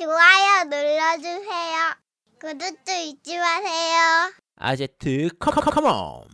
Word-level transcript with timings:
좋아요 0.00 0.64
눌러주세요. 0.64 1.76
구독도 2.40 2.90
잊지 3.04 3.36
마세요. 3.36 4.32
아제트 4.56 5.28
come 5.38 5.63
come 5.63 5.87
come 5.87 6.12
on 6.12 6.24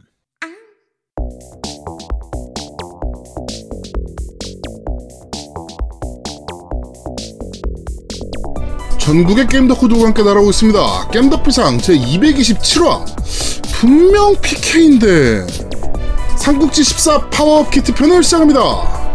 전국의 9.01 9.49
게임 9.49 9.67
덕후 9.67 9.89
들과 9.89 10.05
함께 10.05 10.23
날아오고 10.23 10.51
있습니다. 10.51 11.09
게임 11.09 11.29
덕비상 11.29 11.79
제 11.79 11.95
227화. 11.95 13.05
분명 13.81 14.41
PK인데. 14.41 15.45
삼국지 16.37 16.85
14 16.85 17.31
파워업 17.31 17.73
키트 17.73 17.95
편을 17.95 18.23
시작합니다. 18.23 19.06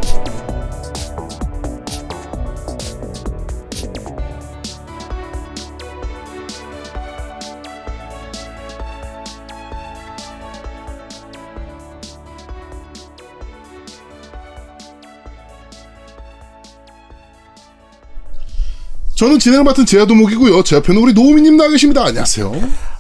저는 19.22 19.38
진행을 19.38 19.66
맡은 19.66 19.86
제아도목이고요. 19.86 20.64
제 20.64 20.78
옆에는 20.78 21.00
우리 21.00 21.14
노우미님 21.14 21.56
나와 21.56 21.70
계십니다. 21.70 22.04
안녕하세요. 22.06 22.54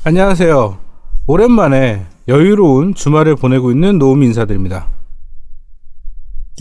안녕하세요. 0.04 0.78
오랜만에 1.26 2.06
여유로운 2.28 2.94
주말을 2.94 3.36
보내고 3.36 3.72
있는 3.72 3.98
노움 3.98 4.22
인사드립니다. 4.22 4.86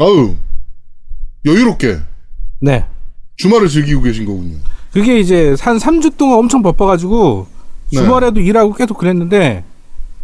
아유, 0.01 0.35
여유롭게 1.45 1.99
네. 2.61 2.87
주말을 3.37 3.69
즐기고 3.69 4.01
계신 4.01 4.25
거군요. 4.25 4.57
그게 4.95 5.21
이제 5.21 5.55
한 5.61 5.77
3주 5.77 6.17
동안 6.17 6.39
엄청 6.39 6.63
바빠가지고 6.63 7.47
네. 7.93 7.99
주말에도 7.99 8.41
일하고 8.41 8.73
계속 8.73 8.97
그랬는데 8.97 9.65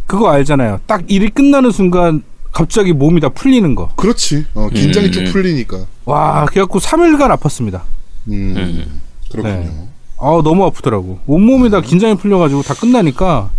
그거 0.07 0.31
알잖아요. 0.31 0.81
딱 0.87 1.03
일이 1.09 1.29
끝나는 1.29 1.73
순간 1.73 2.23
갑자기 2.53 2.95
몸이 2.95 3.21
다 3.21 3.29
풀리는 3.29 3.75
거. 3.75 3.91
그렇지. 3.97 4.47
어, 4.55 4.71
긴장이 4.71 5.09
음. 5.09 5.13
쭉 5.13 5.25
풀리니까. 5.31 5.85
와, 6.07 6.47
그래갖고 6.47 6.79
3일간 6.79 7.37
아팠습니다. 7.37 7.83
음, 8.29 9.03
그렇군요. 9.31 9.55
네. 9.55 9.89
아 10.19 10.41
너무 10.43 10.65
아프더라고. 10.65 11.19
온몸이 11.27 11.71
다 11.71 11.81
긴장이 11.81 12.17
풀려가지고 12.17 12.63
다 12.63 12.75
끝나니까. 12.75 13.51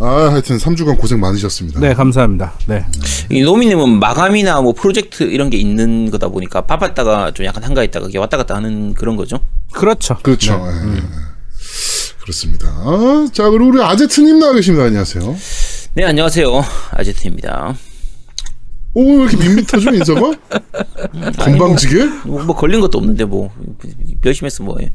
아, 0.00 0.06
하여튼 0.32 0.56
3주간 0.56 0.98
고생 0.98 1.20
많으셨습니다. 1.20 1.78
네, 1.78 1.94
감사합니다. 1.94 2.54
네. 2.66 2.84
이 3.30 3.42
노미님은 3.42 4.00
마감이나 4.00 4.60
뭐 4.60 4.72
프로젝트 4.72 5.22
이런 5.22 5.48
게 5.48 5.58
있는 5.58 6.10
거다 6.10 6.28
보니까 6.28 6.62
바빴다가 6.62 7.30
좀 7.32 7.46
약간 7.46 7.62
한가했다가 7.62 8.08
이게 8.08 8.18
왔다 8.18 8.36
갔다 8.36 8.56
하는 8.56 8.94
그런 8.94 9.14
거죠. 9.16 9.38
그렇죠. 9.72 10.16
그렇죠. 10.22 10.54
예. 10.54 11.02
그렇습니다. 12.20 12.66
아, 12.68 13.28
자, 13.32 13.48
그리고 13.48 13.68
우리 13.70 13.80
아제트님 13.80 14.40
나와 14.40 14.54
계십니다. 14.54 14.86
안녕하세요. 14.86 15.36
네 15.94 16.04
안녕하세요 16.04 16.64
아제트입니다. 16.90 17.74
오, 18.98 19.18
왜 19.18 19.22
이렇게 19.24 19.36
밋밋하죠, 19.36 19.90
인사가? 19.92 20.20
건방지게? 21.38 22.04
뭐, 22.24 22.42
뭐 22.44 22.56
걸린 22.56 22.80
것도 22.80 22.96
없는데 22.96 23.24
뭐 23.26 23.50
열심히 24.24 24.46
했으면 24.46 24.68
뭐해. 24.70 24.90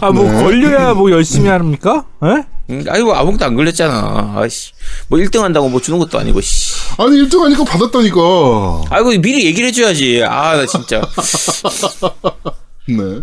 아 0.00 0.10
뭐 0.12 0.24
네. 0.24 0.42
걸려야 0.42 0.94
뭐 0.94 1.10
열심히 1.10 1.48
합니까? 1.48 2.04
예? 2.24 2.44
음, 2.70 2.84
아이고 2.88 3.14
아무것도 3.14 3.44
안 3.44 3.54
걸렸잖아. 3.54 4.34
아씨 4.36 4.72
뭐 5.08 5.18
1등 5.20 5.40
한다고 5.40 5.68
뭐 5.68 5.80
주는 5.80 5.98
것도 6.00 6.18
아니고 6.18 6.40
씨. 6.40 6.74
아니, 6.98 7.22
1등 7.22 7.38
하니까 7.40 7.64
받았다니까. 7.64 8.20
아이고 8.90 9.10
미리 9.20 9.44
얘기를 9.46 9.68
해줘야지. 9.68 10.22
아 10.24 10.56
나 10.56 10.66
진짜. 10.66 11.00
네. 12.88 13.22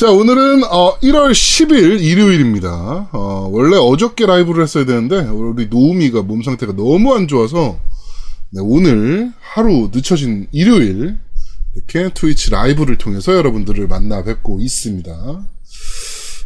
자, 0.00 0.10
오늘은 0.10 0.64
어, 0.64 0.98
1월 1.00 1.30
10일 1.30 2.00
일요일입니다. 2.00 3.10
어, 3.12 3.50
원래 3.52 3.76
어저께 3.76 4.24
라이브를 4.24 4.62
했어야 4.62 4.86
되는데 4.86 5.18
우리 5.18 5.66
노우미가 5.66 6.22
몸 6.22 6.42
상태가 6.42 6.72
너무 6.72 7.14
안 7.14 7.28
좋아서 7.28 7.78
네, 8.48 8.62
오늘 8.62 9.30
하루 9.40 9.90
늦춰진 9.92 10.46
일요일 10.52 11.18
이렇게 11.74 12.08
트위치 12.14 12.50
라이브를 12.50 12.96
통해서 12.96 13.36
여러분들을 13.36 13.88
만나 13.88 14.24
뵙고 14.24 14.60
있습니다. 14.60 15.12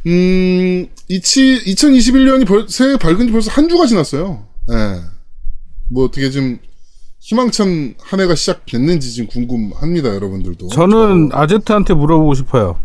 음, 0.06 0.88
이치, 1.06 1.62
2021년이 1.64 2.48
벌, 2.48 2.66
새해 2.68 2.96
밝은 2.96 3.28
지 3.28 3.32
벌써 3.32 3.52
한 3.52 3.68
주가 3.68 3.86
지났어요. 3.86 4.48
예. 4.72 5.00
뭐 5.92 6.06
어떻게 6.06 6.28
좀 6.32 6.58
희망찬 7.20 7.94
한 8.00 8.20
해가 8.20 8.34
시작됐는지 8.34 9.14
좀 9.14 9.28
궁금합니다, 9.28 10.12
여러분들도. 10.12 10.70
저는 10.70 11.30
아제트한테 11.32 11.94
물어보고 11.94 12.34
싶어요. 12.34 12.80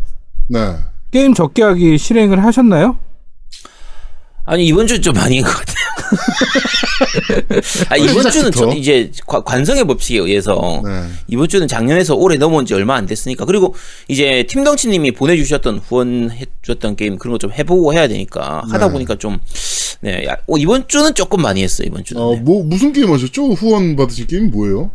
네. 0.50 0.76
게임 1.12 1.32
적게 1.34 1.62
하기 1.62 1.96
실행을 1.98 2.42
하셨나요? 2.44 2.98
아니 4.44 4.66
이번 4.66 4.86
주 4.88 5.00
좀 5.00 5.16
아닌 5.16 5.44
것 5.44 5.50
같아요. 5.50 5.76
아 7.90 7.96
이번 7.96 8.30
주는? 8.32 8.50
저 8.50 8.68
이제 8.72 9.10
관- 9.26 9.44
관성의 9.44 9.84
법칙에 9.86 10.18
의해서 10.18 10.82
네. 10.84 11.04
이번 11.28 11.46
주는 11.48 11.68
작년에서 11.68 12.16
올해 12.16 12.36
넘어온 12.36 12.66
지 12.66 12.74
얼마 12.74 12.96
안 12.96 13.06
됐으니까 13.06 13.44
그리고 13.44 13.74
이제 14.08 14.44
팀덩치님이 14.48 15.12
보내주셨던 15.12 15.78
후원해 15.78 16.46
주셨던 16.62 16.96
게임 16.96 17.16
그런 17.16 17.32
거 17.32 17.38
좀 17.38 17.52
해보고 17.52 17.94
해야 17.94 18.08
되니까 18.08 18.62
하다 18.68 18.86
네. 18.88 18.92
보니까 18.92 19.14
좀 19.16 19.38
네, 20.00 20.26
야, 20.26 20.36
어, 20.48 20.56
이번 20.56 20.88
주는 20.88 21.14
조금 21.14 21.42
많이 21.42 21.62
했어요 21.62 21.86
이번 21.86 22.02
주는 22.02 22.20
어, 22.20 22.34
네. 22.34 22.40
뭐, 22.40 22.64
무슨 22.64 22.92
게임 22.92 23.12
하셨죠? 23.12 23.52
후원 23.52 23.94
받으신 23.96 24.26
게임 24.26 24.50
뭐예요? 24.50 24.90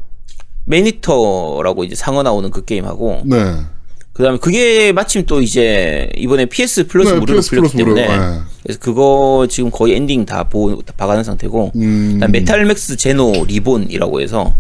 맨이터라고 0.66 1.84
이제 1.86 1.96
상어 1.96 2.24
나오는 2.24 2.50
그 2.52 2.66
게임하고 2.66 3.22
네. 3.26 3.56
그다음에 4.16 4.38
그게 4.38 4.94
마침 4.94 5.26
또 5.26 5.42
이제 5.42 6.10
이번에 6.16 6.46
PS 6.46 6.88
플러스 6.88 7.10
네, 7.14 7.20
무료로 7.20 7.40
PS 7.42 7.50
풀렸기 7.50 7.78
플러스 7.78 7.90
무료. 7.90 7.96
때문에 7.96 8.18
네. 8.18 8.40
그래서 8.64 8.80
그거 8.80 9.46
지금 9.50 9.70
거의 9.70 9.96
엔딩 9.96 10.26
다 10.26 10.46
보, 10.46 10.82
다 10.84 10.94
봐가는 10.96 11.22
상태고 11.24 11.74
음. 11.76 12.22
메탈맥스 12.32 12.96
제노 12.96 13.44
리본이라고 13.46 14.22
해서 14.22 14.54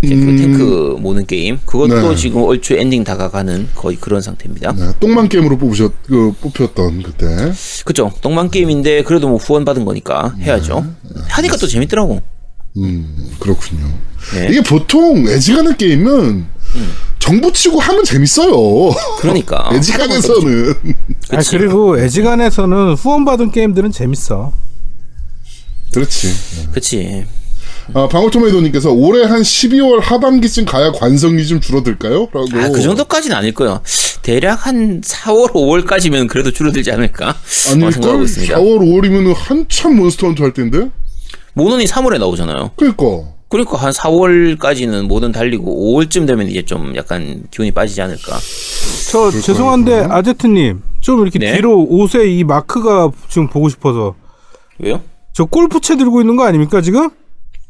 그 0.00 0.08
음. 0.08 0.36
탱크 0.36 0.96
모는 0.98 1.26
게임 1.26 1.58
그것도 1.66 2.10
네. 2.10 2.16
지금 2.16 2.42
얼추 2.42 2.74
엔딩 2.74 3.04
다가가는 3.04 3.68
거의 3.74 3.96
그런 3.96 4.22
상태입니다. 4.22 4.72
네, 4.72 4.92
똥망 4.98 5.28
게임으로 5.28 5.58
뽑으셨, 5.58 5.92
그, 6.06 6.32
뽑혔던 6.40 7.02
그때. 7.02 7.52
그죠? 7.84 8.10
똥망 8.22 8.50
게임인데 8.50 9.02
그래도 9.02 9.28
뭐 9.28 9.36
후원 9.36 9.66
받은 9.66 9.84
거니까 9.84 10.34
해야죠. 10.40 10.86
하니까 11.28 11.56
또 11.58 11.66
재밌더라고. 11.66 12.22
음, 12.78 13.30
그렇군요. 13.40 13.86
네. 14.34 14.48
이게 14.50 14.62
보통 14.62 15.26
애지간한 15.28 15.76
게임은 15.76 16.46
정 17.26 17.50
붙이고 17.52 17.80
하면 17.80 18.04
재밌어요. 18.04 18.94
그러니까 19.18 19.68
애지간해서는. 19.74 20.74
아 21.32 21.38
그리고 21.50 21.98
애지간해서는 21.98 22.94
후원받은 22.94 23.50
게임들은 23.50 23.90
재밌어. 23.90 24.52
그렇지. 25.92 26.32
그치. 26.72 27.24
아, 27.94 28.08
방울토마토님께서 28.08 28.90
올해 28.90 29.24
한 29.24 29.42
12월 29.42 30.00
하반기쯤 30.00 30.64
가야 30.64 30.90
관성이 30.92 31.46
좀 31.46 31.60
줄어들까요? 31.60 32.28
라고. 32.32 32.46
아, 32.54 32.68
그 32.68 32.80
정도까지는 32.82 33.36
아닐 33.36 33.54
거예요. 33.54 33.80
대략 34.22 34.66
한 34.66 35.00
4월, 35.00 35.52
5월까지면 35.52 36.28
그래도 36.28 36.50
줄어들지 36.50 36.90
않을까? 36.90 37.28
어, 37.30 37.70
아닐걸? 37.72 37.92
생각하고 37.92 38.22
있습니다. 38.24 38.56
4월, 38.56 38.78
5월이면 38.80 39.34
한참 39.36 39.96
몬스터 39.96 40.26
헌트 40.28 40.42
할 40.42 40.52
텐데? 40.52 40.90
모논이 41.54 41.84
3월에 41.84 42.18
나오잖아요. 42.18 42.72
그니까. 42.76 43.04
그러니까 43.48 43.76
한 43.76 43.92
4월까지는 43.92 45.06
모논 45.06 45.30
달리고 45.32 45.94
5월쯤 45.94 46.26
되면 46.26 46.48
이제 46.48 46.64
좀 46.64 46.96
약간 46.96 47.44
기운이 47.50 47.70
빠지지 47.70 48.02
않을까. 48.02 48.38
저 49.10 49.30
죄송한데 49.30 50.06
아제트님 50.10 50.82
좀 51.00 51.22
이렇게 51.22 51.38
네? 51.38 51.54
뒤로 51.54 51.84
옷에 51.88 52.26
이 52.28 52.42
마크가 52.42 53.10
지금 53.28 53.48
보고 53.48 53.68
싶어서 53.68 54.14
왜요? 54.78 55.00
저 55.32 55.44
골프채 55.44 55.96
들고 55.96 56.20
있는 56.20 56.34
거 56.36 56.44
아닙니까 56.44 56.80
지금? 56.80 57.08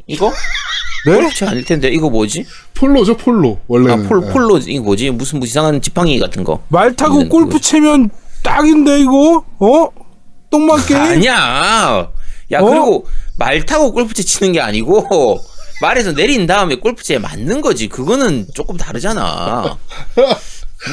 이거? 0.07 0.33
네? 1.07 1.15
골프채 1.17 1.45
아닐 1.47 1.65
텐데 1.65 1.89
이거 1.89 2.09
뭐지? 2.09 2.47
폴로죠, 2.75 3.17
폴로. 3.19 3.59
원래는. 3.69 4.07
아, 4.07 4.09
폴, 4.09 4.21
네. 4.23 4.33
폴로 4.33 4.59
이거 4.59 4.83
뭐지? 4.83 5.11
무슨 5.11 5.41
뭐 5.41 5.47
이상한 5.47 5.81
지팡이 5.83 6.19
같은 6.19 6.43
거. 6.43 6.63
말 6.69 6.97
타고 6.97 7.29
골프채면 7.29 8.09
딱인데 8.43 9.01
이거? 9.01 9.45
어? 9.59 9.89
똥만 10.51 10.85
게임? 10.87 11.01
아니야. 11.01 12.09
야 12.53 12.61
어? 12.61 12.65
그리고 12.65 13.07
말 13.39 13.65
타고 13.67 13.93
골프채 13.93 14.23
치는 14.23 14.53
게 14.53 14.61
아니고 14.61 15.39
말에서 15.81 16.13
내린 16.13 16.47
다음에 16.47 16.77
골프채에 16.77 17.19
맞는 17.19 17.61
거지. 17.61 17.89
그거는 17.89 18.47
조금 18.55 18.77
다르잖아. 18.77 19.77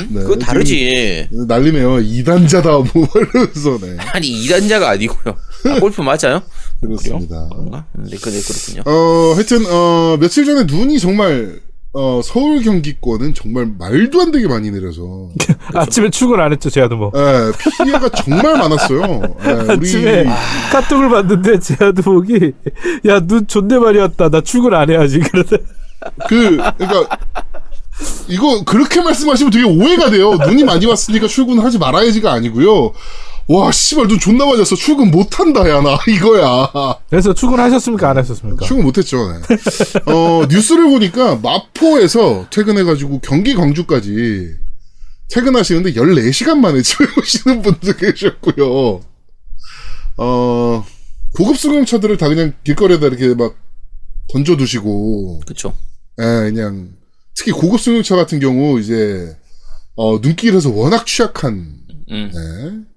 네, 0.09 0.21
그거 0.21 0.35
다르지. 0.37 1.27
난리네요. 1.31 1.99
이단자다, 1.99 2.69
뭐, 2.93 3.07
이러면서, 3.15 3.77
네. 3.79 3.95
아니 4.11 4.27
이단자가 4.27 4.89
아니고요. 4.91 5.35
아, 5.65 5.79
골프 5.79 6.01
맞아요? 6.01 6.41
그렇습니다. 6.81 7.47
그런가? 7.49 7.85
네, 7.93 8.17
근데 8.19 8.41
그렇군요. 8.41 8.81
어, 8.85 9.33
하여튼, 9.35 9.65
어, 9.67 10.17
며칠 10.19 10.45
전에 10.45 10.63
눈이 10.63 10.99
정말, 10.99 11.59
어, 11.95 12.21
서울 12.23 12.63
경기권은 12.63 13.35
정말 13.35 13.71
말도 13.77 14.19
안 14.21 14.31
되게 14.31 14.47
많이 14.47 14.71
내려서, 14.71 15.29
아침에 15.75 16.09
출근 16.09 16.39
안 16.39 16.51
했죠 16.51 16.69
제아도 16.69 16.97
뭐. 16.97 17.11
예, 17.15 17.51
피해가 17.83 18.09
정말 18.09 18.57
많았어요. 18.57 19.21
예, 19.45 19.71
아침에 19.71 20.25
카톡을 20.71 21.09
봤는데 21.09 21.59
제아도 21.59 22.01
보기 22.01 22.53
야눈 23.05 23.45
존내 23.45 23.77
많이 23.77 23.99
왔다 23.99 24.29
나 24.29 24.41
출근 24.41 24.73
안 24.73 24.89
해야지 24.89 25.19
그러다 25.19 25.57
그, 26.27 26.57
그러니까, 26.77 27.17
이거 28.27 28.63
그렇게 28.63 29.01
말씀하시면 29.01 29.51
되게 29.51 29.63
오해가 29.63 30.09
돼요. 30.09 30.33
눈이 30.33 30.63
많이 30.63 30.85
왔으니까 30.87 31.27
출근을 31.27 31.63
하지 31.63 31.77
말아야지가 31.77 32.31
아니고요. 32.31 32.91
와, 33.47 33.71
씨발, 33.71 34.07
눈 34.07 34.19
존나 34.19 34.45
맞았어. 34.45 34.75
출근 34.75 35.11
못한다, 35.11 35.67
야, 35.69 35.81
나. 35.81 35.97
이거야. 36.07 36.71
그래서 37.09 37.33
출근하셨습니까? 37.33 38.09
안 38.09 38.17
하셨습니까? 38.17 38.65
출근 38.65 38.85
못했죠. 38.85 39.17
네. 39.31 39.39
어, 40.11 40.45
뉴스를 40.49 40.89
보니까 40.89 41.35
마포에서 41.37 42.47
퇴근해가지고 42.49 43.19
경기 43.19 43.53
광주까지 43.53 44.55
퇴근하시는데 45.29 45.93
14시간 45.93 46.57
만에 46.59 46.81
집에 46.81 47.05
오시는 47.19 47.61
분도 47.61 47.93
계셨고요. 47.95 49.01
어, 50.17 50.85
고급 51.35 51.57
승용차들을 51.57 52.17
다 52.17 52.29
그냥 52.29 52.53
길거리에다 52.63 53.07
이렇게 53.07 53.33
막 53.33 53.55
던져두시고, 54.31 55.41
그쵸. 55.45 55.75
예, 56.19 56.23
그냥, 56.23 56.91
특히 57.35 57.51
고급 57.51 57.81
승용차 57.81 58.15
같은 58.15 58.39
경우, 58.39 58.79
이제, 58.79 59.35
어, 59.95 60.19
눈길에서 60.19 60.69
워낙 60.69 61.05
취약한, 61.05 61.75
음. 62.09 62.31
예. 62.33 62.92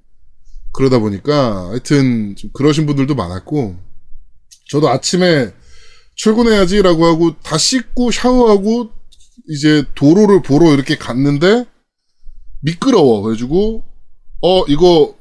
그러다 0.76 0.98
보니까, 0.98 1.68
하여튼, 1.70 2.36
좀 2.36 2.50
그러신 2.52 2.86
분들도 2.86 3.14
많았고, 3.14 3.76
저도 4.68 4.88
아침에 4.90 5.52
출근해야지라고 6.16 7.04
하고, 7.06 7.40
다 7.42 7.56
씻고, 7.58 8.10
샤워하고, 8.10 8.90
이제 9.48 9.84
도로를 9.94 10.42
보러 10.42 10.72
이렇게 10.72 10.96
갔는데, 10.96 11.64
미끄러워. 12.60 13.22
그래가지고, 13.22 13.84
어, 14.42 14.64
이거, 14.68 15.14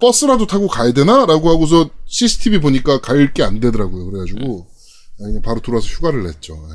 버스라도 0.00 0.46
타고 0.46 0.68
가야 0.68 0.92
되나? 0.92 1.26
라고 1.26 1.50
하고서 1.50 1.88
CCTV 2.06 2.60
보니까 2.60 3.00
갈 3.00 3.32
게 3.32 3.42
안 3.42 3.60
되더라고요. 3.60 4.10
그래가지고, 4.10 4.66
그냥 5.18 5.42
바로 5.42 5.60
들어와서 5.60 5.86
휴가를 5.86 6.24
냈죠. 6.24 6.54
예. 6.54 6.74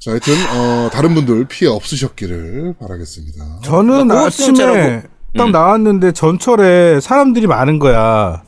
자, 0.00 0.10
하여튼, 0.12 0.34
어, 0.56 0.90
다른 0.92 1.14
분들 1.14 1.46
피해 1.48 1.70
없으셨기를 1.70 2.74
바라겠습니다. 2.80 3.60
저는 3.64 4.08
그거 4.08 4.26
아침에. 4.26 5.02
딱 5.36 5.46
음. 5.46 5.52
나왔는데 5.52 6.12
전철에 6.12 7.00
사람들이 7.00 7.46
많은 7.46 7.78
거야. 7.78 8.42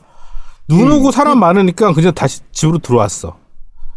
눈 0.67 0.91
오고 0.91 1.11
사람 1.11 1.39
많으니까 1.39 1.93
그냥 1.93 2.13
다시 2.13 2.41
집으로 2.51 2.79
들어왔어. 2.79 3.37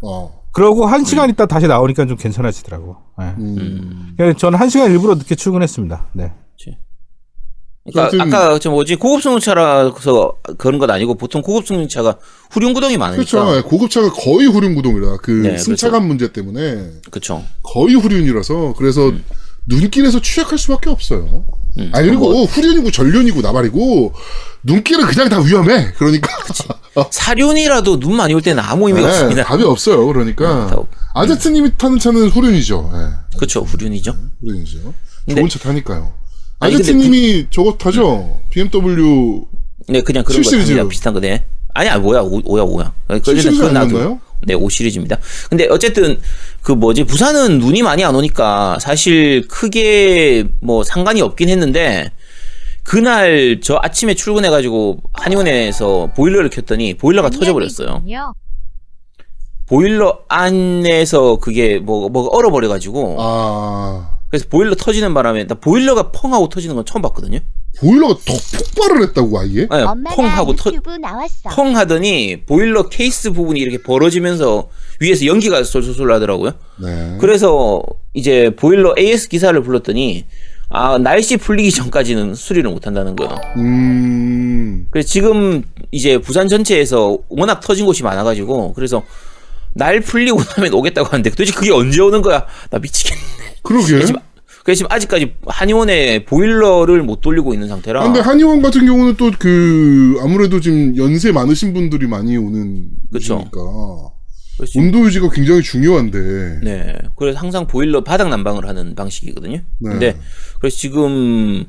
어, 0.01 0.41
그러고 0.51 0.85
한 0.85 1.03
시간 1.03 1.29
있다 1.29 1.45
다시 1.45 1.67
나오니까 1.67 2.05
좀 2.05 2.17
괜찮아지더라고. 2.17 2.97
네. 3.19 3.33
음, 3.37 4.15
음. 4.19 4.35
저는 4.37 4.57
한 4.59 4.69
시간 4.69 4.91
일부러 4.91 5.15
늦게 5.15 5.35
출근했습니다. 5.35 6.07
네. 6.13 6.33
그러니까 7.91 8.23
아까 8.23 8.59
저 8.59 8.69
뭐지 8.69 8.95
고급 8.95 9.23
승용차라서 9.23 10.37
그런 10.57 10.79
건 10.79 10.91
아니고 10.91 11.15
보통 11.15 11.41
고급 11.41 11.67
승용차가 11.67 12.17
후륜 12.51 12.73
구동이 12.73 12.97
많으니까. 12.97 13.25
그렇죠. 13.25 13.57
예, 13.57 13.61
고급차가 13.61 14.11
거의 14.11 14.47
후륜 14.47 14.75
구동이라, 14.75 15.17
그, 15.23 15.31
네, 15.31 15.57
승차감 15.57 16.07
문제 16.07 16.31
때문에 16.31 16.91
그렇죠. 17.09 17.43
거의 17.63 17.95
후륜이라서, 17.95 18.75
그래서 18.77 19.11
눈길에서 19.79 20.19
취약할 20.21 20.57
수밖에 20.57 20.89
없어요. 20.89 21.45
음, 21.77 21.91
아, 21.93 22.01
그리고 22.01 22.31
뭐 22.31 22.45
후륜이고 22.45 22.89
전륜이고 22.91 23.41
나발이고, 23.41 24.13
눈길은 24.63 25.05
그냥 25.05 25.29
다 25.29 25.39
위험해. 25.39 25.93
그러니까. 25.97 26.27
사륜이라도 27.11 27.99
눈 27.99 28.15
많이 28.17 28.33
올 28.33 28.41
때는 28.41 28.61
아무 28.61 28.87
의미가 28.89 29.07
네, 29.07 29.13
없습니다. 29.13 29.43
답이 29.43 29.63
없어요. 29.63 30.05
그러니까. 30.07 30.67
다 30.67 30.75
없- 30.75 30.87
아제트님이 31.13 31.71
타는 31.77 31.99
차는 31.99 32.29
후륜이죠. 32.29 32.91
예, 32.93 33.37
그렇죠. 33.37 33.61
후륜이죠. 33.61 34.15
후륜이죠. 34.41 34.93
근데- 35.25 35.41
좋은 35.41 35.49
차 35.49 35.59
타니까요. 35.59 36.11
아제트님이 36.59 37.47
저거 37.51 37.77
타죠? 37.77 38.41
BMW 38.49 39.45
네, 39.87 40.01
그냥 40.01 40.23
그런 40.23 40.41
거7 40.41 40.43
시리즈. 40.49 40.67
탑니다. 40.75 40.89
비슷한 40.89 41.13
거 41.13 41.19
네. 41.19 41.45
아니야, 41.73 41.97
뭐야, 41.99 42.21
오, 42.21 42.41
오야, 42.43 42.63
오야. 42.63 42.91
그건 43.07 43.21
7 43.23 43.41
시리즈 43.41 43.61
그건 43.61 43.77
안 43.77 43.83
놔두고. 43.83 43.97
맞나요? 43.99 44.19
네, 44.45 44.53
5 44.53 44.69
시리즈입니다. 44.69 45.17
근데 45.49 45.67
어쨌든 45.69 46.19
그 46.61 46.71
뭐지 46.71 47.03
부산은 47.03 47.59
눈이 47.59 47.81
많이 47.83 48.03
안 48.03 48.15
오니까 48.15 48.77
사실 48.79 49.47
크게 49.47 50.45
뭐 50.59 50.83
상관이 50.83 51.21
없긴 51.21 51.49
했는데 51.49 52.11
그날 52.83 53.59
저 53.61 53.79
아침에 53.81 54.13
출근해 54.15 54.49
가지고 54.49 54.99
한의원에서 55.13 56.11
보일러를 56.15 56.49
켰더니 56.49 56.95
보일러가 56.95 57.29
터져 57.29 57.53
버렸어요. 57.53 58.03
보일러 59.67 60.19
안에서 60.27 61.35
그게 61.37 61.77
뭐 61.77 62.09
뭐가 62.09 62.35
얼어 62.35 62.49
버려 62.49 62.67
가지고 62.67 63.17
아 63.19 64.17
그래서 64.29 64.45
보일러 64.49 64.73
터지는 64.75 65.13
바람에 65.13 65.45
나 65.45 65.55
보일러가 65.55 66.11
펑 66.11 66.33
하고 66.33 66.49
터지는 66.49 66.75
건 66.75 66.85
처음 66.85 67.01
봤거든요. 67.03 67.39
보일러가 67.77 68.15
더 68.25 68.33
폭발을 68.57 69.03
했다고 69.03 69.39
아예? 69.39 69.67
네, 69.67 69.67
펑 70.15 70.25
하고 70.25 70.55
터. 70.55 70.69
펑 71.55 71.77
하더니 71.77 72.41
보일러 72.45 72.89
케이스 72.89 73.31
부분이 73.31 73.59
이렇게 73.59 73.81
벌어지면서 73.81 74.69
위에서 74.99 75.25
연기가 75.25 75.63
솔솔솔 75.63 76.07
나더라고요. 76.07 76.51
네. 76.77 77.17
그래서 77.21 77.81
이제 78.13 78.53
보일러 78.55 78.93
AS 78.97 79.29
기사를 79.29 79.61
불렀더니 79.63 80.25
아 80.69 80.97
날씨 80.97 81.37
풀리기 81.37 81.71
전까지는 81.71 82.35
수리를 82.35 82.69
못 82.69 82.85
한다는 82.85 83.15
거예요. 83.15 83.35
음 83.55 84.87
그래서 84.91 85.07
지금 85.07 85.63
이제 85.91 86.17
부산 86.17 86.47
전체에서 86.49 87.17
워낙 87.29 87.59
터진 87.61 87.85
곳이 87.85 88.03
많아가지고 88.03 88.73
그래서 88.73 89.03
날 89.73 90.01
풀리고 90.01 90.41
나면 90.57 90.73
오겠다고 90.73 91.07
하는데 91.07 91.29
도대체 91.29 91.53
그게 91.53 91.71
언제 91.71 92.01
오는 92.01 92.21
거야? 92.21 92.45
나 92.69 92.79
미치겠네. 92.79 93.21
그러게. 93.63 94.05
그래서 94.69 94.77
지금 94.77 94.91
아직까지 94.91 95.33
한의원에 95.47 96.25
보일러를 96.25 97.01
못 97.01 97.21
돌리고 97.21 97.55
있는 97.55 97.67
상태라. 97.67 98.01
아, 98.01 98.03
근데 98.03 98.19
한의원 98.19 98.61
같은 98.61 98.85
경우는 98.85 99.15
또 99.15 99.31
그 99.39 100.19
아무래도 100.21 100.59
지금 100.59 100.95
연세 100.95 101.31
많으신 101.31 101.73
분들이 101.73 102.05
많이 102.05 102.37
오는 102.37 102.87
그쵸. 103.11 103.37
곳이니까 103.37 103.59
온도 104.77 105.05
유지가 105.07 105.29
굉장히 105.31 105.63
중요한데. 105.63 106.59
네. 106.61 106.95
그래서 107.15 107.39
항상 107.39 107.65
보일러 107.65 108.03
바닥 108.03 108.29
난방을 108.29 108.67
하는 108.67 108.93
방식이거든요. 108.93 109.57
네. 109.79 109.89
근데 109.89 110.19
그래서 110.59 110.77
지금 110.77 111.65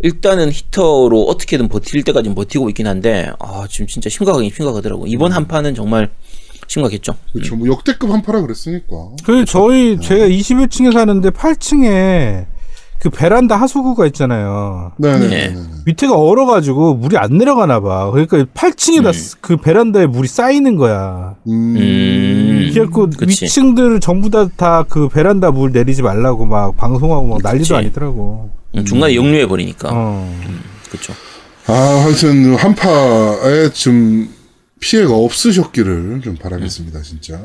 일단은 0.00 0.50
히터로 0.52 1.22
어떻게든 1.22 1.68
버틸 1.68 2.02
때까지는 2.02 2.34
버티고 2.34 2.68
있긴 2.68 2.86
한데 2.86 3.30
아 3.38 3.66
지금 3.70 3.86
진짜 3.86 4.10
심각하긴 4.10 4.50
심각하더라고. 4.50 5.06
이번 5.06 5.32
한파는 5.32 5.74
정말 5.74 6.10
심각했죠. 6.76 7.14
그렇죠. 7.32 7.56
뭐 7.56 7.68
역대급 7.68 8.10
한파라 8.10 8.40
그랬으니까. 8.40 8.86
그 9.24 9.44
저희 9.44 10.00
제가 10.00 10.26
21층에 10.26 10.92
사는데 10.92 11.30
8층에 11.30 12.46
그 12.98 13.10
베란다 13.10 13.56
하수구가 13.56 14.06
있잖아요. 14.06 14.92
네네네. 14.96 15.48
네. 15.48 15.56
밑에가 15.86 16.16
얼어가지고 16.16 16.94
물이 16.94 17.18
안 17.18 17.36
내려가나 17.36 17.80
봐. 17.80 18.10
그러니까 18.12 18.44
8층에다 18.54 19.38
그 19.40 19.56
베란다에 19.56 20.06
물이 20.06 20.28
쌓이는 20.28 20.76
거야. 20.76 21.34
음. 21.48 21.76
음. 21.76 22.70
그래갖고 22.72 23.10
그치. 23.18 23.44
위층들 23.44 23.98
전부 24.00 24.30
다 24.30 24.48
다 24.56 24.84
그 24.88 25.08
베란다 25.08 25.50
물 25.50 25.72
내리지 25.72 26.00
말라고 26.02 26.46
막 26.46 26.76
방송하고 26.76 27.26
막 27.26 27.40
난리도 27.42 27.62
그치. 27.64 27.74
아니더라고. 27.74 28.50
음, 28.76 28.84
중간에 28.84 29.14
역류해 29.16 29.46
버리니까. 29.48 29.90
어. 29.92 30.40
그렇죠. 30.88 31.12
아, 31.66 31.72
하여튼 32.04 32.54
한파에 32.54 33.68
좀 33.72 34.28
피해가 34.82 35.14
없으셨기를 35.14 36.22
좀 36.22 36.34
바라겠습니다, 36.36 37.02
진짜. 37.02 37.40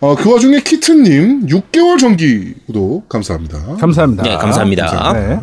어, 0.00 0.16
그 0.16 0.32
와중에 0.32 0.62
키트님 0.62 1.46
6개월 1.46 1.98
정기 2.00 2.54
구독 2.66 3.06
감사합니다. 3.08 3.76
감사합니다. 3.76 4.22
네, 4.22 4.36
감사합니다. 4.38 5.12
네. 5.12 5.40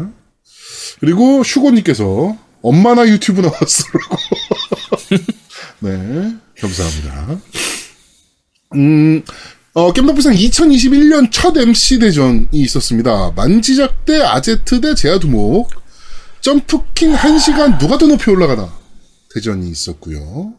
그리고 0.99 1.43
슈고님께서 1.43 2.35
엄마나 2.63 3.07
유튜브 3.07 3.41
나왔어라고. 3.41 4.17
네, 5.81 6.35
감사합니다. 6.59 7.39
음, 8.73 9.21
어, 9.73 9.93
겜덕비상 9.93 10.33
2021년 10.33 11.29
첫 11.31 11.55
MC 11.55 11.99
대전이 11.99 12.47
있었습니다. 12.51 13.31
만지작 13.35 14.05
대 14.05 14.21
아제트 14.23 14.81
대 14.81 14.95
제아두목, 14.95 15.69
점프킹 16.41 17.13
1시간 17.13 17.77
누가 17.77 17.99
더 17.99 18.07
높이 18.07 18.31
올라가나 18.31 18.73
대전이 19.35 19.69
있었고요. 19.69 20.53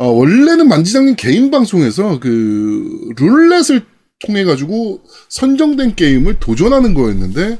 어, 0.00 0.06
원래는 0.06 0.66
만지장님 0.66 1.14
개인 1.16 1.50
방송에서 1.50 2.18
그 2.20 3.12
룰렛을 3.18 3.84
통해 4.24 4.44
가지고 4.44 5.02
선정된 5.28 5.94
게임을 5.94 6.40
도전하는 6.40 6.94
거였는데 6.94 7.58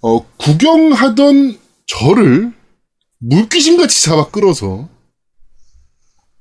어, 0.00 0.26
구경하던 0.36 1.58
저를 1.86 2.52
물귀신같이 3.18 4.04
잡아 4.04 4.30
끌어서 4.30 4.88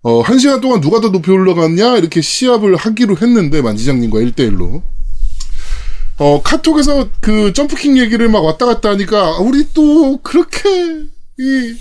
어, 0.03 0.21
한 0.21 0.37
시간 0.37 0.61
동안 0.61 0.79
누가 0.79 1.01
더 1.01 1.09
높이 1.09 1.31
올라갔냐? 1.31 1.97
이렇게 1.97 2.21
시합을 2.21 2.75
하기로 2.75 3.17
했는데 3.17 3.63
만지장님과 3.63 4.19
1대1로. 4.19 4.83
어, 6.19 6.41
카톡에서 6.43 7.09
그 7.19 7.51
점프킹 7.53 7.97
얘기를 7.97 8.29
막 8.29 8.45
왔다 8.45 8.67
갔다 8.67 8.91
하니까 8.91 9.39
우리 9.39 9.65
또 9.73 10.17
그렇게 10.21 11.07
이 11.39 11.75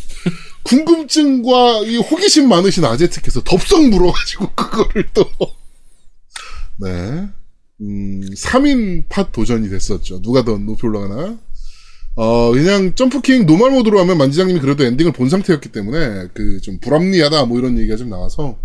궁금증과 0.62 1.80
이 1.86 1.96
호기심 1.96 2.48
많으신 2.48 2.84
아제트께서 2.84 3.42
덥석 3.42 3.84
물어가지고 3.88 4.52
그거를 4.54 5.08
또 5.14 5.24
네. 6.80 7.28
음, 7.80 8.20
3인 8.20 9.08
팟 9.08 9.30
도전이 9.32 9.68
됐었죠. 9.68 10.20
누가 10.22 10.44
더 10.44 10.58
높이 10.58 10.86
올라가나? 10.86 11.38
어, 12.16 12.50
그냥 12.52 12.94
점프킹 12.94 13.46
normal 13.46 13.70
모드로 13.70 14.00
하면 14.00 14.18
만지장님이 14.18 14.58
그래도 14.60 14.84
엔딩을 14.84 15.12
본 15.12 15.28
상태였기 15.28 15.70
때문에 15.70 16.28
그 16.34 16.60
좀 16.62 16.78
불합리하다 16.80 17.44
뭐 17.46 17.58
이런 17.58 17.78
얘기가 17.78 17.96
좀 17.96 18.10
나와서 18.10 18.58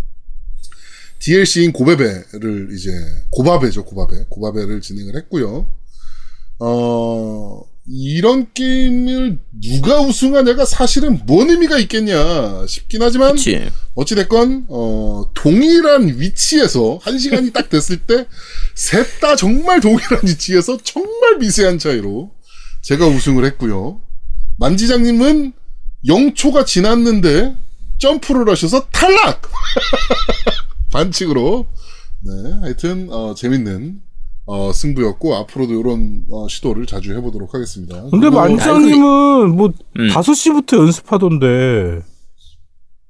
DLC인 1.20 1.72
고베베를 1.72 2.70
이제 2.72 2.90
고바베죠 3.30 3.84
고바베 3.84 4.24
고바베를 4.28 4.80
진행을 4.80 5.16
했고요. 5.16 5.66
어 6.58 7.62
이런 7.86 8.46
게임을 8.54 9.38
누가 9.60 10.00
우승하냐가 10.00 10.64
사실은 10.64 11.20
뭔 11.26 11.50
의미가 11.50 11.78
있겠냐 11.80 12.66
싶긴 12.66 13.02
하지만 13.02 13.32
그치. 13.36 13.70
어찌됐건 13.94 14.66
어 14.68 15.30
동일한 15.34 16.18
위치에서 16.18 16.98
한 17.02 17.18
시간이 17.18 17.52
딱 17.52 17.68
됐을 17.68 17.98
때 17.98 18.26
셋 18.74 19.20
다 19.20 19.36
정말 19.36 19.80
동일한 19.80 20.20
위치에서 20.24 20.78
정말 20.82 21.38
미세한 21.38 21.78
차이로 21.78 22.32
제가 22.82 23.06
우승을 23.06 23.44
했고요. 23.44 24.00
만지장님은 24.58 25.52
0초가 26.06 26.66
지났는데 26.66 27.56
점프를 27.98 28.50
하셔서 28.50 28.86
탈락! 28.90 29.42
반칙으로. 30.92 31.66
네, 32.20 32.32
하여튼, 32.60 33.08
어, 33.10 33.34
재밌는, 33.34 34.00
어, 34.46 34.72
승부였고, 34.72 35.34
앞으로도 35.36 35.72
이런, 35.80 36.24
어, 36.30 36.46
시도를 36.48 36.86
자주 36.86 37.14
해보도록 37.14 37.54
하겠습니다. 37.54 38.02
근데 38.10 38.28
그리고 38.28 38.36
만장님은 38.36 39.56
뭐 39.56 39.72
음. 39.98 40.08
5시부터 40.08 40.76
연습하던데. 40.78 42.02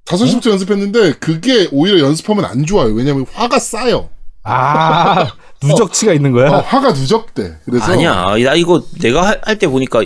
5시부터 0.04 0.50
연습했는데, 0.50 1.14
그게 1.14 1.68
오히려 1.72 1.98
연습하면 2.00 2.44
안 2.44 2.64
좋아요. 2.66 2.92
왜냐면 2.92 3.26
화가 3.32 3.58
쌓여. 3.58 4.08
아, 4.44 5.32
누적치가 5.64 6.12
있는 6.12 6.32
거야? 6.32 6.50
어, 6.50 6.60
화가 6.60 6.92
누적돼. 6.92 7.60
그래서. 7.64 7.84
아니야. 7.92 8.36
나 8.44 8.54
이거 8.54 8.82
내가 9.00 9.38
할 9.42 9.58
때 9.58 9.66
보니까 9.66 10.04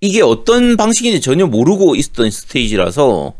이게 0.00 0.20
어떤 0.22 0.76
방식인지 0.76 1.20
전혀 1.20 1.46
모르고 1.46 1.94
있었던 1.94 2.30
스테이지라서 2.30 3.34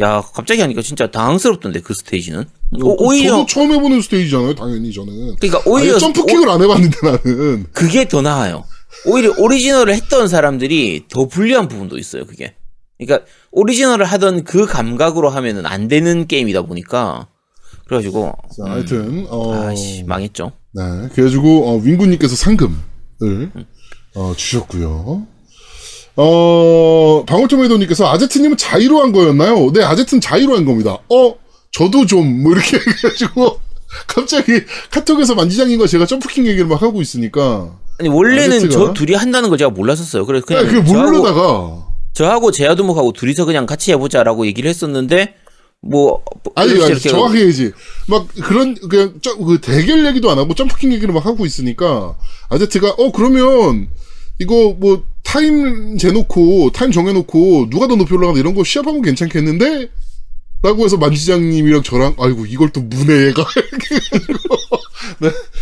야 0.00 0.22
갑자기 0.34 0.60
하니까 0.60 0.82
진짜 0.82 1.10
당황스럽던데 1.10 1.80
그 1.80 1.92
스테이지는. 1.94 2.44
오, 2.82 3.06
오히려 3.06 3.30
저도 3.30 3.46
처음 3.46 3.72
해보는 3.72 4.00
스테이지잖아요, 4.02 4.54
당연히 4.54 4.92
저는. 4.92 5.36
그러니까 5.36 5.62
오히려 5.66 5.94
오히려 5.94 5.98
점프킥을 5.98 6.48
안 6.50 6.62
해봤는데 6.62 6.96
나는. 7.02 7.66
그게 7.72 8.08
더 8.08 8.22
나아요. 8.22 8.64
오히려 9.06 9.32
오리지널을 9.38 9.94
했던 9.94 10.28
사람들이 10.28 11.04
더 11.08 11.26
불리한 11.26 11.68
부분도 11.68 11.98
있어요, 11.98 12.26
그게. 12.26 12.54
그러니까 12.98 13.26
오리지널을 13.52 14.06
하던 14.06 14.44
그 14.44 14.66
감각으로 14.66 15.28
하면은 15.28 15.66
안 15.66 15.86
되는 15.86 16.26
게임이다 16.26 16.62
보니까 16.62 17.28
그래가지고 17.86 18.32
자, 18.56 18.70
하여튼, 18.70 19.26
어. 19.28 19.52
아씨 19.68 20.02
망했죠. 20.04 20.52
네, 20.72 21.08
그래가지고 21.12 21.68
어, 21.68 21.76
윙구님께서 21.78 22.34
상금을 22.36 23.50
어, 24.14 24.34
주셨고요. 24.36 25.26
어 26.18 27.24
방울토마토님께서 27.26 28.10
아제트님은 28.10 28.56
자의로 28.56 29.02
한 29.02 29.12
거였나요? 29.12 29.70
네, 29.72 29.82
아제트는 29.84 30.22
자의로 30.22 30.56
한 30.56 30.64
겁니다. 30.64 30.98
어, 31.10 31.34
저도 31.76 32.06
좀 32.06 32.42
뭐 32.42 32.52
이렇게 32.52 32.76
해가지고 32.80 33.60
갑자기 34.06 34.60
카톡에서 34.90 35.34
만지장님과 35.34 35.86
제가 35.86 36.06
점프킹 36.06 36.46
얘기를 36.46 36.66
막 36.66 36.80
하고 36.82 37.00
있으니까 37.02 37.76
아니 37.98 38.08
원래는 38.08 38.56
아제트가? 38.58 38.72
저 38.72 38.92
둘이 38.94 39.14
한다는 39.14 39.48
걸 39.48 39.58
제가 39.58 39.70
몰랐었어요. 39.70 40.26
그래서 40.26 40.44
그냥 40.46 40.66
그 40.66 40.76
모르다가 40.76 41.86
저하고 42.12 42.50
제아두목하고 42.50 43.12
둘이서 43.12 43.44
그냥 43.44 43.66
같이 43.66 43.92
해보자라고 43.92 44.46
얘기를 44.46 44.68
했었는데 44.70 45.34
뭐 45.82 46.22
아니, 46.54 46.72
아니 46.82 46.98
정확히 46.98 47.40
얘기지. 47.42 47.72
막 48.06 48.26
그런 48.42 48.74
그냥 48.88 49.14
점- 49.22 49.42
그 49.44 49.60
대결 49.60 50.04
얘기도 50.06 50.30
안 50.30 50.38
하고 50.38 50.54
점프킹 50.54 50.92
얘기를 50.92 51.12
막 51.12 51.24
하고 51.26 51.44
있으니까 51.46 52.14
아제트가 52.48 52.94
어 52.98 53.12
그러면 53.12 53.88
이거 54.38 54.74
뭐 54.78 55.02
타임 55.22 55.96
재놓고 55.98 56.70
타임 56.72 56.90
정해놓고 56.92 57.68
누가 57.70 57.86
더 57.86 57.96
높이 57.96 58.14
올라가나 58.14 58.38
이런 58.38 58.54
거 58.54 58.64
시합하면 58.64 59.02
괜찮겠는데? 59.02 59.88
라고 60.66 60.84
해서 60.84 60.96
만지장님이랑 60.96 61.84
저랑 61.84 62.16
아이고 62.18 62.44
이걸 62.44 62.70
또 62.70 62.80
무네 62.80 63.28
얘가 63.28 63.44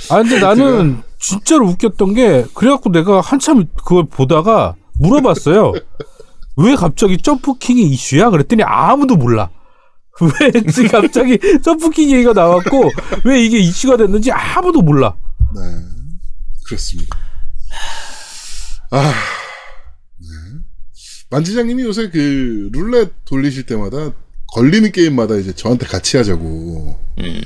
아, 0.09 0.23
근데 0.23 0.41
나는 0.41 1.03
진짜로 1.19 1.69
웃겼던 1.69 2.15
게, 2.15 2.47
그래갖고 2.55 2.91
내가 2.91 3.21
한참 3.21 3.67
그걸 3.77 4.07
보다가 4.07 4.77
물어봤어요. 4.99 5.75
왜 6.57 6.75
갑자기 6.75 7.19
점프킹이 7.19 7.83
이슈야? 7.83 8.31
그랬더니 8.31 8.63
아무도 8.63 9.17
몰라. 9.17 9.51
왜 10.41 10.89
갑자기 10.89 11.39
점프킹 11.63 12.11
얘기가 12.11 12.33
나왔고, 12.33 12.91
왜 13.25 13.45
이게 13.45 13.59
이슈가 13.59 13.99
됐는지 13.99 14.33
아무도 14.33 14.81
몰라. 14.81 15.15
네 15.55 15.61
그렇습니다. 16.67 17.19
아 18.91 19.13
네. 20.19 20.27
만지장님이 21.29 21.83
요새 21.83 22.09
그 22.09 22.71
룰렛 22.73 23.13
돌리실 23.27 23.67
때마다 23.67 24.13
걸리는 24.55 24.93
게임마다 24.93 25.35
이제 25.37 25.53
저한테 25.53 25.85
같이 25.87 26.17
하자고. 26.17 26.97
음. 27.19 27.41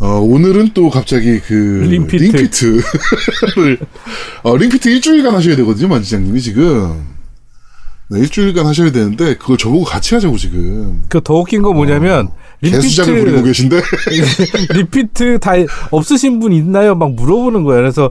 어, 0.00 0.06
오늘은 0.20 0.70
또 0.72 0.88
갑자기 0.88 1.38
그 1.40 1.52
링피트. 1.86 2.22
링피트를 2.24 3.78
어, 4.42 4.56
링피트 4.56 4.88
일주일간 4.88 5.34
하셔야 5.34 5.54
되거든요, 5.56 5.88
만지장님이 5.88 6.40
지금. 6.40 7.04
네, 8.10 8.20
일주일간 8.20 8.64
하셔야 8.64 8.90
되는데 8.90 9.36
그걸 9.36 9.58
저보고 9.58 9.84
같이 9.84 10.14
하자고 10.14 10.38
지금. 10.38 11.02
그 11.10 11.20
더 11.20 11.34
웃긴 11.34 11.60
건 11.60 11.74
뭐냐면, 11.74 12.28
개수작을 12.62 13.20
부리고 13.20 13.36
링피트, 13.42 13.46
계신데. 13.46 13.82
링피트 14.78 15.38
다 15.40 15.52
없으신 15.90 16.38
분 16.40 16.52
있나요? 16.52 16.94
막 16.94 17.12
물어보는 17.12 17.64
거예요. 17.64 17.82
그래서 17.82 18.10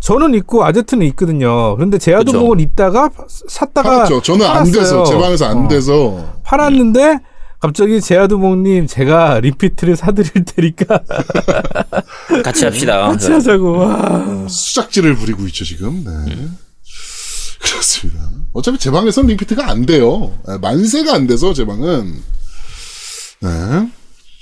저는 0.00 0.34
있고 0.34 0.64
아제트는 0.66 1.06
있거든요. 1.08 1.76
그런데 1.76 1.96
제아두목은 1.96 2.60
있다가 2.60 3.08
샀다가 3.48 3.90
팔았죠. 3.90 4.20
저는 4.22 4.44
안 4.44 4.52
팔았어요. 4.52 4.72
돼서 4.74 5.04
제 5.04 5.16
방에서 5.16 5.46
안 5.46 5.56
어. 5.64 5.68
돼서 5.68 6.34
팔았는데 6.44 7.18
갑자기 7.60 8.00
제아두목님 8.00 8.86
제가 8.86 9.40
링피트를 9.40 9.96
사드릴 9.96 10.44
테니까 10.44 11.02
같이 12.44 12.64
합시다. 12.64 13.08
같이 13.08 13.32
하자고. 13.32 13.72
와. 13.78 14.48
수작질을 14.48 15.16
부리고 15.16 15.46
있죠 15.48 15.64
지금. 15.64 16.04
네. 16.04 16.48
그렇습니다. 17.60 18.30
어차피 18.52 18.78
제 18.78 18.90
방에선 18.90 19.26
링피트가 19.26 19.68
안 19.68 19.86
돼요. 19.86 20.38
네, 20.46 20.58
만세가 20.58 21.12
안 21.14 21.26
돼서 21.26 21.52
제 21.52 21.64
방은. 21.66 22.14
네. 23.40 23.88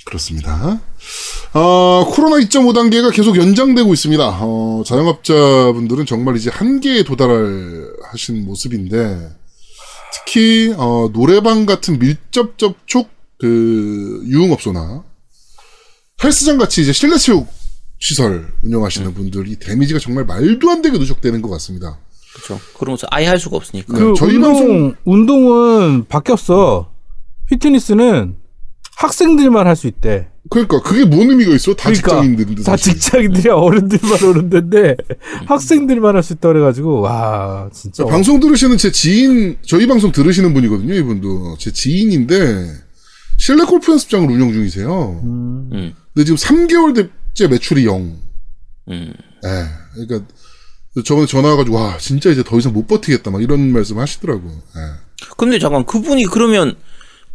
그렇습니다. 0.05 0.79
어, 1.53 2.05
코로나 2.13 2.37
2.5 2.37 2.73
단계가 2.73 3.09
계속 3.09 3.35
연장되고 3.37 3.93
있습니다. 3.93 4.37
어, 4.41 4.83
자영업자분들은 4.85 6.05
정말 6.05 6.37
이제 6.37 6.49
한계에 6.51 7.03
도달을 7.03 7.93
하신 8.11 8.45
모습인데, 8.45 9.29
특히, 10.25 10.73
어, 10.77 11.09
노래방 11.13 11.65
같은 11.65 11.99
밀접 11.99 12.57
접촉, 12.57 13.09
그, 13.39 14.21
유흥업소나, 14.25 15.03
헬스장 16.23 16.57
같이 16.57 16.81
이제 16.81 16.91
실내 16.91 17.17
체육 17.17 17.47
시설 17.99 18.51
운영하시는 18.63 19.13
분들이 19.13 19.57
데미지가 19.59 19.99
정말 19.99 20.25
말도 20.25 20.69
안 20.71 20.81
되게 20.81 20.97
누적되는 20.97 21.41
것 21.41 21.49
같습니다. 21.51 21.99
그렇죠. 22.33 22.59
그러면서 22.77 23.07
아예 23.11 23.25
할 23.27 23.39
수가 23.39 23.57
없으니까. 23.57 23.93
네, 23.93 23.99
그 23.99 24.13
저희 24.15 24.35
운동 24.35 24.53
방송- 24.53 24.95
운동은 25.05 26.05
바뀌었어. 26.07 26.91
피트니스는 27.49 28.35
학생들만 28.97 29.65
할 29.67 29.75
수 29.75 29.87
있대. 29.87 30.29
그러니까 30.49 30.81
그게 30.81 31.03
뭔 31.05 31.29
의미가 31.29 31.53
있어? 31.55 31.73
다 31.73 31.89
그러니까 31.89 32.09
직장인들인데 32.11 32.63
다 32.63 32.71
사실. 32.71 32.93
직장인들이 32.93 33.49
어른들만 33.49 34.23
오는 34.23 34.49
데인데 34.49 34.95
학생들만 35.45 36.15
할 36.15 36.23
수 36.23 36.33
있다 36.33 36.47
그래가지고 36.49 37.01
와 37.01 37.69
진짜 37.73 38.03
그러니까 38.03 38.15
방송 38.15 38.39
들으시는 38.39 38.77
제 38.77 38.91
지인, 38.91 39.57
저희 39.65 39.87
방송 39.87 40.11
들으시는 40.11 40.53
분이거든요, 40.53 40.93
이분도. 40.93 41.57
제 41.59 41.71
지인인데, 41.71 42.67
실내 43.37 43.63
골프 43.65 43.91
연습장을 43.91 44.29
운영 44.29 44.51
중이세요. 44.51 45.19
음. 45.23 45.69
음. 45.73 45.93
근데 46.13 46.25
지금 46.25 46.35
3개월째 46.37 47.47
매출이 47.49 47.85
0. 47.85 48.17
음. 48.89 49.13
예. 49.45 49.49
그러니까, 50.05 50.27
저번에 51.05 51.27
전화 51.27 51.49
와가지고, 51.49 51.75
와, 51.75 51.97
진짜 51.99 52.29
이제 52.31 52.43
더 52.43 52.57
이상 52.57 52.73
못 52.73 52.87
버티겠다, 52.87 53.29
막 53.31 53.43
이런 53.43 53.71
말씀 53.71 53.99
하시더라고. 53.99 54.47
예. 54.49 55.27
근데 55.37 55.59
잠깐 55.59 55.85
그분이 55.85 56.25
그러면 56.25 56.75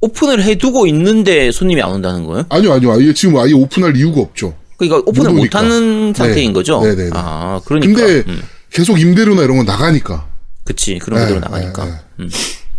오픈을 0.02 0.42
해두고 0.42 0.86
있는데 0.88 1.50
손님이 1.52 1.80
안 1.80 1.92
온다는 1.92 2.24
거예요? 2.24 2.44
아니요, 2.48 2.72
아니요. 2.72 2.92
아예 2.92 3.14
지금 3.14 3.38
아예 3.38 3.52
오픈할 3.52 3.96
이유가 3.96 4.20
없죠. 4.20 4.54
그러니까 4.76 4.98
오픈을 5.06 5.30
못못 5.30 5.40
오니까. 5.42 5.58
하는 5.60 6.12
상태인 6.14 6.48
네. 6.48 6.52
거죠? 6.52 6.82
네, 6.82 6.94
네, 6.96 7.04
네. 7.04 7.10
아, 7.14 7.60
그러니까. 7.64 7.94
근데 7.94 8.24
음. 8.28 8.42
계속 8.70 9.00
임대료나 9.00 9.42
이런 9.44 9.58
건 9.58 9.66
나가니까. 9.66 10.28
그치. 10.64 10.98
그런 10.98 11.20
네, 11.20 11.26
그대로 11.26 11.40
나가니까. 11.40 11.84
네, 11.84 11.90
네. 11.92 11.96
음. 12.20 12.30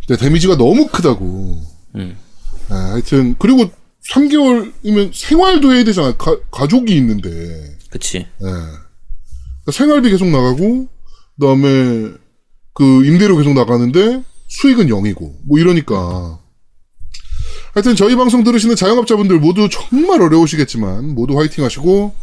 근데 0.05 0.21
데미지가 0.21 0.57
너무 0.57 0.87
크다고. 0.87 1.61
음. 1.95 2.17
예, 2.69 2.73
하여튼, 2.73 3.35
그리고 3.39 3.69
3개월이면 4.11 5.11
생활도 5.13 5.73
해야 5.73 5.85
되잖아. 5.85 6.15
가, 6.17 6.37
가족이 6.51 6.93
있는데. 6.97 7.77
그치. 7.89 8.17
예. 8.17 8.25
그러니까 8.41 9.71
생활비 9.71 10.09
계속 10.09 10.27
나가고, 10.27 10.87
그 11.39 11.45
다음에 11.45 12.11
그 12.73 13.05
임대료 13.05 13.37
계속 13.37 13.53
나가는데 13.53 14.23
수익은 14.49 14.87
0이고, 14.87 15.35
뭐 15.45 15.57
이러니까. 15.57 16.39
하여튼 17.73 17.95
저희 17.95 18.15
방송 18.15 18.43
들으시는 18.43 18.75
자영업자분들 18.75 19.39
모두 19.39 19.67
정말 19.69 20.21
어려우시겠지만, 20.21 21.15
모두 21.15 21.37
화이팅 21.39 21.63
하시고, 21.63 22.13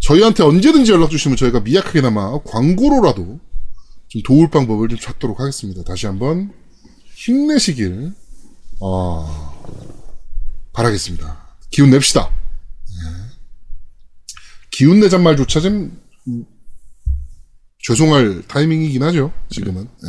저희한테 0.00 0.42
언제든지 0.42 0.92
연락 0.92 1.10
주시면 1.10 1.36
저희가 1.36 1.60
미약하게나마 1.60 2.38
광고로라도 2.42 3.40
좀 4.08 4.22
도울 4.24 4.50
방법을 4.50 4.88
좀 4.88 4.98
찾도록 4.98 5.38
하겠습니다. 5.40 5.84
다시 5.84 6.06
한번 6.06 6.52
힘내시길, 7.14 8.12
어, 8.80 9.54
바라겠습니다. 10.72 11.46
기운 11.70 11.90
냅시다. 11.90 12.30
예. 12.30 13.38
기운 14.70 15.00
내잔 15.00 15.22
말조차 15.22 15.60
좀 15.60 16.00
음, 16.28 16.44
죄송할 17.84 18.42
타이밍이긴 18.48 19.02
하죠. 19.02 19.32
지금은. 19.50 19.88
예. 20.06 20.08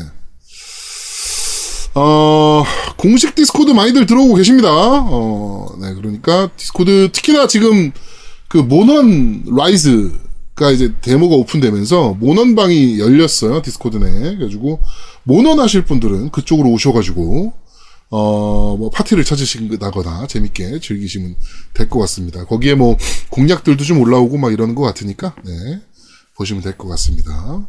어, 1.95 2.63
공식 2.97 3.35
디스코드 3.35 3.71
많이들 3.71 4.05
들어오고 4.05 4.35
계십니다. 4.35 4.69
어, 4.71 5.67
네, 5.81 5.93
그러니까 5.95 6.49
디스코드 6.55 7.09
특히나 7.11 7.47
지금 7.47 7.91
그 8.47 8.57
모넌 8.57 9.43
라이즈가 9.55 10.71
이제 10.71 10.93
데모가 11.01 11.35
오픈되면서 11.35 12.15
모넌 12.19 12.55
방이 12.55 12.99
열렸어요. 12.99 13.61
디스코드 13.61 13.97
내. 13.97 14.35
그래가지고 14.35 14.79
모넌 15.23 15.59
하실 15.59 15.83
분들은 15.85 16.29
그쪽으로 16.31 16.69
오셔가지고 16.69 17.53
어, 18.11 18.75
뭐, 18.75 18.89
파티를 18.89 19.23
찾으신다거나 19.23 20.25
재밌게 20.25 20.79
즐기시면 20.79 21.35
될 21.75 21.89
것 21.89 21.99
같습니다. 21.99 22.43
거기에 22.43 22.73
뭐, 22.73 22.97
공략들도 23.29 23.83
좀 23.83 23.99
올라오고 23.99 24.39
막 24.39 24.51
이러는 24.51 24.73
것 24.73 24.81
같으니까, 24.81 25.35
네. 25.45 25.51
보시면 26.39 26.63
될 26.63 26.77
것 26.77 26.87
같습니다. 26.87 27.59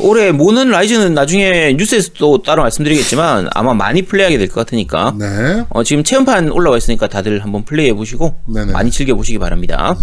올해 0.00 0.32
모는 0.32 0.68
라이즈는 0.68 1.14
나중에 1.14 1.72
뉴스에서 1.78 2.10
또 2.18 2.42
따로 2.42 2.62
말씀드리겠지만 2.62 3.48
아마 3.52 3.72
많이 3.72 4.02
플레이하게 4.02 4.36
될 4.36 4.48
것 4.48 4.54
같으니까 4.56 5.14
네. 5.18 5.64
어, 5.70 5.82
지금 5.82 6.04
체험판 6.04 6.50
올라와 6.50 6.76
있으니까 6.76 7.08
다들 7.08 7.42
한번 7.42 7.64
플레이해 7.64 7.94
보시고 7.94 8.34
네네. 8.52 8.72
많이 8.72 8.90
즐겨 8.90 9.14
보시기 9.14 9.38
바랍니다. 9.38 9.96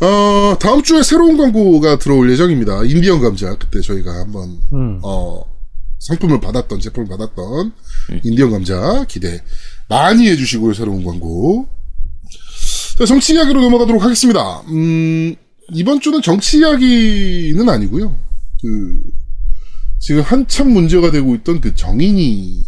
어, 0.00 0.56
다음 0.60 0.82
주에 0.82 1.02
새로운 1.02 1.38
광고가 1.38 1.98
들어올 1.98 2.30
예정입니다. 2.30 2.84
인디언 2.84 3.20
감자. 3.20 3.56
그때 3.56 3.80
저희가 3.80 4.10
한번, 4.12 4.58
음. 4.74 5.00
어, 5.02 5.42
상품을 6.00 6.40
받았던, 6.40 6.80
제품을 6.80 7.08
받았던 7.08 7.72
인디언 8.24 8.50
감자 8.50 9.04
기대 9.08 9.40
많이 9.88 10.28
해주시고요, 10.28 10.74
새로운 10.74 11.02
광고. 11.04 11.66
자, 12.98 13.06
정치 13.06 13.34
이야기로 13.34 13.62
넘어가도록 13.62 14.02
하겠습니다. 14.02 14.60
음, 14.68 15.34
이번 15.72 16.00
주는 16.00 16.20
정치 16.22 16.58
이야기는 16.58 17.68
아니고요. 17.68 18.16
그, 18.62 19.02
지금 19.98 20.22
한참 20.22 20.70
문제가 20.72 21.10
되고 21.10 21.34
있던 21.36 21.60
그 21.60 21.74
정인이에 21.74 22.62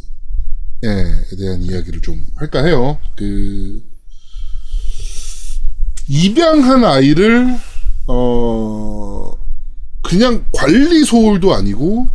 대한 1.39 1.63
이야기를 1.63 2.01
좀 2.01 2.25
할까 2.37 2.65
해요. 2.65 2.99
그, 3.17 3.83
입양한 6.09 6.85
아이를 6.85 7.59
어 8.07 9.33
그냥 10.03 10.45
관리 10.53 11.05
소홀도 11.05 11.55
아니고 11.55 12.09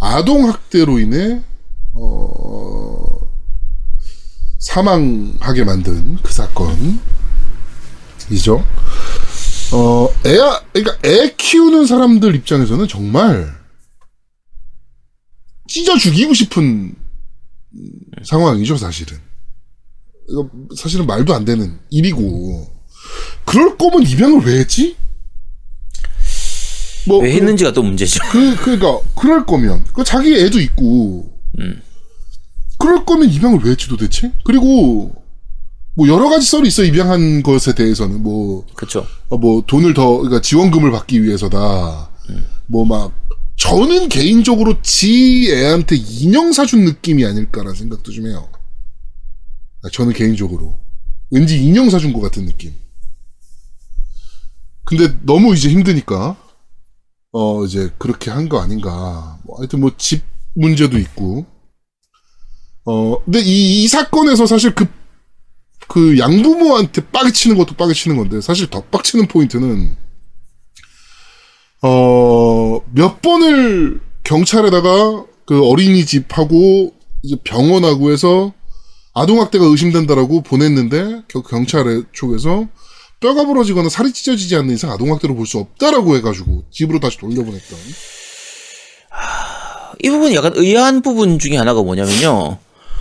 아동 0.00 0.48
학대로 0.48 0.98
인해 0.98 1.42
어 1.94 3.04
사망하게 4.58 5.64
만든 5.64 6.16
그 6.16 6.32
사건이죠. 6.32 6.98
어 9.72 10.08
애야 10.26 10.62
그러니까 10.72 10.98
애 11.06 11.34
키우는 11.36 11.86
사람들 11.86 12.34
입장에서는 12.36 12.88
정말 12.88 13.54
찢어 15.68 15.96
죽이고 15.98 16.32
싶은 16.32 16.94
상황이죠, 18.24 18.76
사실은. 18.78 19.18
이거 20.30 20.48
사실은 20.76 21.06
말도 21.06 21.34
안 21.34 21.44
되는 21.44 21.78
일이고 21.90 22.66
그럴 23.44 23.76
거면 23.76 24.02
입양을 24.02 24.44
왜 24.46 24.60
했지? 24.60 24.96
뭐 27.06 27.20
왜 27.22 27.32
했는지가 27.34 27.72
또 27.72 27.82
문제죠. 27.82 28.20
그 28.30 28.56
그러니까 28.56 28.98
그럴 29.14 29.44
거면 29.46 29.84
그 29.92 30.04
자기 30.04 30.34
애도 30.34 30.60
있고 30.60 31.30
음. 31.58 31.82
그럴 32.78 33.04
거면 33.04 33.30
입양을 33.30 33.60
왜 33.64 33.70
했지 33.72 33.88
도대체? 33.88 34.32
그리고 34.44 35.14
뭐 35.98 36.06
여러 36.06 36.28
가지 36.28 36.46
썰이 36.46 36.68
있어 36.68 36.84
입양한 36.84 37.42
것에 37.42 37.74
대해서는 37.74 38.22
뭐 38.22 38.64
그렇죠. 38.76 39.04
어, 39.30 39.36
뭐 39.36 39.64
돈을 39.66 39.94
더 39.94 40.18
그러니까 40.18 40.40
지원금을 40.40 40.92
받기 40.92 41.24
위해서다. 41.24 42.08
뭐막 42.68 43.12
저는 43.56 44.08
개인적으로 44.08 44.80
지 44.80 45.50
애한테 45.52 45.96
인형 45.96 46.52
사준 46.52 46.84
느낌이 46.84 47.24
아닐까라는 47.26 47.74
생각도 47.74 48.12
좀 48.12 48.28
해요. 48.28 48.48
아, 49.82 49.88
저는 49.92 50.12
개인적으로 50.12 50.78
왠지 51.32 51.60
인형 51.60 51.90
사준 51.90 52.12
것 52.12 52.20
같은 52.20 52.46
느낌. 52.46 52.72
근데 54.84 55.18
너무 55.22 55.52
이제 55.56 55.68
힘드니까 55.68 56.36
어 57.32 57.64
이제 57.64 57.90
그렇게 57.98 58.30
한 58.30 58.48
거 58.48 58.60
아닌가. 58.60 59.40
뭐 59.42 59.58
하여튼 59.58 59.80
뭐 59.80 59.90
집 59.98 60.22
문제도 60.54 60.96
있고. 60.96 61.44
어 62.84 63.22
근데 63.24 63.40
이, 63.40 63.82
이 63.82 63.88
사건에서 63.88 64.46
사실 64.46 64.76
그 64.76 64.86
그 65.88 66.18
양부모한테 66.18 67.06
빠개치는 67.06 67.56
것도 67.56 67.74
빠개치는 67.74 68.16
건데 68.16 68.40
사실 68.40 68.68
더 68.68 68.82
빡치는 68.82 69.26
포인트는 69.28 69.96
어 71.82 72.80
몇 72.92 73.20
번을 73.22 74.00
경찰에다가 74.24 75.24
그 75.46 75.64
어린이집하고 75.66 76.92
이제 77.22 77.36
병원하고 77.44 78.12
해서 78.12 78.52
아동학대가 79.14 79.64
의심된다라고 79.64 80.42
보냈는데 80.42 81.22
겨- 81.28 81.42
경찰 81.42 82.04
쪽에서 82.12 82.66
뼈가 83.20 83.44
부러지거나 83.44 83.88
살이 83.88 84.12
찢어지지 84.12 84.54
않는 84.56 84.74
이상 84.74 84.90
아동학대로 84.92 85.34
볼 85.34 85.46
수 85.46 85.58
없다라고 85.58 86.16
해가지고 86.16 86.64
집으로 86.70 87.00
다시 87.00 87.18
돌려보냈던 87.18 87.78
이 90.02 90.10
부분이 90.10 90.34
약간 90.36 90.52
의아한 90.54 91.02
부분 91.02 91.38
중에 91.38 91.56
하나가 91.56 91.82
뭐냐면요. 91.82 92.58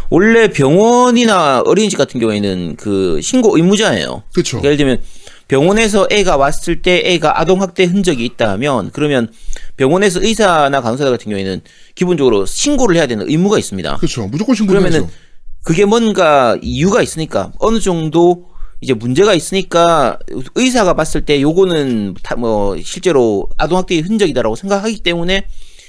원래 0.09 0.49
병원이나 0.49 1.61
어린이집 1.65 1.97
같은 1.97 2.19
경우에는 2.19 2.75
그 2.77 3.19
신고 3.21 3.57
의무자예요. 3.57 4.23
그쵸 4.33 4.61
예를 4.63 4.77
들면 4.77 5.01
병원에서 5.47 6.07
애가 6.09 6.37
왔을 6.37 6.81
때 6.81 7.01
애가 7.05 7.39
아동학대 7.39 7.85
흔적이 7.85 8.25
있다면 8.25 8.91
그러면 8.91 9.31
병원에서 9.77 10.21
의사나 10.21 10.81
간호사 10.81 11.09
같은 11.09 11.29
경우에는 11.29 11.61
기본적으로 11.95 12.45
신고를 12.45 12.95
해야 12.95 13.07
되는 13.07 13.29
의무가 13.29 13.57
있습니다. 13.57 13.97
그쵸 13.97 14.27
무조건 14.27 14.55
그러면은 14.55 14.91
신고해야죠 14.91 15.27
그게 15.63 15.83
뭔가 15.85 16.57
이유가 16.61 17.01
있으니까 17.01 17.51
어느 17.59 17.79
정도 17.79 18.45
이제 18.79 18.93
문제가 18.93 19.33
있으니까 19.33 20.19
의사가 20.55 20.93
봤을 20.93 21.25
때 21.25 21.41
요거는 21.41 22.15
다뭐 22.23 22.77
실제로 22.83 23.49
아동학대의 23.57 24.01
흔적이다라고 24.01 24.55
생각하기 24.55 24.99
때문에 24.99 25.47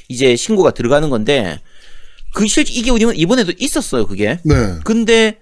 이제 0.08 0.36
신고가 0.36 0.72
들어가는 0.72 1.10
건데 1.10 1.60
그 2.34 2.46
실제 2.46 2.72
이게 2.72 2.90
이번- 2.94 3.16
이번에도 3.16 3.52
있었어요 3.58 4.06
그게. 4.06 4.38
네. 4.44 4.54
근데 4.84 5.38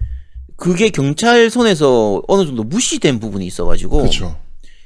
그게 0.57 0.89
경찰 0.91 1.51
손에서 1.51 2.23
어느 2.29 2.47
정도 2.47 2.63
무시된 2.65 3.21
부분이 3.21 3.47
있어가지고 3.47 4.03
그쵸. 4.05 4.39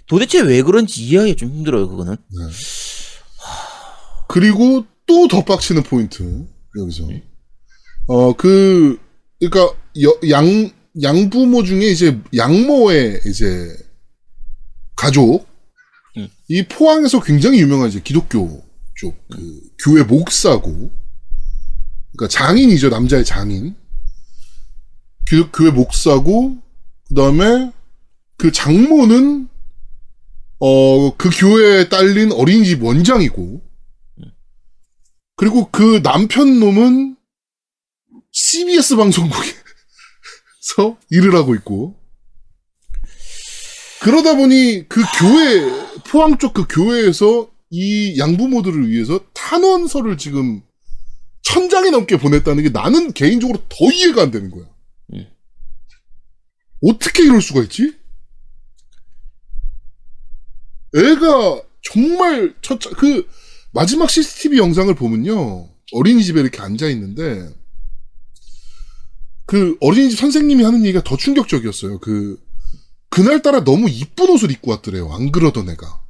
도대체 0.07 0.41
왜 0.41 0.63
그런지 0.63 1.03
이해하기 1.05 1.37
좀 1.37 1.51
힘들어요 1.51 1.89
그거는. 1.89 2.17
그리고 4.29 4.85
또 5.07 5.27
더 5.29 5.45
빡치는 5.45 5.83
포인트 5.85 6.47
여기서. 6.79 7.09
어그 8.07 8.99
그러니까 9.41 9.75
여- 10.03 10.19
양 10.31 10.71
양부모 11.03 11.63
중에 11.65 11.87
이제 11.87 12.19
양모의 12.37 13.21
이제 13.27 13.77
가족. 14.97 15.47
음. 16.17 16.29
이 16.49 16.65
포항에서 16.65 17.21
굉장히 17.23 17.61
유명한 17.61 17.89
이제 17.89 18.01
기독교 18.03 18.63
쪽그 18.97 19.61
교회 19.85 20.03
목사고 20.03 20.91
그러니까 22.21 22.29
장인이죠 22.29 22.91
남자의 22.91 23.25
장인. 23.25 23.75
교회 25.53 25.71
목사고 25.71 26.59
그다음에 27.09 27.73
그 28.37 28.53
장모는 28.53 29.49
어 30.59 31.17
그 31.17 31.31
교회에 31.33 31.89
딸린 31.89 32.33
어린이집 32.33 32.83
원장이고 32.83 33.63
그리고 35.37 35.71
그 35.71 36.03
남편 36.03 36.61
놈은 36.61 37.17
CBS 38.33 38.97
방송국에서 38.97 39.55
일을 41.09 41.35
하고 41.35 41.55
있고. 41.55 41.97
그러다 44.03 44.37
보니 44.37 44.87
그 44.89 45.03
교회 45.19 46.01
포항 46.11 46.37
쪽 46.37 46.53
그 46.53 46.67
교회에서 46.69 47.49
이 47.71 48.19
양부모들을 48.19 48.91
위해서 48.91 49.21
탄원서를 49.33 50.19
지금 50.19 50.63
천 51.51 51.69
장이 51.69 51.91
넘게 51.91 52.17
보냈다는 52.19 52.63
게 52.63 52.69
나는 52.69 53.13
개인적으로 53.13 53.59
더 53.69 53.91
이해가 53.93 54.23
안 54.23 54.31
되는 54.31 54.53
거야. 54.53 54.67
음. 55.15 55.27
어떻게 56.81 57.25
이럴 57.25 57.43
수가 57.43 57.63
있지? 57.63 57.93
애가 60.95 61.63
정말 61.83 62.55
첫그 62.63 63.29
마지막 63.73 64.09
CCTV 64.09 64.59
영상을 64.59 64.95
보면요. 64.95 65.69
어린이집에 65.93 66.41
이렇게 66.41 66.61
앉아 66.61 66.89
있는데 66.91 67.53
그 69.45 69.77
어린이집 69.81 70.21
선생님이 70.21 70.63
하는 70.63 70.85
얘기가 70.85 71.03
더 71.03 71.17
충격적이었어요. 71.17 71.99
그 71.99 72.41
그날따라 73.09 73.65
너무 73.65 73.89
이쁜 73.91 74.31
옷을 74.31 74.53
입고 74.53 74.71
왔더래요. 74.71 75.13
안 75.13 75.33
그러던 75.33 75.69
애가. 75.69 76.01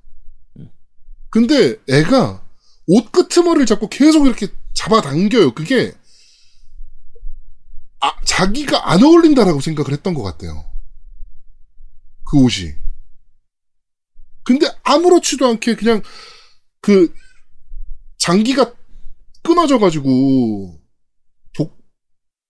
근데 1.31 1.77
애가 1.89 2.47
옷 2.87 3.11
끄트머리를 3.11 3.65
잡고 3.65 3.89
계속 3.89 4.27
이렇게 4.27 4.49
잡아당겨요. 4.75 5.55
그게 5.55 5.93
아, 8.01 8.13
자기가 8.25 8.91
안 8.91 9.03
어울린다라고 9.03 9.61
생각을 9.61 9.93
했던 9.93 10.15
것 10.15 10.23
같아요. 10.23 10.65
그 12.25 12.39
옷이. 12.39 12.73
근데 14.43 14.67
아무렇지도 14.83 15.47
않게 15.47 15.77
그냥 15.77 16.03
그 16.81 17.15
장기가 18.19 18.75
끊어져가지고 19.43 20.81
복- 21.57 21.79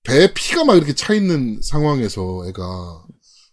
배에 0.04 0.32
피가 0.32 0.64
막 0.64 0.76
이렇게 0.76 0.94
차 0.94 1.14
있는 1.14 1.60
상황에서 1.62 2.44
애가 2.48 3.04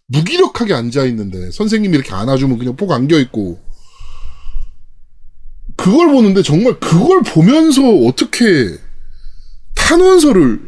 무기력하게 0.06 0.72
앉아 0.74 1.04
있는데 1.06 1.50
선생님이 1.50 1.96
이렇게 1.96 2.12
안아주면 2.14 2.58
그냥 2.58 2.76
폭 2.76 2.90
안겨 2.92 3.18
있고 3.18 3.60
그걸 5.78 6.08
보는데 6.10 6.42
정말 6.42 6.78
그걸 6.80 7.22
보면서 7.22 7.80
어떻게 8.04 8.76
탄원서를 9.76 10.60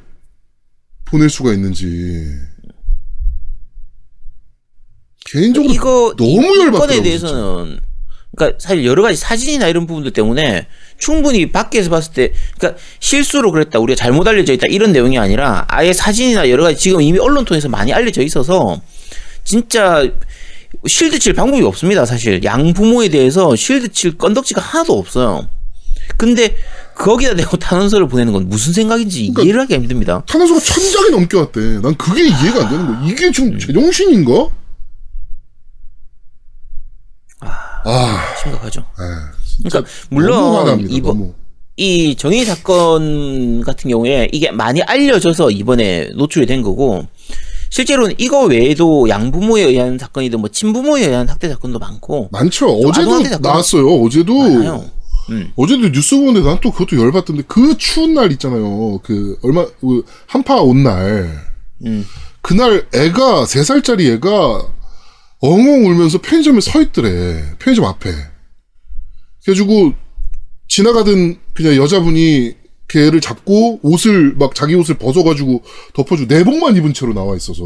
보낼 1.04 1.28
수가 1.28 1.52
있는지. 1.52 2.24
개인적으로 5.26 5.72
이거 5.74 6.14
너무 6.16 6.56
이- 6.56 6.60
열받더라고요, 6.60 7.02
대해서는. 7.02 7.80
그러니까 8.36 8.58
사실 8.60 8.86
여러 8.86 9.02
가지 9.02 9.16
사진이나 9.16 9.66
이런 9.66 9.88
부분들 9.88 10.12
때문에 10.12 10.68
충분히 10.98 11.50
밖에서 11.50 11.90
봤을 11.90 12.12
때 12.12 12.32
그러니까 12.56 12.80
실수로 13.00 13.50
그랬다 13.50 13.80
우리가 13.80 13.96
잘못 13.96 14.26
알려져 14.28 14.52
있다 14.52 14.68
이런 14.68 14.92
내용이 14.92 15.18
아니라 15.18 15.66
아예 15.68 15.92
사진이나 15.92 16.48
여러 16.48 16.62
가지 16.62 16.78
지금 16.78 17.02
이미 17.02 17.18
언론 17.18 17.44
통해서 17.44 17.68
많이 17.68 17.92
알려져 17.92 18.22
있어서 18.22 18.80
진짜 19.42 20.08
실드 20.86 21.18
칠 21.18 21.32
방법이 21.34 21.62
없습니다 21.64 22.06
사실 22.06 22.42
양 22.44 22.72
부모에 22.72 23.08
대해서 23.08 23.54
실드 23.56 23.92
칠 23.92 24.16
건덕지가 24.16 24.60
하나도 24.60 24.98
없어요 24.98 25.48
근데 26.16 26.54
거기다 26.94 27.34
대고 27.34 27.56
탄원서를 27.56 28.08
보내는 28.08 28.32
건 28.32 28.48
무슨 28.48 28.72
생각인지 28.72 29.20
그러니까 29.20 29.42
이해를 29.42 29.60
하기 29.62 29.74
힘듭니다 29.74 30.22
탄원서가 30.26 30.60
천 30.60 30.82
장이 30.92 31.10
넘게 31.10 31.36
왔대. 31.36 31.60
난 31.80 31.94
그게 31.96 32.24
이해가 32.26 32.64
안 32.64 32.68
되는 32.68 32.86
거야. 32.86 33.02
이게 33.06 33.26
음. 33.26 33.32
지금 33.32 33.58
제정신인가? 33.58 34.48
아, 37.42 38.34
심각하죠 38.42 38.80
에, 38.80 39.04
진짜 39.62 39.80
그러니까 39.80 39.92
물론 40.10 40.54
화납니다. 40.56 40.88
이번 40.94 41.18
너무. 41.18 41.34
이 41.76 42.14
정의 42.16 42.44
사건 42.44 43.62
같은 43.62 43.88
경우에 43.90 44.28
이게 44.32 44.50
많이 44.50 44.82
알려져서 44.82 45.50
이번에 45.50 46.10
노출이 46.14 46.44
된 46.44 46.60
거고 46.60 47.06
실제로는 47.70 48.14
이거 48.18 48.44
외에도 48.46 49.08
양부모에 49.08 49.62
의한 49.62 49.96
사건이든 49.98 50.40
뭐 50.40 50.48
친부모에 50.50 51.06
의한 51.06 51.28
학대 51.28 51.48
사건도 51.48 51.78
많고 51.78 52.28
많죠. 52.32 52.68
어제도 52.80 53.22
나왔어요. 53.38 53.86
어제도 54.02 54.38
많아요. 54.38 54.90
음. 55.30 55.52
어제도 55.54 55.88
뉴스 55.92 56.16
보는데 56.16 56.40
난 56.42 56.58
또 56.60 56.72
그것도 56.72 57.00
열받던데 57.00 57.44
그 57.46 57.76
추운 57.78 58.14
날 58.14 58.32
있잖아요. 58.32 58.98
그 59.04 59.38
얼마 59.42 59.64
그 59.80 60.04
한파 60.26 60.60
온 60.60 60.82
날. 60.82 61.30
음. 61.86 62.04
그날 62.42 62.86
애가 62.92 63.46
세 63.46 63.62
살짜리 63.62 64.10
애가 64.12 64.28
엉엉 65.38 65.86
울면서 65.86 66.18
편의점에 66.20 66.60
서 66.60 66.82
있더래. 66.82 67.54
편의점 67.60 67.84
앞에. 67.84 68.10
그래가지고 69.44 69.92
지나가던 70.68 71.38
그냥 71.54 71.76
여자분이 71.76 72.54
걔를 72.90 73.20
잡고 73.20 73.80
옷을 73.82 74.34
막 74.34 74.54
자기 74.54 74.74
옷을 74.74 74.98
벗어가지고 74.98 75.62
덮어주고 75.94 76.34
내복만 76.34 76.76
입은 76.76 76.92
채로 76.92 77.14
나와 77.14 77.36
있어서. 77.36 77.64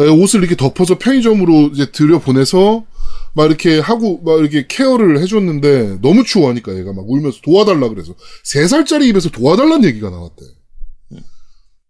에, 0.00 0.08
옷을 0.08 0.40
이렇게 0.40 0.54
덮어서 0.54 0.98
편의점으로 0.98 1.70
이제 1.74 1.90
들여 1.90 2.20
보내서 2.20 2.84
막 3.34 3.46
이렇게 3.46 3.80
하고 3.80 4.20
막 4.22 4.38
이렇게 4.38 4.66
케어를 4.68 5.20
해줬는데 5.20 6.00
너무 6.00 6.24
추워하니까 6.24 6.76
얘가 6.78 6.92
막 6.92 7.08
울면서 7.08 7.40
도와달라 7.42 7.88
그래서 7.88 8.14
세 8.44 8.66
살짜리 8.66 9.08
입에서 9.08 9.28
도와달라는 9.30 9.84
얘기가 9.84 10.10
나왔대. 10.10 10.44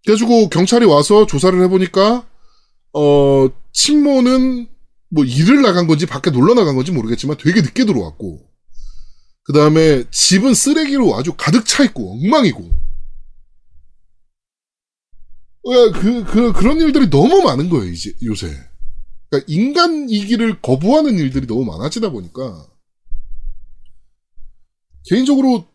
그래가지고 0.04 0.48
경찰이 0.48 0.86
와서 0.86 1.26
조사를 1.26 1.62
해보니까 1.64 2.26
어 2.94 3.48
친모는 3.72 4.66
뭐 5.10 5.24
일을 5.24 5.62
나간 5.62 5.86
건지 5.86 6.06
밖에 6.06 6.30
놀러 6.30 6.54
나간 6.54 6.76
건지 6.76 6.92
모르겠지만 6.92 7.36
되게 7.38 7.60
늦게 7.60 7.84
들어왔고 7.84 8.47
그 9.48 9.54
다음에 9.54 10.04
집은 10.10 10.52
쓰레기로 10.52 11.16
아주 11.16 11.32
가득 11.34 11.64
차 11.64 11.82
있고 11.82 12.12
엉망이고 12.12 12.70
어, 15.64 15.92
그, 15.92 16.22
그, 16.24 16.52
그런 16.52 16.78
일들이 16.80 17.08
너무 17.08 17.42
많은 17.42 17.70
거예요, 17.70 17.90
이제, 17.90 18.12
요새. 18.22 18.48
그러니까 19.28 19.46
인간이기를 19.52 20.60
거부하는 20.60 21.18
일들이 21.18 21.46
너무 21.46 21.64
많아지다 21.64 22.10
보니까, 22.10 22.66
개인적으로 25.04 25.66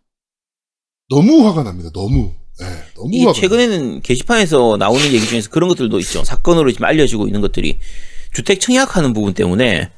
너무 1.09 1.45
화가 1.45 1.63
납니다, 1.63 1.89
너무. 1.93 2.33
예, 2.62 2.65
너무 2.95 3.21
화가 3.21 3.33
최근에는 3.33 4.01
게시판에서 4.01 4.77
나오는 4.77 5.05
얘기 5.05 5.25
중에서 5.27 5.51
그런 5.51 5.69
것들도 5.69 5.99
있죠. 5.99 6.23
사건으로 6.23 6.71
지금 6.71 6.86
알려지고 6.86 7.27
있는 7.27 7.41
것들이 7.41 7.77
주택 8.33 8.62
청약하는 8.62 9.13
부분 9.13 9.33
때문에 9.36 9.91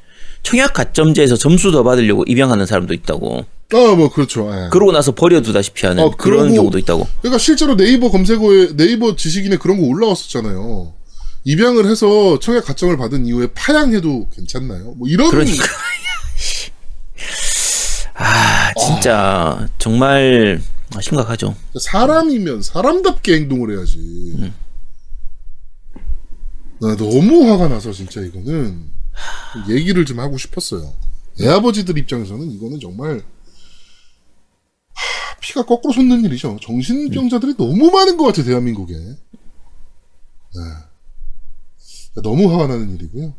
청약 0.43 0.73
가점제에서 0.73 1.37
점수 1.37 1.71
더 1.71 1.83
받으려고 1.83 2.23
입양하는 2.27 2.65
사람도 2.65 2.93
있다고. 2.93 3.45
아, 3.73 3.95
뭐, 3.95 4.11
그렇죠. 4.11 4.49
예. 4.53 4.69
그러고 4.71 4.91
나서 4.91 5.13
버려두다시피 5.13 5.85
하는 5.87 6.03
어, 6.03 6.11
그런 6.11 6.49
그러고- 6.49 6.55
경우도 6.55 6.77
있다고. 6.79 7.07
그러니까 7.21 7.37
실제로 7.39 7.75
네이버 7.75 8.09
검색어에, 8.11 8.75
네이버 8.75 9.15
지식인에 9.15 9.57
그런 9.57 9.79
거 9.81 9.87
올라왔었잖아요. 9.87 10.93
입양을 11.45 11.85
해서 11.89 12.39
청약 12.39 12.65
가점을 12.65 12.95
받은 12.97 13.25
이후에 13.27 13.47
파양해도 13.53 14.29
괜찮나요? 14.33 14.93
뭐 14.97 15.07
이런 15.07 15.29
그러니까. 15.29 15.63
아, 18.15 18.71
진짜 18.79 19.67
정말 19.77 20.61
심각하죠. 21.01 21.55
사람이면 21.79 22.61
사람답게 22.61 23.35
행동을 23.35 23.75
해야지. 23.75 24.51
나 26.81 26.95
너무 26.95 27.49
화가 27.51 27.67
나서 27.67 27.91
진짜 27.91 28.21
이거는 28.21 28.81
얘기를 29.69 30.05
좀 30.05 30.19
하고 30.19 30.37
싶었어요. 30.37 30.93
애 31.41 31.47
아버지들 31.49 31.97
입장에서는 31.97 32.49
이거는 32.51 32.79
정말 32.79 33.21
하, 34.95 35.35
피가 35.39 35.65
거꾸로 35.65 35.93
솟는 35.93 36.23
일이죠. 36.25 36.57
정신병자들이 36.61 37.55
너무 37.57 37.91
많은 37.91 38.17
것 38.17 38.25
같아 38.25 38.43
대한민국에. 38.43 38.95
네. 38.95 40.61
너무 42.21 42.51
화가 42.51 42.67
나는 42.67 42.95
일이고요. 42.95 43.33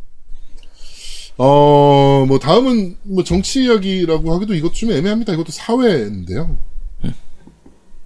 어, 1.39 2.25
뭐 2.27 2.39
다음은 2.39 2.97
뭐 3.03 3.25
정치 3.25 3.65
이야기라고 3.65 4.35
하기도 4.35 4.55
이것 4.55 4.73
좀 4.75 4.93
애매합니다. 4.93 5.33
이것도 5.33 5.53
사회인데요. 5.53 6.59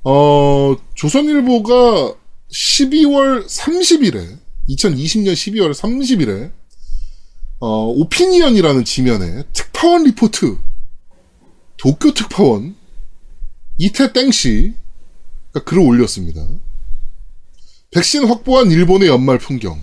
어, 0.03 0.77
조선일보가 0.95 2.15
12월 2.51 3.47
30일에, 3.47 4.39
2020년 4.71 5.33
12월 5.33 5.75
30일에, 5.75 6.53
어, 7.61 7.87
opinion이라는 7.89 8.85
지면에 8.85 9.45
특파원 9.53 10.05
리포트, 10.05 10.57
도쿄 11.77 12.15
특파원, 12.15 12.75
이태 13.83 14.13
땡씨, 14.13 14.75
가 15.55 15.65
글을 15.65 15.83
올렸습니다. 15.83 16.47
백신 17.93 18.27
확보한 18.27 18.71
일본의 18.71 19.09
연말 19.09 19.39
풍경. 19.39 19.83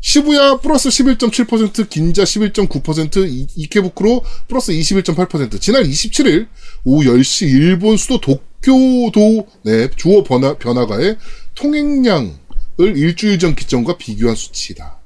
시부야 0.00 0.58
플러스 0.60 0.88
11.7%, 0.88 1.88
긴자 1.90 2.22
11.9%, 2.22 3.28
이- 3.28 3.48
이케부쿠로 3.56 4.24
플러스 4.46 4.70
21.8%. 4.70 5.60
지난 5.60 5.82
27일 5.82 6.46
오후 6.84 7.02
10시 7.06 7.48
일본 7.48 7.96
수도 7.96 8.20
도쿄도 8.20 9.48
내 9.64 9.90
주어 9.90 10.22
변화, 10.22 10.56
변화가의 10.56 11.18
통행량을 11.56 12.30
일주일 12.78 13.40
전 13.40 13.56
기점과 13.56 13.98
비교한 13.98 14.36
수치다. 14.36 15.00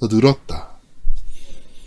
더 0.00 0.06
늘었다. 0.06 0.76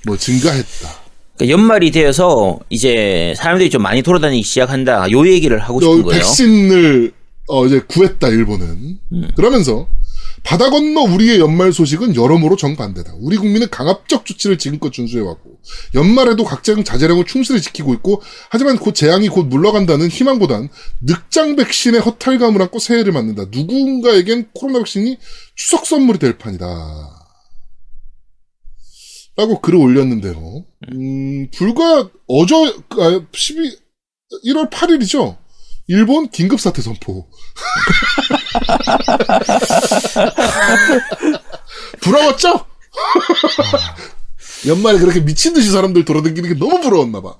뭐 0.07 0.17
증가했다. 0.17 1.06
그러니까 1.37 1.49
연말이 1.49 1.91
되어서 1.91 2.59
이제 2.69 3.33
사람들이 3.37 3.69
좀 3.69 3.83
많이 3.83 4.01
돌아다니기 4.01 4.43
시작한다. 4.43 5.09
요 5.11 5.27
얘기를 5.27 5.59
하고 5.59 5.79
싶은 5.79 6.01
거예요. 6.03 6.19
백신을 6.19 7.13
어, 7.47 7.65
이제 7.65 7.81
구했다 7.87 8.27
일본은 8.27 8.97
그러면서 9.35 9.87
바다 10.43 10.69
건너 10.69 11.01
우리의 11.01 11.39
연말 11.39 11.73
소식은 11.73 12.15
여러모로 12.15 12.55
정반대다. 12.55 13.13
우리 13.19 13.37
국민은 13.37 13.69
강압적 13.69 14.25
조치를 14.25 14.57
지금껏 14.57 14.91
준수해왔고 14.91 15.57
연말에도 15.93 16.43
각종 16.43 16.83
자제령을 16.83 17.25
충실히 17.25 17.61
지키고 17.61 17.93
있고 17.95 18.21
하지만 18.49 18.77
곧 18.77 18.93
재앙이 18.95 19.27
곧 19.29 19.47
물러간다는 19.47 20.07
희망보단 20.07 20.69
늑장 21.01 21.55
백신의 21.55 22.01
허탈감을 22.01 22.61
안고 22.61 22.79
새해를 22.79 23.11
맞는다. 23.13 23.45
누군가에겐 23.51 24.47
코로나 24.53 24.79
백신이 24.79 25.17
추석 25.55 25.85
선물이 25.85 26.19
될 26.19 26.37
판이다. 26.37 27.16
라고 29.37 29.61
글을 29.61 29.79
올렸는데요. 29.79 30.65
음, 30.91 31.49
불과 31.51 32.09
어저, 32.27 32.55
아, 32.99 33.21
12, 33.31 33.77
1월 34.45 34.69
8일이죠. 34.71 35.37
일본 35.87 36.29
긴급 36.29 36.59
사태 36.59 36.81
선포. 36.81 37.27
부러웠죠? 42.01 42.65
연말에 44.67 44.97
그렇게 44.97 45.21
미친 45.21 45.53
듯이 45.53 45.69
사람들 45.71 46.03
돌아다니는 46.03 46.49
게 46.53 46.59
너무 46.59 46.81
부러웠나 46.81 47.21
봐. 47.21 47.37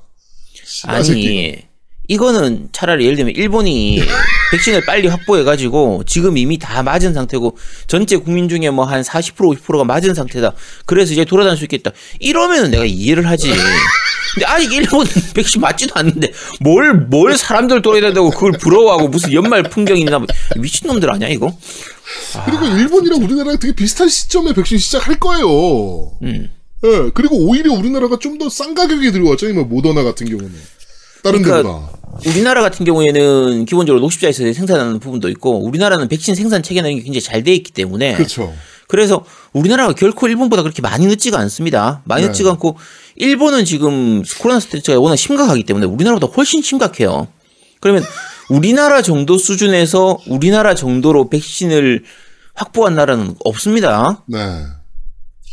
씨발 0.54 1.04
새끼. 1.04 1.67
이거는 2.08 2.70
차라리 2.72 3.06
예를 3.06 3.18
들면 3.18 3.36
일본이 3.36 4.02
백신을 4.52 4.86
빨리 4.86 5.08
확보해가지고 5.08 6.04
지금 6.06 6.38
이미 6.38 6.58
다 6.58 6.82
맞은 6.84 7.14
상태고 7.14 7.58
전체 7.88 8.16
국민 8.18 8.48
중에 8.48 8.70
뭐 8.70 8.86
한 8.86 9.02
40% 9.02 9.36
50%가 9.36 9.84
맞은 9.84 10.14
상태다. 10.14 10.54
그래서 10.86 11.12
이제 11.12 11.26
돌아다닐 11.26 11.58
수 11.58 11.66
있겠다. 11.66 11.92
이러면은 12.20 12.72
내가 12.72 12.86
이해를 12.86 13.28
하지. 13.28 13.52
근데 14.34 14.46
아직 14.46 14.72
일본 14.72 15.06
백신 15.36 15.60
맞지도 15.62 15.94
않는데 15.96 16.32
뭘 16.62 16.94
뭘 17.10 17.38
사람들 17.38 17.82
돌아다니고 17.82 18.30
그걸 18.30 18.52
부러워하고 18.54 19.08
무슨 19.10 19.34
연말 19.34 19.64
풍경이 19.64 20.02
있나 20.02 20.20
뭐. 20.20 20.28
미친놈들 20.58 21.12
아니야 21.12 21.28
이거? 21.30 21.54
그리고 22.46 22.66
일본이랑 22.68 23.22
우리나라가 23.22 23.58
되게 23.58 23.74
비슷한 23.74 24.08
시점에 24.08 24.54
백신 24.54 24.78
시작할 24.78 25.20
거예요. 25.20 26.12
음. 26.24 26.50
예, 26.84 27.10
그리고 27.14 27.36
오히려 27.38 27.74
우리나라가 27.74 28.18
좀 28.20 28.38
더 28.38 28.48
싼 28.50 28.76
가격에 28.76 29.12
들어왔죠. 29.12 29.52
뭐 29.54 29.64
모더나 29.66 30.04
같은 30.04 30.28
경우는. 30.30 30.52
다른 31.28 31.42
그러니까 31.44 31.70
데보다. 31.70 31.98
우리나라 32.26 32.62
같은 32.62 32.86
경우에는 32.86 33.66
기본적으로 33.66 34.02
녹십자에서 34.02 34.52
생산하는 34.54 35.00
부분도 35.00 35.30
있고 35.30 35.64
우리나라는 35.64 36.08
백신 36.08 36.36
생산 36.36 36.64
체계는 36.64 36.96
굉장히 37.04 37.22
잘 37.22 37.44
돼 37.44 37.54
있기 37.54 37.72
때문에 37.72 38.16
그렇죠. 38.16 38.54
그래서 38.88 39.24
우리나라가 39.54 39.94
결코 39.94 40.28
일본보다 40.28 40.64
그렇게 40.64 40.82
많이 40.82 41.06
늦지가 41.08 41.38
않습니다. 41.40 42.02
많이 42.06 42.24
네. 42.24 42.30
늦지가 42.30 42.52
않고 42.52 42.78
일본은 43.16 43.66
지금 43.66 44.24
코로나 44.40 44.60
스트레스가 44.60 45.00
워낙 45.00 45.16
심각하기 45.18 45.64
때문에 45.64 45.86
우리나라보다 45.86 46.32
훨씬 46.34 46.62
심각해요. 46.62 47.28
그러면 47.80 48.04
우리나라 48.50 49.02
정도 49.02 49.38
수준에서 49.38 50.18
우리나라 50.28 50.74
정도로 50.74 51.30
백신을 51.30 52.04
확보한 52.54 52.96
나라는 52.96 53.36
없습니다. 53.44 54.24
네. 54.26 54.40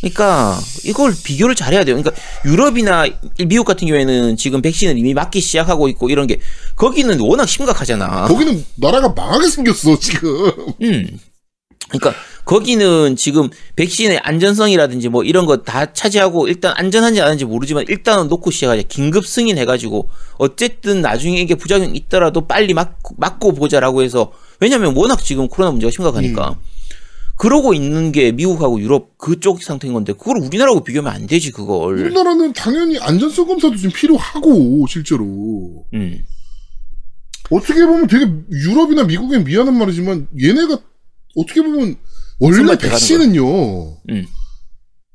그러니까 0.01 0.61
이걸 0.85 1.15
비교를 1.25 1.55
잘해야 1.55 1.85
돼요. 1.85 1.97
그러니까 1.97 2.13
유럽이나 2.45 3.07
미국 3.47 3.65
같은 3.65 3.87
경우에는 3.89 4.37
지금 4.37 4.61
백신을 4.61 4.99
이미 4.99 5.15
맞기 5.15 5.41
시작하고 5.41 5.89
있고 5.89 6.11
이런 6.11 6.27
게 6.27 6.39
거기는 6.77 7.19
워낙 7.21 7.47
심각하잖아. 7.47 8.27
거기는 8.29 8.65
나라가 8.77 9.09
망하게 9.09 9.49
생겼어, 9.49 9.99
지금. 9.99 10.53
음. 10.83 11.19
그러니까 11.89 12.15
거기는 12.45 13.15
지금 13.17 13.49
백신의 13.77 14.19
안전성이라든지 14.23 15.09
뭐 15.09 15.23
이런 15.23 15.47
거 15.47 15.63
다 15.65 15.93
차지하고 15.93 16.49
일단 16.49 16.75
안전한지 16.77 17.23
아닌지 17.23 17.45
모르지만 17.45 17.85
일단은 17.89 18.29
놓고 18.29 18.51
시작하자. 18.51 18.83
긴급 18.89 19.27
승인해가지고 19.27 20.09
어쨌든 20.39 21.01
나중에 21.01 21.41
이게 21.41 21.55
부작용 21.55 21.95
있더라도 21.97 22.47
빨리 22.47 22.75
맞고, 22.75 23.15
맞고 23.17 23.53
보자라고 23.55 24.03
해서 24.03 24.33
왜냐면 24.61 24.95
워낙 24.97 25.23
지금 25.23 25.49
코로나 25.49 25.71
문제가 25.71 25.91
심각하니까. 25.91 26.57
그러고 27.37 27.75
있는 27.75 28.13
게 28.13 28.33
미국하고 28.33 28.81
유럽 28.81 29.19
그쪽 29.19 29.63
상태인 29.63 29.93
건데 29.93 30.13
그걸 30.13 30.39
우리나라하고 30.39 30.85
비교하면 30.85 31.13
안 31.13 31.27
되지 31.27 31.51
그걸. 31.51 31.99
우리나라는 31.99 32.53
당연히 32.53 32.99
안전성 32.99 33.47
검사도 33.47 33.77
좀 33.77 33.91
필요하고, 33.91 34.87
실제로. 34.89 35.85
음. 35.93 36.25
어떻게 37.51 37.85
보면 37.85 38.07
되게 38.07 38.27
유럽이나 38.51 39.05
미국엔 39.05 39.45
미안한 39.45 39.77
말이지만, 39.77 40.29
얘네가 40.41 40.79
어떻게 41.37 41.61
보면, 41.61 41.97
원래 42.39 42.77
백신은요, 42.79 44.03
음. 44.11 44.27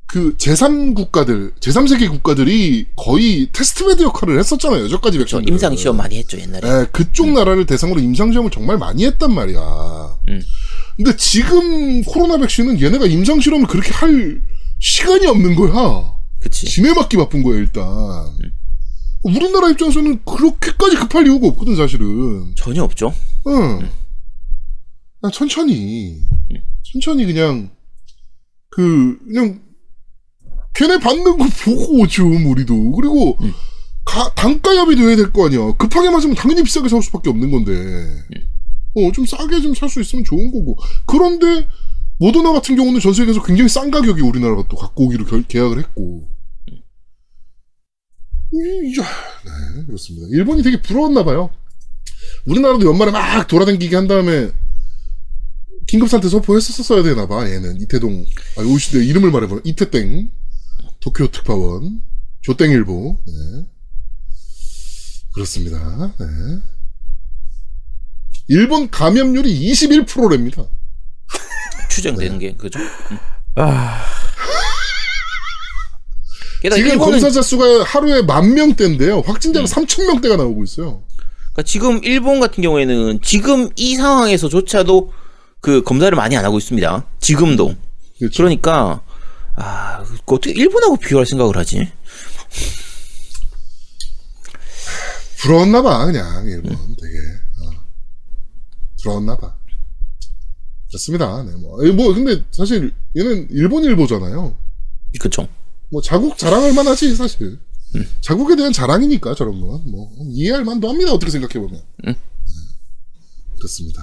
그 0.09 0.35
제3국가들, 0.37 1.53
제3세계 1.59 2.09
국가들이 2.09 2.87
거의 2.95 3.47
testbed 3.51 4.01
역할을 4.01 4.39
했었잖아요, 4.39 4.85
여태까지 4.85 5.17
저 5.19 5.37
백신. 5.37 5.47
임상 5.47 5.75
시험 5.75 5.97
많이 5.97 6.17
했죠 6.17 6.39
옛날에. 6.39 6.67
예, 6.67 6.85
그쪽 6.91 7.29
나라를 7.29 7.67
대상으로 7.67 7.99
임상 7.99 8.31
시험을 8.31 8.49
정말 8.49 8.79
많이 8.79 9.05
했단 9.05 9.31
말이야. 9.31 9.59
음. 10.29 10.41
근데 10.97 11.15
지금 11.15 12.03
코로나 12.03 12.37
백신은 12.39 12.81
얘네가 12.81 13.05
임상 13.05 13.39
실험을 13.39 13.67
그렇게 13.67 13.91
할 13.91 14.41
시간이 14.79 15.27
없는 15.27 15.55
거야. 15.55 16.15
그치. 16.39 16.65
지네 16.65 16.93
맞기 16.93 17.15
바쁜 17.17 17.43
거야, 17.43 17.57
일단. 17.57 17.85
우리나라 19.21 19.69
입장에서는 19.69 20.23
그렇게까지 20.25 20.95
급할 20.95 21.27
이유가 21.27 21.47
없거든, 21.49 21.75
사실은. 21.75 22.53
전혀 22.55 22.81
없죠. 22.83 23.13
응. 23.47 23.89
그냥 25.21 25.31
천천히. 25.31 26.21
천천히 26.83 27.25
그냥, 27.25 27.69
그, 28.69 29.19
그냥, 29.27 29.61
걔네 30.79 30.99
받는 30.99 31.23
거 31.37 31.45
보고 31.65 32.07
좀, 32.07 32.45
우리도. 32.45 32.91
그리고, 32.93 33.37
가, 34.05 34.33
단가 34.33 34.73
협의도 34.75 35.03
해야 35.09 35.15
될 35.17 35.31
거 35.33 35.47
아니야. 35.47 35.73
급하게 35.77 36.09
맞으면 36.09 36.35
당연히 36.35 36.63
비싸게 36.63 36.87
살 36.87 37.01
수밖에 37.03 37.29
없는 37.29 37.51
건데. 37.51 37.73
어, 38.95 39.11
좀 39.11 39.25
싸게 39.25 39.59
좀 39.61 39.73
살 39.75 39.89
수 39.89 39.99
있으면 39.99 40.23
좋은 40.23 40.51
거고. 40.51 40.77
그런데, 41.05 41.67
모더나 42.17 42.53
같은 42.53 42.75
경우는 42.77 42.99
전 43.01 43.13
세계에서 43.13 43.43
굉장히 43.43 43.67
싼 43.69 43.91
가격에 43.91 44.21
우리나라가 44.21 44.63
또 44.69 44.77
갖고 44.77 45.05
오기로 45.05 45.25
결- 45.25 45.43
계약을 45.43 45.79
했고. 45.79 46.29
이, 48.51 48.99
야, 48.99 49.05
네, 49.75 49.85
그렇습니다. 49.85 50.27
일본이 50.31 50.63
되게 50.63 50.81
부러웠나 50.81 51.23
봐요. 51.23 51.49
우리나라도 52.45 52.87
연말에 52.87 53.11
막 53.11 53.47
돌아다니게 53.47 53.95
한 53.95 54.07
다음에, 54.07 54.49
긴급상태 55.87 56.29
선포했었어야 56.29 57.03
되나 57.03 57.27
봐, 57.27 57.49
얘는. 57.49 57.81
이태동, 57.81 58.25
아, 58.57 58.61
오시, 58.61 58.97
내 58.97 59.05
이름을 59.05 59.31
말해보면, 59.31 59.63
이태땡, 59.65 60.31
도쿄 60.99 61.27
특파원, 61.27 62.01
조땡일보, 62.41 63.17
네. 63.25 63.65
그렇습니다. 65.33 66.13
네. 66.19 66.25
일본 68.47 68.89
감염률이 68.89 69.71
21%랍니다. 69.71 70.65
추정되는 71.89 72.39
게 72.39 72.55
그죠. 72.55 72.79
음. 72.79 73.17
아, 73.55 74.03
게다가 76.61 76.77
지금 76.77 76.91
일본은 76.91 77.11
검사자 77.11 77.41
수가 77.41 77.83
하루에 77.83 78.21
만 78.21 78.53
명대인데요. 78.53 79.21
확진자가 79.21 79.65
음. 79.65 79.85
3천 79.85 80.07
명대가 80.07 80.35
나오고 80.35 80.63
있어요. 80.63 81.03
그러니까 81.15 81.63
지금 81.63 82.03
일본 82.03 82.39
같은 82.39 82.61
경우에는 82.61 83.19
지금 83.21 83.69
이 83.75 83.95
상황에서조차도 83.95 85.13
그 85.61 85.83
검사를 85.83 86.13
많이 86.15 86.35
안 86.35 86.45
하고 86.45 86.57
있습니다. 86.57 87.05
지금도. 87.19 87.75
그렇죠. 88.17 88.37
그러니까 88.43 89.01
아그 89.59 90.17
어떻게 90.27 90.51
일본하고 90.51 90.95
비교할 90.97 91.25
생각을 91.25 91.57
하지? 91.57 91.91
부러웠나 95.37 95.81
봐, 95.81 96.05
그냥, 96.05 96.45
일본. 96.47 96.75
되게. 96.95 97.17
어. 97.61 97.71
부러웠나 99.01 99.37
봐. 99.37 99.55
그렇습니다. 100.87 101.43
네, 101.43 101.51
뭐. 101.55 101.85
에, 101.85 101.91
뭐, 101.91 102.13
근데 102.13 102.43
사실, 102.51 102.93
얘는 103.15 103.47
일본 103.51 103.83
일보잖아요. 103.83 104.55
그쵸? 105.19 105.47
뭐, 105.89 106.01
자국 106.01 106.37
자랑할 106.37 106.73
만하지, 106.73 107.15
사실. 107.15 107.59
자국에 108.21 108.55
대한 108.55 108.71
자랑이니까, 108.73 109.35
저런 109.35 109.59
건. 109.61 109.89
뭐, 109.89 110.11
이해할 110.29 110.63
만도 110.65 110.89
합니다, 110.89 111.11
어떻게 111.13 111.31
생각해보면. 111.31 111.81
음. 112.07 112.13
네. 112.13 112.15
그렇습니다. 113.57 114.01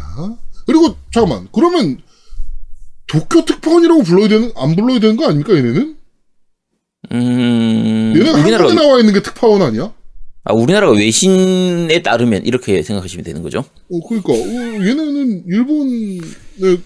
그리고, 0.66 0.96
잠깐만. 1.12 1.48
그러면, 1.52 2.00
도쿄 3.06 3.44
특파원이라고 3.44 4.02
불러야 4.02 4.28
되는, 4.28 4.52
안 4.56 4.74
불러야 4.76 4.98
되는 4.98 5.16
거 5.16 5.26
아닙니까, 5.26 5.54
얘네는? 5.56 5.96
음 7.12 8.12
얘네가 8.16 8.32
우리나라가 8.40 8.64
한국에 8.70 8.74
나와 8.74 8.98
있는 8.98 9.14
게 9.14 9.22
특파원 9.22 9.62
아니야? 9.62 9.92
아 10.42 10.52
우리나라가 10.52 10.92
외신에 10.92 12.02
따르면 12.02 12.44
이렇게 12.46 12.82
생각하시면 12.82 13.24
되는 13.24 13.42
거죠. 13.42 13.60
어, 13.60 14.00
그러니까 14.08 14.32
어, 14.32 14.36
얘네는 14.36 15.44
일본의 15.46 16.20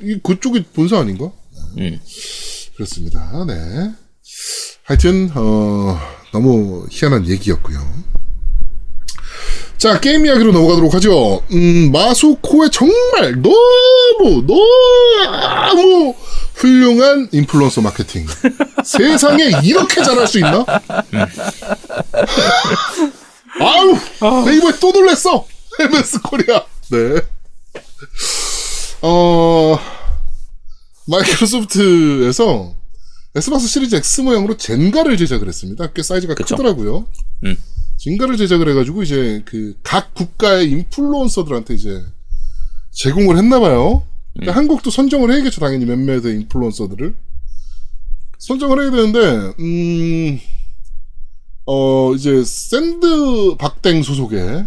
이- 0.02 0.18
그쪽이 0.22 0.64
본사 0.74 0.98
아닌가? 0.98 1.30
음. 1.78 1.98
그렇습니다. 2.74 3.44
네. 3.46 3.54
하여튼 4.84 5.30
어, 5.34 5.98
너무 6.32 6.86
희한한 6.90 7.26
얘기였고요. 7.28 7.78
자 9.80 9.98
게임 9.98 10.26
이야기로 10.26 10.52
넘어가도록 10.52 10.92
하죠. 10.96 11.42
음, 11.52 11.90
마소코의 11.90 12.68
정말 12.70 13.40
너무 13.40 14.44
너무 14.46 16.14
훌륭한 16.54 17.30
인플루언서 17.32 17.80
마케팅. 17.80 18.26
세상에 18.84 19.44
이렇게 19.64 20.02
잘할 20.02 20.26
수 20.26 20.36
있나? 20.36 20.66
아우, 23.58 24.44
내 24.44 24.56
이번에 24.58 24.78
또 24.80 24.92
놀랬어. 24.92 25.46
MS 25.78 26.20
코리아. 26.24 26.62
네. 26.90 27.22
어, 29.00 29.78
마이크로소프트에서 31.06 32.74
엑스박스 33.34 33.66
시리즈 33.66 33.96
X 33.96 34.20
모양으로 34.20 34.58
젠가를 34.58 35.16
제작을 35.16 35.48
했습니다. 35.48 35.90
꽤 35.94 36.02
사이즈가 36.02 36.34
그쵸. 36.34 36.54
크더라고요. 36.54 37.06
음. 37.44 37.56
젠가를 38.00 38.36
제작을 38.36 38.68
해가지고 38.70 39.02
이제 39.02 39.42
그 39.44 39.74
각 39.82 40.14
국가의 40.14 40.70
인플루언서들한테 40.70 41.74
이제 41.74 42.02
제공을 42.92 43.36
했나봐요. 43.36 44.02
그러니까 44.34 44.56
한국도 44.56 44.90
선정을 44.90 45.30
해야겠죠, 45.32 45.60
당연히 45.60 45.84
몇몇 45.84 46.24
의 46.24 46.36
인플루언서들을. 46.40 47.14
선정을 48.38 48.80
해야 48.82 48.90
되는데, 48.90 49.52
음, 49.60 50.40
어, 51.66 52.14
이제, 52.14 52.42
샌드 52.44 53.56
박땡 53.58 54.02
소속의, 54.02 54.66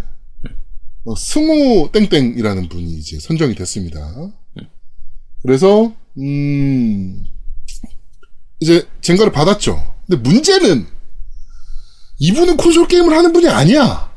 어, 1.05 1.15
승우 1.15 1.89
땡땡이라는 1.91 2.69
분이 2.69 2.83
이제 2.97 3.19
선정이 3.19 3.55
됐습니다. 3.55 4.31
그래서, 5.41 5.93
음, 6.17 7.25
이제, 8.59 8.87
젠가를 9.01 9.31
받았죠. 9.31 9.95
근데 10.05 10.21
문제는, 10.29 10.85
이분은 12.23 12.55
콘솔 12.55 12.87
게임을 12.87 13.13
하는 13.17 13.33
분이 13.33 13.49
아니야. 13.49 14.09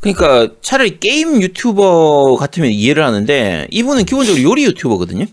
그러니까 0.00 0.52
차라리 0.60 1.00
게임 1.00 1.40
유튜버 1.40 2.36
같으면 2.38 2.70
이해를 2.70 3.02
하는데 3.02 3.66
이분은 3.70 4.04
기본적으로 4.04 4.42
요리 4.42 4.64
유튜버거든요. 4.64 5.24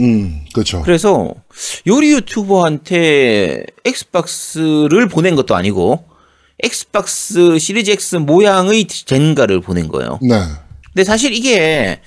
음, 0.00 0.44
그렇죠. 0.52 0.82
그래서 0.82 1.34
요리 1.86 2.12
유튜버한테 2.12 3.64
엑스박스를 3.86 5.08
보낸 5.08 5.34
것도 5.36 5.56
아니고 5.56 6.04
엑스박스 6.62 7.58
시리즈 7.58 7.90
X 7.92 8.16
모양의 8.16 8.86
젠가를 8.86 9.62
보낸 9.62 9.88
거예요. 9.88 10.18
네. 10.20 10.38
근데 10.92 11.04
사실 11.04 11.32
이게 11.32 12.00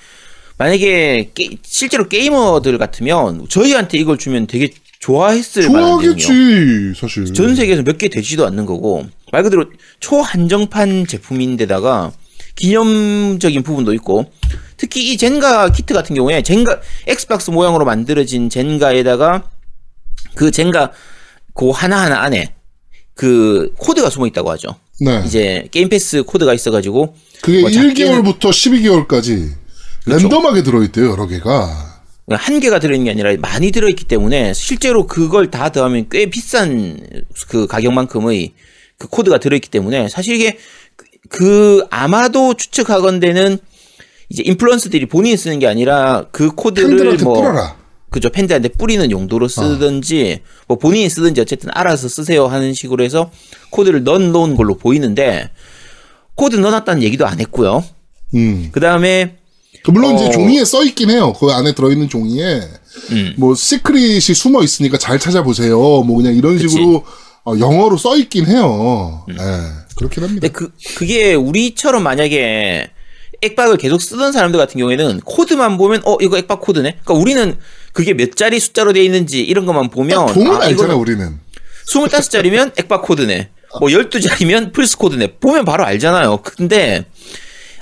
만약에 0.56 1.32
게- 1.34 1.56
실제로 1.64 2.08
게이머들 2.08 2.78
같으면 2.78 3.48
저희한테 3.48 3.98
이걸 3.98 4.18
주면 4.18 4.46
되게 4.46 4.70
좋아했을. 5.04 5.62
좋아하겠지, 5.62 6.94
사실. 6.98 7.32
전 7.34 7.54
세계에서 7.54 7.82
몇 7.82 7.98
개 7.98 8.08
되지도 8.08 8.46
않는 8.46 8.64
거고 8.66 9.04
말 9.32 9.42
그대로 9.42 9.66
초한정판 10.00 11.06
제품인데다가 11.06 12.12
기념적인 12.56 13.62
부분도 13.62 13.92
있고 13.94 14.30
특히 14.76 15.12
이 15.12 15.16
젠가 15.18 15.70
키트 15.70 15.92
같은 15.92 16.16
경우에 16.16 16.42
젠가 16.42 16.80
엑스박스 17.06 17.50
모양으로 17.50 17.84
만들어진 17.84 18.48
젠가에다가 18.48 19.50
그 20.34 20.50
젠가 20.50 20.90
그 21.54 21.68
하나하나 21.70 22.22
안에 22.22 22.54
그 23.14 23.72
코드가 23.76 24.08
숨어 24.10 24.26
있다고 24.26 24.50
하죠. 24.52 24.76
네. 25.00 25.22
이제 25.26 25.68
게임 25.70 25.88
패스 25.88 26.22
코드가 26.22 26.54
있어 26.54 26.70
가지고 26.70 27.14
그게 27.42 27.60
뭐 27.60 27.70
작게는- 27.70 27.94
1개월부터 27.94 28.50
12개월까지 28.50 29.50
그렇죠. 30.04 30.28
랜덤하게 30.28 30.62
들어 30.62 30.82
있대요, 30.84 31.10
여러 31.10 31.26
개가. 31.26 31.93
한 32.30 32.58
개가 32.60 32.78
들어있는 32.78 33.04
게 33.04 33.10
아니라 33.10 33.34
많이 33.40 33.70
들어있기 33.70 34.04
때문에 34.06 34.54
실제로 34.54 35.06
그걸 35.06 35.50
다 35.50 35.70
더하면 35.70 36.06
꽤 36.10 36.26
비싼 36.26 36.98
그 37.48 37.66
가격만큼의 37.66 38.52
그 38.98 39.08
코드가 39.08 39.38
들어있기 39.38 39.68
때문에 39.68 40.08
사실 40.08 40.36
이게 40.36 40.56
그- 40.96 41.06
그 41.28 41.86
아마도 41.90 42.54
추측하건대는 42.54 43.58
이제 44.30 44.42
인플루언서들이 44.46 45.06
본인이 45.06 45.36
쓰는 45.36 45.58
게 45.58 45.66
아니라 45.66 46.26
그 46.32 46.50
코드를 46.50 47.18
뭐 47.24 47.34
뿌려라. 47.42 47.76
그죠 48.10 48.30
팬들한테 48.30 48.68
뿌리는 48.68 49.10
용도로 49.10 49.48
쓰든지 49.48 50.40
뭐 50.68 50.78
본인이 50.78 51.08
쓰든지 51.10 51.40
어쨌든 51.40 51.70
알아서 51.74 52.08
쓰세요 52.08 52.46
하는 52.46 52.72
식으로 52.72 53.02
해서 53.04 53.30
코드를 53.70 54.04
넣어 54.04 54.18
놓은 54.18 54.54
걸로 54.54 54.76
보이는데 54.76 55.50
코드 56.36 56.56
넣어놨다는 56.56 57.02
얘기도 57.02 57.26
안 57.26 57.40
했고요. 57.40 57.84
음. 58.34 58.68
그 58.72 58.80
다음에 58.80 59.36
그 59.36 59.43
물론 59.92 60.12
어. 60.12 60.16
이제 60.16 60.30
종이에 60.30 60.64
써 60.64 60.84
있긴 60.84 61.10
해요. 61.10 61.32
그 61.38 61.50
안에 61.50 61.72
들어있는 61.72 62.08
종이에 62.08 62.60
음. 63.10 63.34
뭐 63.36 63.54
secret이 63.54 64.34
숨어 64.34 64.62
있으니까 64.62 64.98
잘 64.98 65.18
찾아보세요. 65.18 65.76
뭐 65.78 66.16
그냥 66.16 66.34
이런 66.34 66.54
그치. 66.54 66.64
음. 66.64 66.68
식으로 66.68 67.04
어, 67.44 67.54
영어로 67.58 67.98
써 67.98 68.16
있긴 68.16 68.46
해요. 68.46 69.24
네, 69.28 69.34
그렇긴 69.96 70.22
합니다. 70.24 70.40
근데 70.40 70.48
그 70.48 70.72
그게 70.96 71.34
우리처럼 71.34 72.02
만약에 72.02 72.90
액박을 73.42 73.76
계속 73.76 74.00
쓰던 74.00 74.32
사람들 74.32 74.58
같은 74.58 74.78
경우에는 74.78 75.20
코드만 75.20 75.76
보면 75.76 76.02
어 76.04 76.16
이거 76.20 76.38
액박 76.38 76.60
코드네. 76.60 76.98
그러니까 77.04 77.14
우리는 77.14 77.58
그게 77.92 78.14
몇 78.14 78.34
자리 78.36 78.58
숫자로 78.58 78.94
돼 78.94 79.04
있는지 79.04 79.40
이런 79.42 79.66
것만 79.66 79.90
보면 79.90 80.26
딱 80.26 80.32
보면 80.32 80.62
아, 80.62 80.64
알잖아, 80.64 80.94
우리는. 80.94 81.38
25자리면 81.88 82.78
액박 82.78 83.02
코드네. 83.02 83.50
뭐 83.80 83.88
12자리면 83.90 84.72
플스 84.72 84.96
코드네. 84.96 85.34
보면 85.40 85.64
바로 85.64 85.84
알잖아요. 85.84 86.38
근데 86.42 87.04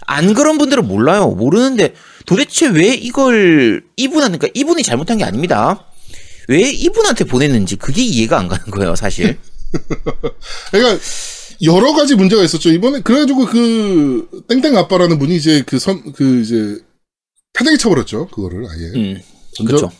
안 0.07 0.35
그런 0.35 0.59
분들은 0.59 0.87
몰라요. 0.87 1.29
모르는데 1.31 1.95
도대체 2.27 2.69
왜 2.69 2.95
이걸 2.95 3.85
이분한테 3.97 4.39
그러니까 4.39 4.59
이분이 4.59 4.83
잘못한 4.83 5.19
게 5.19 5.25
아닙니다. 5.25 5.87
왜 6.49 6.71
이분한테 6.71 7.25
보냈는지 7.25 7.77
그게 7.77 8.03
이해가 8.03 8.39
안 8.39 8.49
가는 8.49 8.65
거예요, 8.67 8.97
사실. 8.97 9.39
그러니까 10.71 11.03
여러 11.63 11.93
가지 11.93 12.15
문제가 12.15 12.43
있었죠. 12.43 12.71
이번에 12.71 13.01
그래가지고 13.01 13.47
그 13.47 14.45
땡땡 14.49 14.77
아빠라는 14.77 15.19
분이 15.19 15.37
이제 15.37 15.63
그선그 15.63 16.41
이제 16.41 16.79
패대기 17.53 17.79
쳐버렸죠. 17.79 18.29
그거를 18.29 18.67
아예. 18.69 18.87
음. 18.97 19.21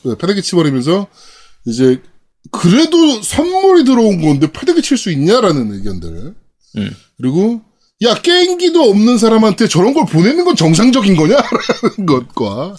네, 0.05 0.15
패대기 0.19 0.43
치버리면서 0.43 1.07
이제 1.67 2.01
그래도 2.51 3.23
선물이 3.23 3.85
들어온 3.85 4.21
건데 4.21 4.51
패대기 4.51 4.83
칠 4.83 4.97
수 4.97 5.11
있냐라는 5.11 5.73
의견들. 5.73 6.35
음. 6.79 6.91
그리고 7.19 7.61
야 8.03 8.15
게임기도 8.15 8.83
없는 8.83 9.19
사람한테 9.19 9.69
저런 9.69 9.95
걸 9.95 10.07
보내는 10.07 10.45
건 10.45 10.57
정상적인 10.57 11.15
거냐라는 11.17 12.07
것과 12.07 12.77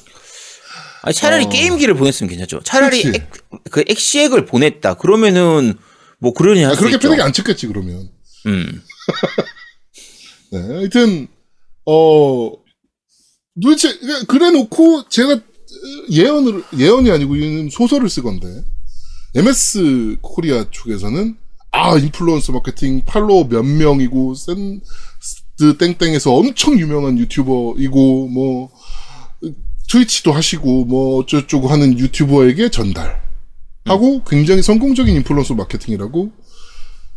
아니, 1.03 1.13
차라리 1.13 1.45
어. 1.45 1.49
게임기를 1.49 1.95
보냈으면 1.95 2.29
괜찮죠. 2.29 2.61
차라리. 2.63 3.01
액, 3.13 3.29
그 3.69 3.83
엑시액을 3.87 4.45
보냈다. 4.45 4.95
그러면은 4.95 5.75
뭐 6.19 6.33
그러니 6.33 6.63
아, 6.65 6.71
그렇게. 6.75 6.97
패대기 6.97 7.21
안 7.21 7.33
쳤겠지 7.33 7.67
그러면. 7.67 8.09
음. 8.45 8.81
네, 10.51 10.59
하여튼 10.59 11.27
어 11.85 12.51
도대체 13.61 13.97
그러니까 13.99 14.25
그래 14.27 14.51
놓고 14.51 15.09
제가 15.09 15.39
예언을 16.09 16.63
예언이 16.77 17.11
아니고 17.11 17.35
이는 17.35 17.69
소설을 17.69 18.09
쓰건데 18.09 18.63
MS 19.35 20.17
코리아 20.21 20.65
쪽에서는 20.69 21.35
아 21.71 21.97
인플루언서 21.97 22.53
마케팅 22.53 23.03
팔로워 23.03 23.47
몇 23.49 23.63
명이고 23.63 24.35
샌드 24.35 24.85
땡땡에서 25.77 26.33
엄청 26.33 26.77
유명한 26.79 27.17
유튜버이고 27.19 28.27
뭐 28.29 28.69
트위치도 29.89 30.31
하시고 30.31 30.85
뭐 30.85 31.17
어쩌고저쩌고 31.19 31.67
하는 31.67 31.97
유튜버에게 31.99 32.69
전달하고 32.69 34.23
굉장히 34.27 34.61
성공적인 34.61 35.15
인플루언서 35.17 35.53
마케팅이라고 35.55 36.31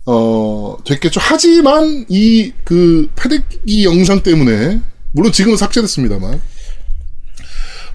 어, 0.09 0.77
됐겠죠. 0.85 1.21
하지만 1.23 2.05
이 2.09 2.53
그 2.65 3.11
패대기 3.17 3.85
영상 3.85 4.23
때문에 4.23 4.81
물론 5.13 5.33
지금은 5.33 5.57
삭제됐습니다만 5.57 6.41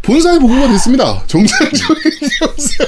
본사에 0.01 0.39
보고가 0.39 0.67
됐습니다. 0.69 1.23
정상적인 1.27 2.11
영상. 2.41 2.87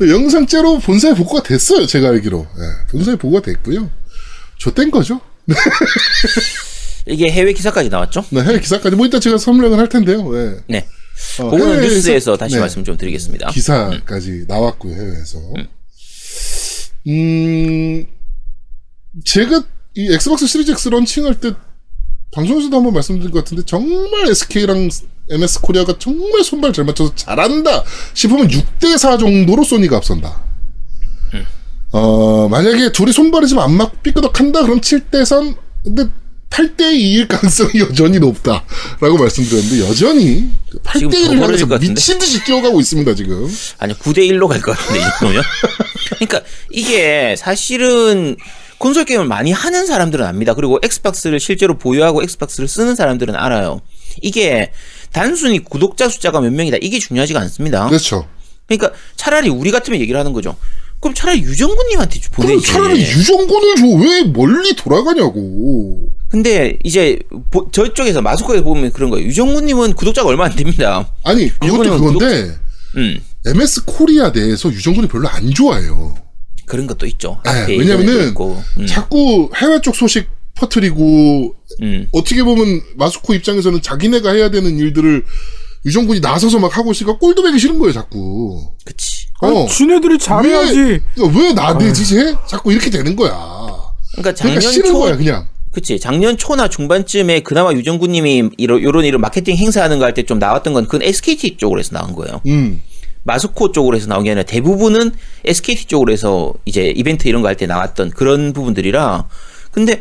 영상죄로 0.00 0.78
본사에 0.78 1.14
보고가 1.14 1.42
됐어요. 1.42 1.86
제가 1.86 2.08
알기로. 2.08 2.46
예, 2.58 2.86
본사에 2.92 3.16
보고가 3.16 3.42
됐고요. 3.42 3.90
좆된 4.58 4.90
거죠. 4.90 5.20
이게 7.06 7.30
해외 7.30 7.52
기사까지 7.52 7.88
나왔죠? 7.88 8.24
네, 8.30 8.42
해외 8.42 8.60
기사까지 8.60 8.96
뭐 8.96 9.06
이따 9.06 9.20
제가 9.20 9.38
설명을 9.38 9.78
할 9.78 9.88
텐데요. 9.88 10.36
예. 10.36 10.56
네. 10.66 10.88
어, 11.40 11.50
그거는 11.50 11.80
뉴스에서 11.80 12.36
다시 12.36 12.54
네. 12.56 12.60
말씀 12.60 12.84
좀 12.84 12.96
드리겠습니다. 12.96 13.50
기사까지 13.50 14.44
나왔고요, 14.48 14.94
해외에서. 14.94 15.38
음, 17.08 18.06
제가 19.24 19.62
이 19.94 20.12
엑스박스 20.12 20.46
시리즈 20.46 20.72
X 20.72 20.88
런칭할 20.88 21.40
때 21.40 21.52
방송에서도 22.32 22.76
한번 22.76 22.92
말씀드린 22.92 23.30
것 23.30 23.44
같은데 23.44 23.62
정말 23.64 24.28
SK랑 24.28 24.90
MS 25.30 25.60
코리아가 25.60 25.96
정말 25.98 26.44
손발 26.44 26.72
잘 26.72 26.84
맞춰서 26.84 27.14
잘한다 27.14 27.82
싶으면 28.12 28.48
6대4 28.48 29.18
정도로 29.18 29.64
소니가 29.64 29.96
앞선다. 29.96 30.44
어, 31.92 32.48
만약에 32.48 32.92
둘이 32.92 33.12
손발이 33.12 33.46
좀 33.48 33.58
안 33.60 33.72
맞고 33.72 33.96
삐끄덕한다 34.02 34.62
그럼 34.62 34.80
7대3 34.80 35.54
근데 35.84 36.04
8대2일 36.50 37.28
가능성이 37.28 37.80
여전히 37.80 38.18
높다 38.18 38.64
라고 39.00 39.18
말씀드렸는데 39.18 39.80
여전히 39.88 40.48
지금 40.94 41.10
더 41.10 41.18
8대1을 41.18 41.26
벌어질 41.26 41.42
향해서 41.42 41.66
것 41.66 41.74
같은데? 41.74 41.94
미친 41.94 42.18
듯이 42.18 42.44
뛰어가고 42.44 42.80
있습니다 42.80 43.14
지금. 43.14 43.48
아니 43.78 43.94
9대 43.94 44.18
1로 44.30 44.48
갈 44.48 44.60
것 44.60 44.76
같은데 44.76 45.00
이 45.00 45.02
정도면. 45.18 45.42
그러니까 46.18 46.40
이게 46.70 47.34
사실은 47.36 48.36
콘솔 48.78 49.04
게임을 49.06 49.26
많이 49.26 49.52
하는 49.52 49.86
사람들은 49.86 50.24
압니다. 50.24 50.54
그리고 50.54 50.78
엑스박스를 50.82 51.40
실제로 51.40 51.78
보유하고 51.78 52.22
엑스박스를 52.22 52.68
쓰는 52.68 52.94
사람들은 52.94 53.34
알아요. 53.34 53.80
이게 54.22 54.70
단순히 55.12 55.58
구독자 55.58 56.08
숫자가 56.08 56.40
몇 56.40 56.52
명이다 56.52 56.78
이게 56.80 56.98
중요하지가 56.98 57.40
않습니다. 57.40 57.86
그렇죠. 57.88 58.28
그러니까 58.66 58.92
차라리 59.16 59.48
우리 59.48 59.70
같으면 59.70 60.00
얘기를 60.00 60.18
하는 60.18 60.32
거죠. 60.32 60.56
그럼 61.06 61.14
차라리 61.14 61.40
유정구님한테 61.42 62.20
그럼 62.32 62.48
보내지. 62.50 62.66
차라리 62.66 63.00
유정군을 63.00 63.76
줘. 63.76 63.86
왜 63.86 64.24
멀리 64.24 64.74
돌아가냐고. 64.74 66.08
근데 66.28 66.76
이제 66.82 67.18
보- 67.52 67.70
저쪽에서 67.70 68.20
마스코에서 68.20 68.64
보면 68.64 68.90
그런 68.92 69.10
거예요. 69.10 69.26
유정구님은 69.28 69.92
구독자가 69.94 70.28
얼마 70.28 70.46
안 70.46 70.56
됩니다. 70.56 71.08
아니, 71.22 71.48
그것도 71.60 71.98
그건데, 72.00 72.56
음 72.96 73.18
MS 73.46 73.84
코리아 73.84 74.30
내에서 74.30 74.72
유정군이 74.72 75.06
별로 75.06 75.28
안 75.28 75.48
좋아해요. 75.54 76.16
그런 76.66 76.88
것도 76.88 77.06
있죠. 77.06 77.40
네, 77.44 77.76
왜냐면은. 77.78 78.34
음, 78.78 78.86
자꾸 78.86 79.50
해외 79.54 79.80
쪽 79.80 79.94
소식 79.94 80.26
퍼뜨리고, 80.56 81.54
음. 81.82 82.08
어떻게 82.10 82.42
보면 82.42 82.82
마스코 82.96 83.34
입장에서는 83.34 83.80
자기네가 83.82 84.32
해야 84.32 84.50
되는 84.50 84.76
일들을 84.76 85.24
유정군이 85.86 86.20
나서서 86.20 86.58
막 86.58 86.76
하고 86.76 86.90
있으니까 86.92 87.16
꼴도 87.18 87.42
보기 87.42 87.58
싫은 87.58 87.78
거예요, 87.78 87.92
자꾸. 87.92 88.72
그치. 88.84 89.26
어. 89.40 89.46
아니, 89.46 89.68
지네들이 89.68 90.18
잘해야지. 90.18 90.78
왜, 90.80 91.00
왜 91.34 91.52
나대지, 91.52 92.04
쟤? 92.06 92.34
자꾸 92.46 92.72
이렇게 92.72 92.90
되는 92.90 93.14
거야. 93.14 93.30
그러니까 93.32 93.92
그러니까 94.16 94.34
작년 94.34 94.60
싫은 94.60 94.90
초 94.90 94.98
거야, 94.98 95.16
그냥. 95.16 95.46
그치 95.72 96.00
작년 96.00 96.38
초나 96.38 96.68
중반쯤에 96.68 97.40
그나마 97.40 97.70
유정구님이 97.74 98.48
이런 98.56 98.82
요런 98.82 99.04
이런 99.04 99.20
마케팅 99.20 99.56
행사하는 99.56 99.98
거 99.98 100.06
할 100.06 100.14
때 100.14 100.22
좀 100.24 100.38
나왔던 100.38 100.72
건 100.72 100.84
그건 100.86 101.02
SKT 101.02 101.58
쪽으로 101.58 101.78
해서 101.80 101.90
나온 101.92 102.14
거예요. 102.14 102.40
음. 102.46 102.80
마스코 103.24 103.72
쪽으로 103.72 103.94
해서 103.96 104.06
나온 104.06 104.24
게 104.24 104.30
아니라 104.30 104.44
대부분은 104.44 105.12
SKT 105.44 105.84
쪽으로 105.86 106.12
해서 106.14 106.54
이제 106.64 106.92
이벤트 106.96 107.28
이런 107.28 107.42
거 107.42 107.48
할 107.48 107.56
때 107.56 107.66
나왔던 107.66 108.10
그런 108.10 108.54
부분들이라 108.54 109.28
근데 109.70 110.00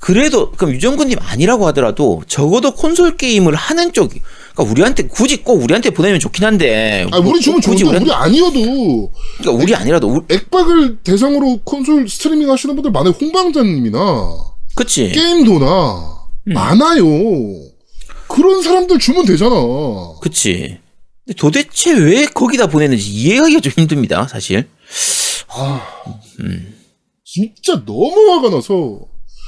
그래도 0.00 0.50
그럼 0.52 0.74
유정근님 0.74 1.18
아니라고 1.22 1.66
하더라도 1.68 2.22
적어도 2.28 2.72
콘솔 2.74 3.16
게임을 3.16 3.54
하는 3.54 3.94
쪽 3.94 4.12
그러니까 4.56 4.72
우리한테 4.72 5.02
굳이 5.06 5.42
꼭 5.42 5.62
우리한테 5.62 5.90
보내면 5.90 6.18
좋긴 6.18 6.44
한데 6.44 7.06
아, 7.12 7.18
우리 7.18 7.30
뭐 7.30 7.38
주면 7.38 7.60
굳이 7.60 7.84
우리 7.84 8.10
아니어도, 8.10 9.12
그러니까 9.38 9.62
우리 9.62 9.74
아니라도 9.74 10.08
우리, 10.08 10.34
액박을 10.34 10.98
대상으로 11.04 11.60
콘솔 11.62 12.08
스트리밍 12.08 12.50
하시는 12.50 12.74
분들 12.74 12.90
많아요. 12.90 13.12
홍방자님이나, 13.20 13.98
그치. 14.74 15.10
게임도나, 15.10 16.16
음. 16.48 16.52
많아요. 16.54 17.04
그런 18.28 18.62
사람들 18.62 18.98
주면 18.98 19.26
되잖아. 19.26 19.54
그치. 20.22 20.78
근데 21.26 21.36
도대체 21.36 21.92
왜 21.92 22.24
거기다 22.24 22.68
보내는지 22.68 23.10
이해하기가 23.10 23.60
좀 23.60 23.72
힘듭니다 23.76 24.26
사실. 24.26 24.66
진짜 27.24 27.84
너무 27.84 28.32
화가 28.32 28.48
나서, 28.48 29.00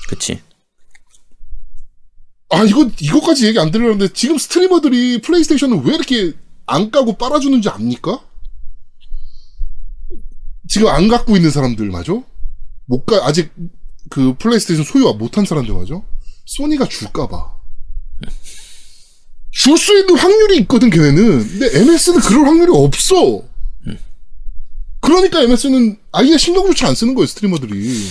그치 0.09 0.39
아, 2.51 2.65
이거, 2.65 2.91
이거까지 3.01 3.47
얘기 3.47 3.59
안 3.59 3.71
드리려는데, 3.71 4.12
지금 4.15 4.39
스트리머들이 4.39 5.21
플레이스테이션을 5.21 5.83
왜 5.85 5.95
이렇게 5.95 6.33
안 6.67 6.91
까고 6.91 7.17
빨아주는지 7.19 7.69
압니까? 7.69 8.21
지금 10.69 10.89
안 10.89 11.09
갖고 11.09 11.37
있는 11.37 11.51
사람들, 11.51 11.91
맞아? 11.91 12.13
못 12.87 13.05
가, 13.05 13.27
아직 13.27 13.53
그 14.09 14.35
플레이스테이션 14.39 14.85
소유 14.85 15.05
못한 15.19 15.45
사람들, 15.45 15.75
맞아? 15.75 16.01
소니가 16.47 16.89
줄까봐. 16.89 17.59
줄 19.51 19.77
수 19.77 19.99
있는 19.99 20.17
확률이 20.17 20.59
있거든, 20.61 20.89
걔네는. 20.89 21.49
근데 21.49 21.79
MS는 21.81 22.21
그럴 22.21 22.47
확률이 22.47 22.71
없어. 22.73 23.43
그러니까 25.01 25.43
MS는 25.43 25.99
아예 26.13 26.37
신경 26.39 26.67
조차 26.67 26.89
안 26.89 26.95
쓰는 26.95 27.15
거예요, 27.15 27.27
스트리머들이. 27.27 28.09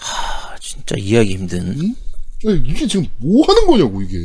아, 0.00 0.56
진짜 0.60 0.94
이해하기 0.98 1.32
힘든 1.32 1.70
아니, 1.70 1.94
이게 2.44 2.86
지금 2.86 3.06
뭐 3.18 3.44
하는 3.46 3.66
거냐고, 3.66 4.00
이게. 4.02 4.16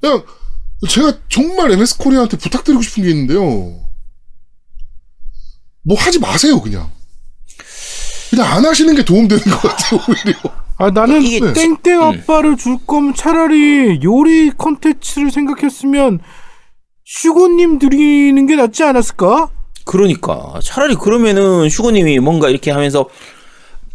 그냥, 0.00 0.24
제가 0.88 1.18
정말 1.28 1.70
MS 1.72 1.98
코리아한테 1.98 2.36
부탁드리고 2.38 2.82
싶은 2.82 3.02
게 3.02 3.10
있는데요. 3.10 3.80
뭐 5.82 5.96
하지 5.96 6.18
마세요, 6.18 6.60
그냥. 6.60 6.90
그냥 8.30 8.46
안 8.52 8.64
하시는 8.64 8.94
게 8.94 9.04
도움되는 9.04 9.42
것 9.44 9.60
같아요, 9.62 10.00
오히려. 10.08 10.38
아 10.78 10.90
나는 10.90 11.22
이게- 11.22 11.52
땡땡 11.54 12.02
아빠를 12.02 12.56
줄 12.56 12.76
거면 12.86 13.14
차라리 13.14 13.98
요리 14.02 14.50
콘텐츠를 14.50 15.30
생각했으면 15.30 16.20
슈고님 17.04 17.78
드리는 17.78 18.46
게 18.46 18.56
낫지 18.56 18.82
않았을까? 18.82 19.48
그러니까 19.86 20.58
차라리 20.62 20.96
그러면은 20.96 21.68
슈고님이 21.70 22.18
뭔가 22.18 22.50
이렇게 22.50 22.72
하면서 22.72 23.08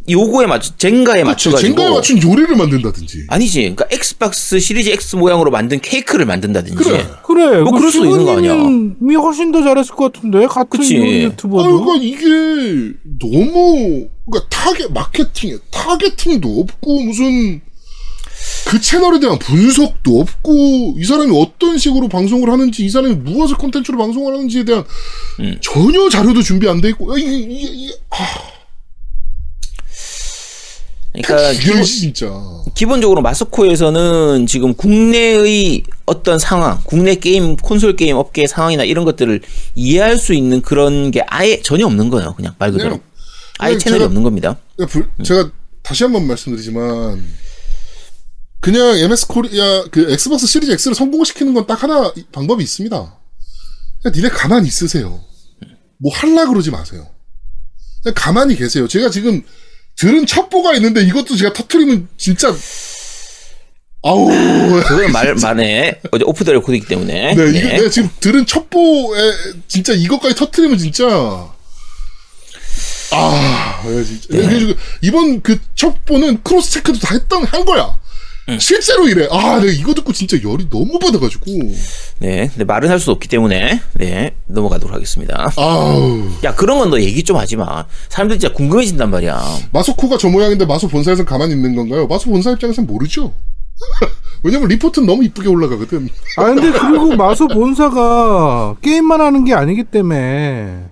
요거에 0.09 0.47
맞춰 0.47 0.73
젠가에 0.77 1.21
그치, 1.21 1.25
맞춰 1.29 1.51
가지고 1.51 1.67
젠가에 1.67 1.89
맞춘 1.95 2.21
요리를 2.23 2.55
만든다든지. 2.55 3.25
아니지 3.27 3.59
그러니까 3.61 3.85
엑스박스 3.91 4.59
시리즈 4.59 4.89
X 4.89 5.15
모양으로 5.15 5.51
만든 5.51 5.79
케이크를 5.79 6.25
만든다든지 6.25 6.75
그래. 6.83 7.07
그래, 7.23 7.61
뭐그 7.61 7.77
그럴 7.77 7.91
수도 7.91 8.05
있는 8.05 8.25
거 8.25 8.37
아니야. 8.37 8.53
슈고님이 8.53 9.15
훨씬 9.15 9.51
더 9.51 9.61
잘했을 9.61 9.95
것 9.95 10.11
같은데 10.11 10.47
같은 10.47 10.69
그치. 10.79 10.95
요리 10.97 11.19
아, 11.21 11.23
유튜버도. 11.27 11.83
그러니까 11.85 12.05
이게 12.05 12.93
너무, 13.19 14.07
그러니까 14.29 14.49
타겟, 14.49 14.87
마케팅에, 14.91 15.57
targeting도 15.71 16.59
없고, 16.61 17.01
무슨, 17.01 17.61
그 18.67 18.81
채널에 18.81 19.19
대한 19.19 19.37
분석도 19.39 20.19
없고, 20.19 20.95
이 20.97 21.03
사람이 21.03 21.31
어떤 21.39 21.77
식으로 21.77 22.07
방송을 22.07 22.49
하는지, 22.49 22.83
이 22.85 22.89
사람이 22.89 23.15
무엇을 23.15 23.57
콘텐츠로 23.57 23.97
방송을 23.97 24.33
하는지에 24.33 24.63
대한 24.65 24.83
음. 25.39 25.57
전혀 25.61 26.09
자료도 26.09 26.41
준비 26.41 26.67
안 26.67 26.81
돼 26.81 26.89
있고, 26.89 27.13
아, 27.13 27.17
이게, 27.17 27.29
이게, 27.37 27.67
이게, 27.67 27.93
아, 28.09 28.15
그러니까 31.13 31.51
기본, 31.53 31.83
진짜. 31.83 32.31
기본적으로 32.73 33.21
마스코에서는 33.21 34.47
지금 34.47 34.73
국내의 34.73 35.83
어떤 36.05 36.39
상황, 36.39 36.79
국내 36.85 37.15
게임 37.15 37.57
콘솔 37.57 37.97
게임 37.97 38.15
업계의 38.15 38.47
상황이나 38.47 38.83
이런 38.85 39.03
것들을 39.03 39.41
이해할 39.75 40.17
수 40.17 40.33
있는 40.33 40.61
그런 40.61 41.11
게 41.11 41.21
아예 41.27 41.61
전혀 41.61 41.85
없는 41.85 42.09
거예요. 42.09 42.33
그냥 42.35 42.55
말 42.57 42.71
그대로 42.71 42.91
그냥- 42.91 43.03
아예 43.59 43.71
그냥 43.73 43.79
채널이 43.79 43.99
제가- 44.03 44.05
없는 44.05 44.23
겁니다. 44.23 44.57
그러니까 44.77 44.91
불- 44.93 45.25
제가 45.25 45.51
다시 45.83 46.03
한번 46.03 46.27
말씀드리지만, 46.27 47.23
그냥 48.61 48.97
MS 48.97 49.27
코리아, 49.27 49.83
그 49.91 50.11
엑스박스 50.11 50.45
시리즈 50.47 50.71
X를 50.71 50.93
성공시키는 50.95 51.53
건 51.53 51.65
딱 51.67 51.81
하나 51.83 52.13
이- 52.15 52.23
방법이 52.31 52.63
있습니다. 52.63 53.17
그냥 54.03 54.15
니네 54.15 54.29
가만히 54.29 54.67
있으세요. 54.67 55.19
뭐 55.97 56.11
할라 56.13 56.45
그러지 56.47 56.71
마세요. 56.71 57.05
그냥 58.03 58.13
가만히 58.15 58.55
계세요. 58.55 58.87
제가 58.87 59.09
지금 59.09 59.43
들은 60.01 60.25
첩보가 60.25 60.73
있는데 60.77 61.03
이것도 61.03 61.35
제가 61.35 61.53
터트리면 61.53 62.07
진짜, 62.17 62.51
아우, 64.01 64.27
그건 64.87 65.11
말 65.13 65.35
말에 65.35 66.01
어제 66.09 66.23
오프 66.25 66.43
더 66.43 66.53
레코드이기 66.53 66.87
때문에 66.87 67.35
네, 67.35 67.43
네. 67.43 67.49
이게 67.51 67.67
내가 67.77 67.87
지금 67.87 68.09
들은 68.19 68.47
첩보에 68.47 69.31
진짜 69.67 69.93
이것까지 69.93 70.33
터트리면 70.33 70.79
진짜 70.79 71.05
아, 73.11 73.83
네, 73.85 74.03
진짜. 74.03 74.27
그래가지고 74.29 74.73
이번 75.01 75.41
그 75.43 75.59
첩보는 75.75 76.41
cross 76.41 76.71
check도 76.71 76.97
다 76.97 77.13
했던 77.13 77.43
한 77.43 77.63
거야. 77.63 77.95
실제로 78.59 79.07
이래. 79.07 79.27
아, 79.31 79.59
내가 79.59 79.71
이거 79.71 79.93
듣고 79.93 80.11
진짜 80.13 80.37
열이 80.43 80.69
너무 80.69 80.99
받아가지고. 80.99 81.45
네, 82.19 82.47
근데 82.49 82.63
말은 82.65 82.89
할 82.89 82.99
수 82.99 83.11
없기 83.11 83.27
때문에 83.27 83.81
네 83.95 84.35
넘어가도록 84.47 84.93
하겠습니다. 84.93 85.51
아우. 85.57 86.27
야 86.43 86.53
그런 86.55 86.77
건 86.79 86.89
너 86.89 86.99
얘기 86.99 87.23
좀 87.23 87.37
하지 87.37 87.55
마. 87.55 87.85
사람들 88.09 88.39
진짜 88.39 88.53
궁금해진단 88.53 89.09
말이야. 89.09 89.41
마소코가 89.71 90.17
저 90.17 90.27
모양인데 90.29 90.65
마소 90.65 90.87
본사에서 90.87 91.23
가만히 91.25 91.53
있는 91.53 91.75
건가요? 91.75 92.07
마소 92.07 92.29
본사 92.29 92.51
입장에서는 92.51 92.87
모르죠. 92.87 93.33
왜냐면 94.43 94.67
리포트는 94.69 95.07
너무 95.07 95.23
이쁘게 95.23 95.47
올라가거든. 95.47 96.09
아 96.37 96.43
근데 96.45 96.71
그리고 96.71 97.15
마소 97.15 97.47
본사가 97.47 98.75
게임만 98.81 99.21
하는 99.21 99.45
게 99.45 99.53
아니기 99.53 99.83
때문에 99.83 100.85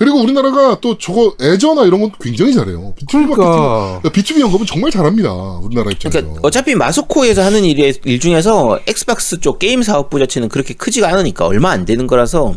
그리고 0.00 0.18
우리나라가 0.22 0.80
또 0.80 0.96
저거 0.96 1.36
애저나 1.38 1.84
이런 1.84 2.00
건 2.00 2.10
굉장히 2.22 2.54
잘해요. 2.54 2.94
B2B 2.98 3.34
그러니까. 3.34 4.00
마케팅, 4.02 4.36
B2B 4.36 4.40
영업은 4.40 4.64
정말 4.64 4.90
잘합니다. 4.90 5.30
우리나라 5.30 5.90
입장에서. 5.90 6.20
그러니까 6.20 6.40
어차피 6.42 6.74
마소코에서 6.74 7.42
하는 7.42 7.66
일, 7.66 7.78
일 8.06 8.18
중에서 8.18 8.80
엑스박스 8.86 9.40
쪽 9.40 9.58
게임 9.58 9.82
사업 9.82 10.08
부 10.08 10.18
자체는 10.18 10.48
그렇게 10.48 10.72
크지가 10.72 11.06
않으니까 11.10 11.44
얼마 11.46 11.70
안 11.70 11.84
되는 11.84 12.06
거라서 12.06 12.54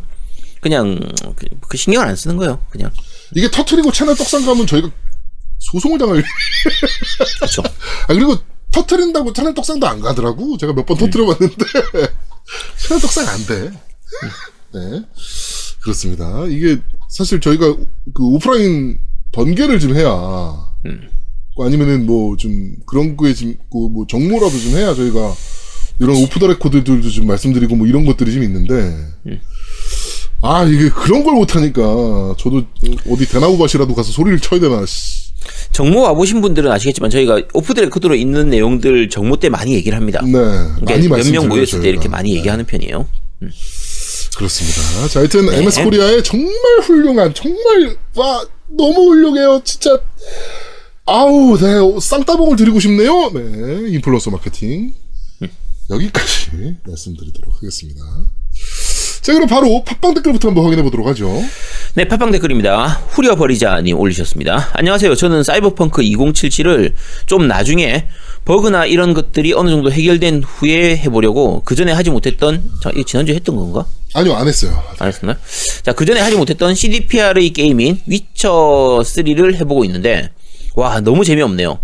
그냥 0.62 0.98
그, 1.36 1.46
그 1.68 1.76
신경을 1.76 2.08
안 2.08 2.16
쓰는 2.16 2.38
거예요. 2.38 2.62
그냥 2.70 2.92
이게 3.36 3.52
터트리고 3.52 3.92
채널 3.92 4.16
떡상 4.16 4.46
가면 4.46 4.66
저희가 4.66 4.90
소송을 5.60 5.98
당할. 6.00 6.24
그렇죠. 7.40 7.62
아, 8.08 8.14
그리고 8.14 8.38
터트린다고 8.72 9.34
채널 9.34 9.54
떡상도 9.54 9.86
안 9.86 10.00
가더라고. 10.00 10.58
제가 10.58 10.72
몇 10.72 10.86
번 10.86 10.96
터트려봤는데. 10.98 11.66
채널 12.78 13.02
떡상 13.02 13.28
안 13.28 13.46
돼. 13.48 13.70
네. 14.74 15.02
그렇습니다. 15.84 16.46
이게 16.50 16.78
사실 17.10 17.40
저희가 17.40 17.76
그 18.14 18.24
오프라인 18.26 18.98
번개를 19.32 19.80
좀 19.80 19.96
해야. 19.96 20.10
아니면은 21.60 22.06
뭐 22.06 22.36
좀 22.38 22.76
그런 22.86 23.16
거에 23.16 23.34
좀, 23.34 23.56
그뭐 23.72 24.06
정모라도 24.08 24.58
좀 24.60 24.72
해야 24.78 24.94
저희가 24.96 25.34
이런 26.00 26.16
오프 26.18 26.40
더 26.40 26.48
레코드들도 26.48 27.10
좀 27.10 27.28
말씀드리고 27.28 27.76
뭐 27.76 27.86
이런 27.86 28.06
것들이 28.06 28.34
좀 28.34 28.44
있는데. 28.44 28.96
아, 30.42 30.64
이게 30.66 30.90
그런 30.90 31.24
걸 31.24 31.36
못하니까 31.36 31.82
저도 32.38 32.64
어디 33.10 33.30
대나무밭이라도 33.30 33.94
가서 33.96 34.12
소리를 34.12 34.40
쳐야 34.40 34.60
되나, 34.60 34.86
씨. 34.86 35.32
정모 35.72 36.02
와보신 36.02 36.42
분들은 36.42 36.70
아시겠지만 36.72 37.10
저희가 37.12 37.42
오프 37.54 37.74
더 37.74 37.82
레코드로 37.82 38.16
있는 38.16 38.50
내용들 38.50 39.10
정모 39.10 39.38
때 39.38 39.50
많이 39.50 39.74
얘기를 39.74 39.98
합니다. 39.98 40.22
네. 40.24 40.32
그러니까 40.32 40.86
많이 40.86 41.08
몇명 41.08 41.10
말씀드려요, 41.12 41.48
모였을 41.48 41.82
때 41.82 41.90
이렇게. 41.90 42.10
많이 42.10 42.36
얘기하는 42.36 42.66
편이에요. 42.66 43.08
그렇습니다. 44.38 45.08
자, 45.10 45.20
하여튼 45.20 45.46
네. 45.48 45.58
MS 45.58 45.84
코리아의 45.84 46.24
정말 46.24 46.52
훌륭한, 46.82 47.34
정말 47.34 47.98
와 48.16 48.46
너무 48.68 49.10
훌륭해요. 49.10 49.62
진짜 49.64 50.00
아우, 51.06 51.58
네 51.58 52.00
쌍따봉을 52.00 52.56
드리고 52.56 52.80
싶네요. 52.80 53.32
네, 53.34 53.90
인플루언서 53.92 54.32
마케팅 54.32 54.94
여기까지 55.90 56.78
말씀드리도록 56.88 57.56
하겠습니다. 57.56 58.02
자, 59.22 59.34
그럼 59.34 59.48
바로 59.48 59.84
팟빵 59.86 60.16
댓글부터 60.16 60.50
한번 60.50 60.66
확인해 60.66 60.84
보도록 60.84 61.08
하죠. 61.08 61.30
네, 61.96 62.06
팟빵 62.08 62.32
댓글입니다. 62.32 62.88
후려버리자님 63.10 63.98
올리셨습니다. 63.98 64.72
안녕하세요. 64.74 65.16
저는 65.16 65.44
사이버펑크 65.44 66.02
2077을 66.02 66.94
좀 67.26 67.48
나중에 67.48 68.08
버그나 68.44 68.86
이런 68.86 69.14
것들이 69.14 69.54
어느 69.54 69.70
정도 69.70 69.92
해결된 69.92 70.44
후에 70.44 70.98
해보려고 70.98 71.62
그 71.64 71.76
전에 71.76 71.94
하지 71.94 72.10
못했던, 72.10 72.70
자, 72.82 72.90
이거 72.94 73.04
지난주에 73.04 73.36
했던 73.36 73.56
건가? 73.56 73.86
아니요, 74.14 74.36
안 74.36 74.48
했어요. 74.48 74.82
안 75.00 75.08
했었나요? 75.08 75.38
자, 75.82 75.94
그 75.94 76.06
전에 76.06 76.20
하지 76.20 76.36
못했던 76.36 76.76
CDPR의 76.76 77.50
게임인 77.52 78.02
위쳐3를 78.08 79.56
해보고 79.56 79.86
있는데, 79.86 80.30
와, 80.76 81.00
너무 81.02 81.26
재미없네요. 81.26 81.80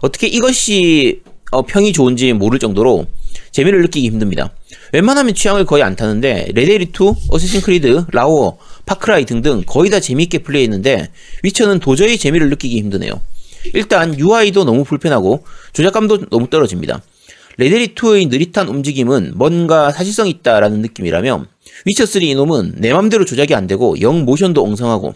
어떻게 0.00 0.26
이것이 0.26 1.22
어, 1.50 1.62
평이 1.62 1.92
좋은지 1.92 2.32
모를 2.32 2.58
정도로 2.58 3.06
재미를 3.52 3.82
느끼기 3.82 4.08
힘듭니다. 4.08 4.50
웬만하면 4.92 5.34
취향을 5.34 5.64
거의 5.64 5.82
안 5.82 5.94
타는데, 5.94 6.48
레데리2, 6.54 7.16
어쌔신 7.28 7.60
크리드, 7.60 8.06
라오어, 8.10 8.58
파크라이 8.86 9.24
등등 9.24 9.62
거의 9.64 9.90
다 9.90 10.00
재미있게 10.00 10.38
플레이했는데, 10.38 11.10
위쳐는 11.44 11.78
도저히 11.78 12.18
재미를 12.18 12.50
느끼기 12.50 12.76
힘드네요. 12.78 13.20
일단 13.72 14.18
UI도 14.18 14.64
너무 14.64 14.84
불편하고 14.84 15.44
조작감도 15.72 16.26
너무 16.30 16.50
떨어집니다. 16.50 17.02
레데리2의 17.58 18.28
느릿한 18.28 18.68
움직임은 18.68 19.32
뭔가 19.36 19.92
사실성 19.92 20.26
있다라는 20.26 20.82
느낌이라면 20.82 21.46
위쳐3 21.86 22.22
이놈은 22.22 22.74
내 22.76 22.92
맘대로 22.92 23.24
조작이 23.24 23.54
안 23.54 23.66
되고 23.66 24.00
영 24.00 24.24
모션도 24.24 24.62
엉성하고 24.62 25.14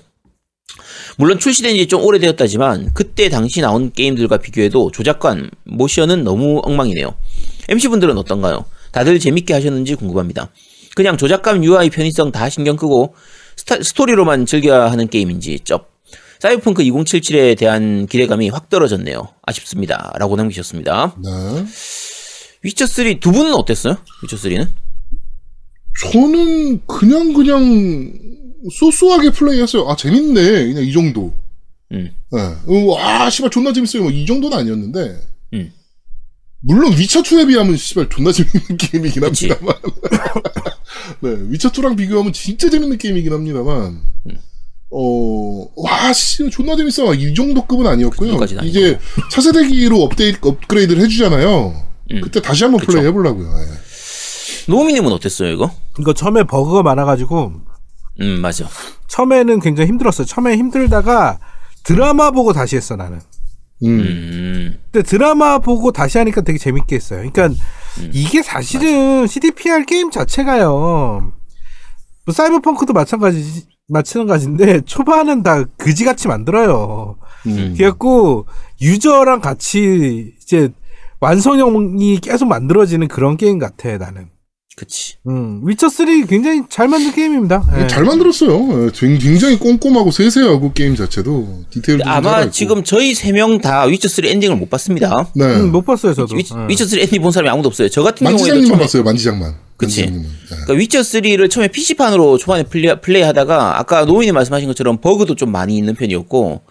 물론 1.17 1.39
출시된 1.39 1.75
지 1.77 1.87
좀 1.87 2.05
오래되었다지만 2.05 2.91
그때 2.95 3.29
당시 3.29 3.61
나온 3.61 3.91
게임들과 3.93 4.39
비교해도 4.39 4.91
조작관, 4.93 5.51
모션은 5.65 6.23
너무 6.25 6.61
엉망이네요. 6.63 7.15
MC분들은 7.69 8.17
어떤가요? 8.19 8.65
다들 8.93 9.19
재밌게 9.19 9.53
하셨는지 9.55 9.95
궁금합니다. 9.95 10.51
그냥 10.95 11.17
조작감, 11.17 11.65
UI, 11.65 11.91
편의성 11.91 12.31
다 12.33 12.49
신경 12.49 12.77
끄고 12.77 13.15
스타- 13.57 13.83
스토리로만 13.83 14.47
즐겨야 14.47 14.91
하는 14.91 15.09
게임인지 15.09 15.61
쩝. 15.65 15.91
사이버펑크 16.41 16.83
2077에 16.85 17.59
대한 17.59 18.07
기대감이 18.07 18.49
확 18.51 18.69
떨어졌네요. 18.71 19.29
아쉽습니다. 19.43 20.13
라고 20.19 20.37
남기셨습니다. 20.37 21.17
네. 21.23 21.31
위쳐3 22.65 23.19
두 23.21 23.33
분은 23.33 23.55
어땠어요? 23.55 23.97
위쳐3는? 24.25 24.69
저는 26.03 26.81
그냥 26.87 27.33
그냥 27.33 28.13
소소하게 28.73 29.31
플레이했어요. 29.31 29.89
아 29.89 29.97
재밌네. 29.97 30.67
그냥 30.67 30.85
이 30.85 30.93
정도. 30.93 31.33
음. 31.93 32.11
네. 32.33 32.41
어, 32.41 32.85
와 32.95 33.31
씨발 33.31 33.51
존나 33.51 33.73
재밌어요. 33.73 34.03
뭐 34.03 34.13
이 34.13 34.27
정도는 34.27 34.57
아니었는데. 34.59 35.21
음. 35.55 35.73
물론 36.61 36.93
위쳐 36.97 37.23
2에 37.23 37.47
비하면 37.49 37.77
씨발 37.77 38.09
존나 38.11 38.33
재밌는 38.33 38.77
게임이긴 38.79 39.23
그치. 39.23 39.49
합니다만. 39.49 39.75
네, 41.21 41.37
위쳐 41.51 41.71
2랑 41.71 41.97
비교하면 41.97 42.33
진짜 42.33 42.69
재밌는 42.69 42.99
게임이긴 42.99 43.33
합니다만. 43.33 44.01
음. 44.27 44.39
어, 44.91 45.67
와, 45.77 46.13
씨, 46.15 46.49
존나 46.51 46.75
재밌어. 46.77 47.15
이 47.15 47.35
정도 47.35 47.65
급은 47.67 47.87
아니었고요. 47.87 48.39
그 48.39 48.47
이제 48.65 48.99
차세대기로 49.31 50.03
업데이트, 50.03 50.39
업그레이드를 50.43 51.03
해주잖아요. 51.05 51.85
음. 52.13 52.21
그때 52.23 52.41
다시 52.41 52.65
한번. 52.65 52.81
플레이 52.85 53.05
해보려고요. 53.07 53.47
예. 53.61 53.88
노우미님은 54.69 55.11
어땠어요, 55.13 55.51
이거? 55.51 55.71
이거 55.99 56.13
처음에 56.13 56.45
버그가 56.45 56.83
많아가지고 56.83 57.53
음, 58.21 58.41
맞아. 58.41 58.69
처음에는 59.07 59.61
굉장히 59.61 59.89
힘들었어요. 59.89 60.27
처음에 60.27 60.57
힘들다가 60.57 61.39
드라마 61.85 62.31
보고 62.31 62.53
다시 62.53 62.77
했어 62.77 62.97
나는. 62.97 63.21
음. 63.85 64.01
음, 64.01 64.79
근데 64.91 65.09
드라마 65.09 65.59
보고 65.59 65.93
다시 65.93 66.19
하니까 66.19 66.41
되게 66.43 66.59
재밌게 66.59 66.97
했어요. 66.97 67.31
그러니까 67.31 67.55
이게 68.13 68.43
사실은 68.43 69.27
CDPR 69.27 69.85
게임 69.85 70.11
자체가요. 70.11 71.33
뭐 72.27 72.35
사이버펑크도 72.35 72.93
마찬가지 72.93 73.67
마찬가지인데 73.89 74.83
초반은 74.83 75.43
다 75.43 75.65
그지같이 75.79 76.29
만들어요. 76.29 77.17
음. 77.47 77.75
그래갖고 77.77 78.47
유저랑 78.83 79.41
같이 79.41 80.35
이제 80.43 80.69
완성형이 81.21 82.19
계속 82.21 82.47
만들어지는 82.47 83.09
그런 83.09 83.37
게임 83.37 83.59
같아 83.59 83.97
나는. 83.97 84.29
그치. 84.79 85.15
음, 85.27 85.61
위쳐 85.65 85.89
3 85.89 86.27
굉장히 86.27 86.63
잘 86.71 86.87
만든 86.87 87.13
게임입니다. 87.13 87.65
예. 87.83 87.87
잘 87.89 88.05
만들었어요. 88.05 88.87
예, 88.87 88.91
굉- 88.95 89.19
굉장히 89.19 89.59
꼼꼼하고 89.59 90.13
세세하고 90.13 90.73
게임 90.73 90.95
자체도 90.95 91.65
디테일도 91.71 92.05
좀 92.05 92.13
아마. 92.13 92.49
지금 92.49 92.85
저희 92.85 93.13
세 93.13 93.33
명 93.33 93.61
다 93.61 93.87
위쳐3 93.87 94.25
엔딩을 94.27 94.55
못 94.55 94.71
봤습니다. 94.71 95.29
네 95.35 95.45
음, 95.47 95.73
못 95.73 95.85
봤어요 95.85 96.15
저도. 96.15 96.37
위, 96.37 96.45
예. 96.49 96.55
위쳐3 96.75 97.01
엔딩 97.01 97.21
본 97.23 97.33
사람이 97.33 97.51
아무도 97.51 97.67
없어요. 97.69 97.89
저 97.89 98.05
같은 98.05 98.25
경우에도 98.25 98.39
만지장님만 98.45 98.69
처음에 98.69 98.83
봤어요. 98.83 99.03
만지장만. 99.03 99.55
그치. 99.77 100.03
예. 100.03 100.07
그러니까 100.65 100.75
위쳐3를 100.75 101.51
처음에 101.51 101.67
PC판으로 101.69 102.39
초반에 102.39 102.63
플레이, 102.63 102.95
플레이 103.01 103.23
하다가 103.23 103.81
아까 103.81 104.05
노미님이 104.05 104.31
말씀하신 104.31 104.69
것처럼 104.69 104.99
버그도 105.01 105.35
좀 105.35 105.51
많이 105.51 105.77
있는 105.77 105.97
편이었고 105.97 106.63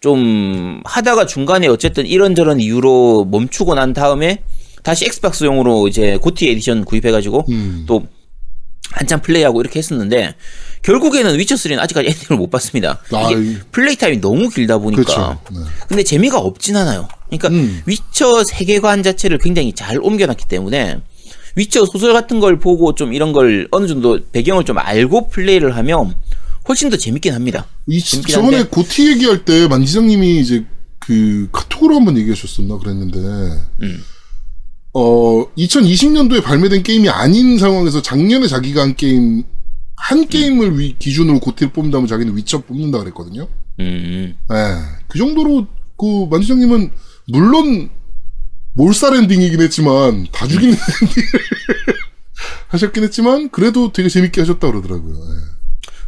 좀 0.00 0.80
하다가 0.86 1.26
중간에 1.26 1.66
어쨌든 1.66 2.06
이런저런 2.06 2.58
이유로 2.60 3.26
멈추고 3.30 3.74
난 3.74 3.92
다음에 3.92 4.42
다시 4.82 5.04
엑스박스용으로 5.06 5.88
이제 5.88 6.16
GOTY 6.20 6.48
edition 6.48 6.84
구입해가지고 6.84 7.44
음. 7.50 7.84
또 7.86 8.06
한참 8.92 9.20
플레이하고 9.22 9.60
이렇게 9.60 9.78
했었는데 9.78 10.34
결국에는 10.82 11.38
위쳐 11.38 11.54
3는 11.54 11.78
아직까지 11.78 12.08
엔딩을 12.08 12.38
못 12.38 12.50
봤습니다. 12.50 13.00
아, 13.12 13.30
이게 13.30 13.40
이- 13.52 13.56
플레이 13.70 13.94
타임이 13.96 14.20
너무 14.20 14.48
길다 14.48 14.78
보니까 14.78 15.02
그렇죠. 15.02 15.40
네. 15.52 15.58
근데 15.88 16.02
재미가 16.02 16.38
없진 16.38 16.76
않아요. 16.76 17.06
그러니까 17.26 17.48
음. 17.48 17.82
위쳐 17.86 18.42
세계관 18.44 19.02
자체를 19.02 19.38
굉장히 19.38 19.72
잘 19.72 19.98
옮겨놨기 20.00 20.46
때문에 20.48 21.00
위쳐 21.54 21.84
소설 21.86 22.12
같은 22.12 22.40
걸 22.40 22.58
보고 22.58 22.94
좀 22.94 23.12
이런 23.12 23.32
걸 23.32 23.68
어느 23.70 23.86
정도 23.86 24.18
배경을 24.32 24.64
좀 24.64 24.78
알고 24.78 25.28
플레이를 25.28 25.76
하면 25.76 26.14
훨씬 26.68 26.90
더 26.90 26.96
재밌긴 26.96 27.32
합니다. 27.34 27.66
이 27.86 28.00
재밌긴 28.00 28.34
저번에 28.34 28.56
한데. 28.58 28.70
고티 28.70 29.08
얘기할 29.10 29.44
때 29.44 29.68
만지장님이 29.68 30.40
이제 30.40 30.64
그 30.98 31.48
카톡으로 31.52 31.96
한번 31.96 32.16
얘기하셨었나 32.18 32.78
그랬는데 32.78 33.18
음. 33.82 34.02
어 34.92 35.46
2020년도에 35.56 36.42
발매된 36.42 36.82
게임이 36.82 37.08
아닌 37.08 37.58
상황에서 37.58 38.02
작년에 38.02 38.46
자기가 38.48 38.82
한 38.82 38.96
게임 38.96 39.44
한 39.96 40.26
게임을 40.26 40.78
위- 40.78 40.96
기준으로 40.98 41.38
고티를 41.40 41.72
뽑는다면 41.72 42.06
자기는 42.08 42.36
위쳐 42.36 42.60
뽑는다 42.62 42.98
그랬거든요. 42.98 43.48
음, 43.80 44.34
예. 44.52 44.76
그 45.08 45.18
정도로 45.18 45.66
그 45.96 46.26
만지장님은 46.30 46.90
물론 47.28 47.90
몰살 48.74 49.14
엔딩이긴 49.16 49.60
했지만 49.60 50.26
다 50.32 50.46
죽이는 50.48 50.72
엔딩을 50.74 51.28
하셨긴 52.68 53.04
했지만 53.04 53.50
그래도 53.50 53.92
되게 53.92 54.08
재밌게 54.08 54.40
하셨다 54.40 54.66
그러더라고요. 54.70 55.14
예. 55.14 55.49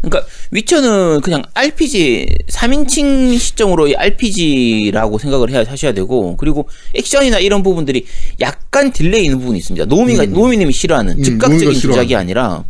그러니까 0.02 0.28
위쳐는 0.50 1.20
그냥 1.20 1.42
RPG 1.54 2.26
3인칭 2.50 3.38
시점으로 3.38 3.88
RPG라고 3.96 5.18
생각을 5.18 5.50
해야 5.50 5.64
하셔야 5.66 5.92
되고 5.92 6.36
그리고 6.36 6.68
액션이나 6.94 7.38
이런 7.38 7.62
부분들이 7.62 8.04
약간 8.40 8.92
딜레이 8.92 9.24
있는 9.24 9.38
부분이 9.38 9.58
있습니다. 9.58 9.86
노미가 9.86 10.26
노미님이 10.26 10.72
싫어하는 10.72 11.18
음, 11.18 11.22
즉각적인. 11.22 11.72
조작이 11.80 12.16
아니라 12.16 12.64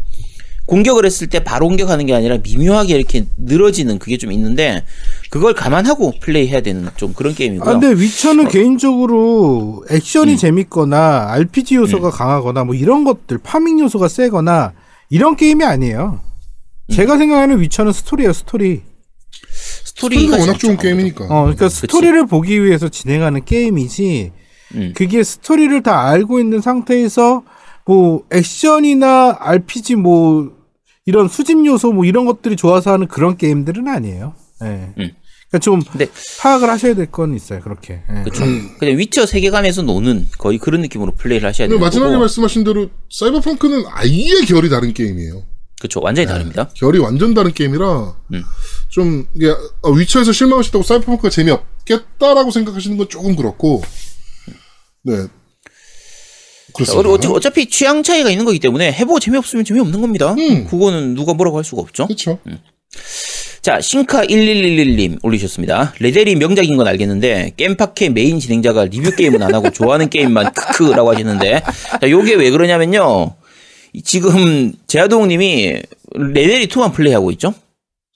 공격을 0.67 1.05
했을 1.05 1.27
때 1.27 1.43
바로 1.43 1.67
공격하는 1.67 2.07
게 2.07 2.15
아니라 2.15 2.39
미묘하게 2.43 2.97
이렇게 2.97 3.25
늘어지는 3.37 3.99
그게 3.99 4.17
좀 4.17 4.31
있는데 4.31 4.85
그걸 5.31 5.55
감안하고 5.55 6.15
플레이해야 6.21 6.61
되는 6.61 6.89
좀 6.97 7.15
그런 7.15 7.35
게임이고요. 7.35 7.69
아, 7.69 7.79
근데 7.79 8.01
위쳐는 8.01 8.49
개인적으로 8.49 9.85
액션이 9.91 10.37
재밌거나 10.37 11.29
RPG 11.33 11.77
요소가 11.77 12.11
강하거나 12.11 12.65
뭐 12.65 12.75
이런 12.75 13.05
것들 13.05 13.39
farming 13.43 13.81
요소가 13.81 14.09
세거나 14.09 14.73
이런 15.11 15.37
게임이 15.37 15.65
아니에요. 15.65 16.21
제가 16.91 17.17
생각하는 17.19 17.61
위쳐는 17.61 17.93
스토리예요, 17.93 18.33
스토리. 18.33 18.83
스토리가 19.85 20.23
스토리가 20.23 20.37
워낙 20.39 20.59
좋은 20.59 20.73
아무래도. 20.73 20.83
게임이니까. 20.83 21.25
어, 21.27 21.43
그러니까 21.43 21.69
스토리를 21.69 22.27
보기 22.27 22.63
위해서 22.65 22.89
진행하는 22.89 23.45
게임이지. 23.45 24.33
음. 24.75 24.93
그게 24.97 25.23
스토리를 25.23 25.83
다 25.83 26.09
알고 26.09 26.41
있는 26.41 26.61
상태에서 26.61 27.43
뭐 27.87 28.25
액션이나 28.31 29.37
RPG 29.41 29.97
뭐 29.97 30.53
이런 31.05 31.29
수집 31.29 31.65
요소 31.65 31.93
뭐 31.93 32.05
이런 32.05 32.25
것들이 32.27 32.57
좋아서 32.57 32.93
하는 32.93 33.07
그런 33.07 33.37
게임들은 33.37 33.89
아니에요. 33.89 34.35
예. 34.65 34.67
음. 34.67 34.93
그러니까 34.97 35.59
좀 35.61 35.83
근데 35.83 36.07
파악을 36.41 36.71
하셔야 36.71 36.95
될 36.95 37.07
건 37.11 37.35
있어요. 37.35 37.61
그렇게. 37.61 38.01
예. 38.11 38.23
그렇죠. 38.23 38.45
그냥 38.79 38.99
위쳐 38.99 39.27
세계관에서 39.27 39.83
노는 39.83 40.29
거의 40.39 40.59
그런 40.59 40.81
느낌으로 40.81 41.13
플레이를 41.13 41.49
하셔야 41.49 41.69
되는 41.69 41.81
마지막에 41.81 42.11
거고. 42.13 42.21
말씀하신 42.21 42.65
대로 42.65 42.89
사이버펑크는 43.11 43.85
아예 43.91 44.45
결이 44.47 44.71
다른 44.71 44.95
게임이에요. 44.95 45.43
그렇죠. 45.83 46.01
완전히 46.01 46.29
다릅니다. 46.29 46.69
결이 46.75 46.99
완전 47.01 47.35
다른 47.35 47.53
게임이라 47.53 48.15
음. 48.35 48.43
좀 48.89 49.27
이게 49.35 49.49
어, 49.83 49.91
위쳐에서 49.91 50.31
실망하셨다고 50.33 50.85
사이버펑크가 50.85 51.29
재미없겠다라고 51.29 52.51
생각하시는 52.53 52.97
건 52.97 53.09
조금 53.09 53.35
그렇고 53.35 53.83
네 55.03 55.27
그렇습니다. 56.75 57.09
어, 57.11 57.15
어차- 57.19 57.33
어차피 57.33 57.67
취향 57.67 58.03
차이가 58.03 58.31
있는 58.31 58.45
거기 58.45 58.59
때문에 58.61 58.93
해보고 58.93 59.19
재미없으면 59.19 59.65
재미없는 59.65 60.01
겁니다. 60.01 60.35
음. 60.39 60.67
그거는 60.69 61.15
누가 61.15 61.35
뭐라고 61.35 61.57
할 61.59 61.65
수가 61.65 61.83
없죠. 61.83 62.07
그렇죠. 62.07 62.39
자, 63.61 63.79
싱카1111님 63.79 65.19
올리셨습니다. 65.23 65.95
레데리 66.01 66.35
명작인 66.37 66.77
건 66.77 66.87
알겠는데, 66.89 67.53
겜파케 67.57 68.09
메인 68.09 68.41
진행자가 68.41 68.87
리뷰 68.87 69.15
게임은 69.15 69.41
안 69.43 69.55
하고 69.55 69.71
좋아하는 69.71 70.11
게임만 70.11 70.53
크크라고 70.55 71.13
하시는데, 71.13 71.63
자, 72.01 72.11
요게 72.11 72.35
왜 72.35 72.51
그러냐면요. 72.51 73.37
이- 73.93 74.03
지금 74.03 74.73
제아동 74.87 75.29
님이 75.29 75.81
레데리 76.15 76.69
2만 76.69 76.93
플레이하고 76.95 77.31
있죠? 77.33 77.55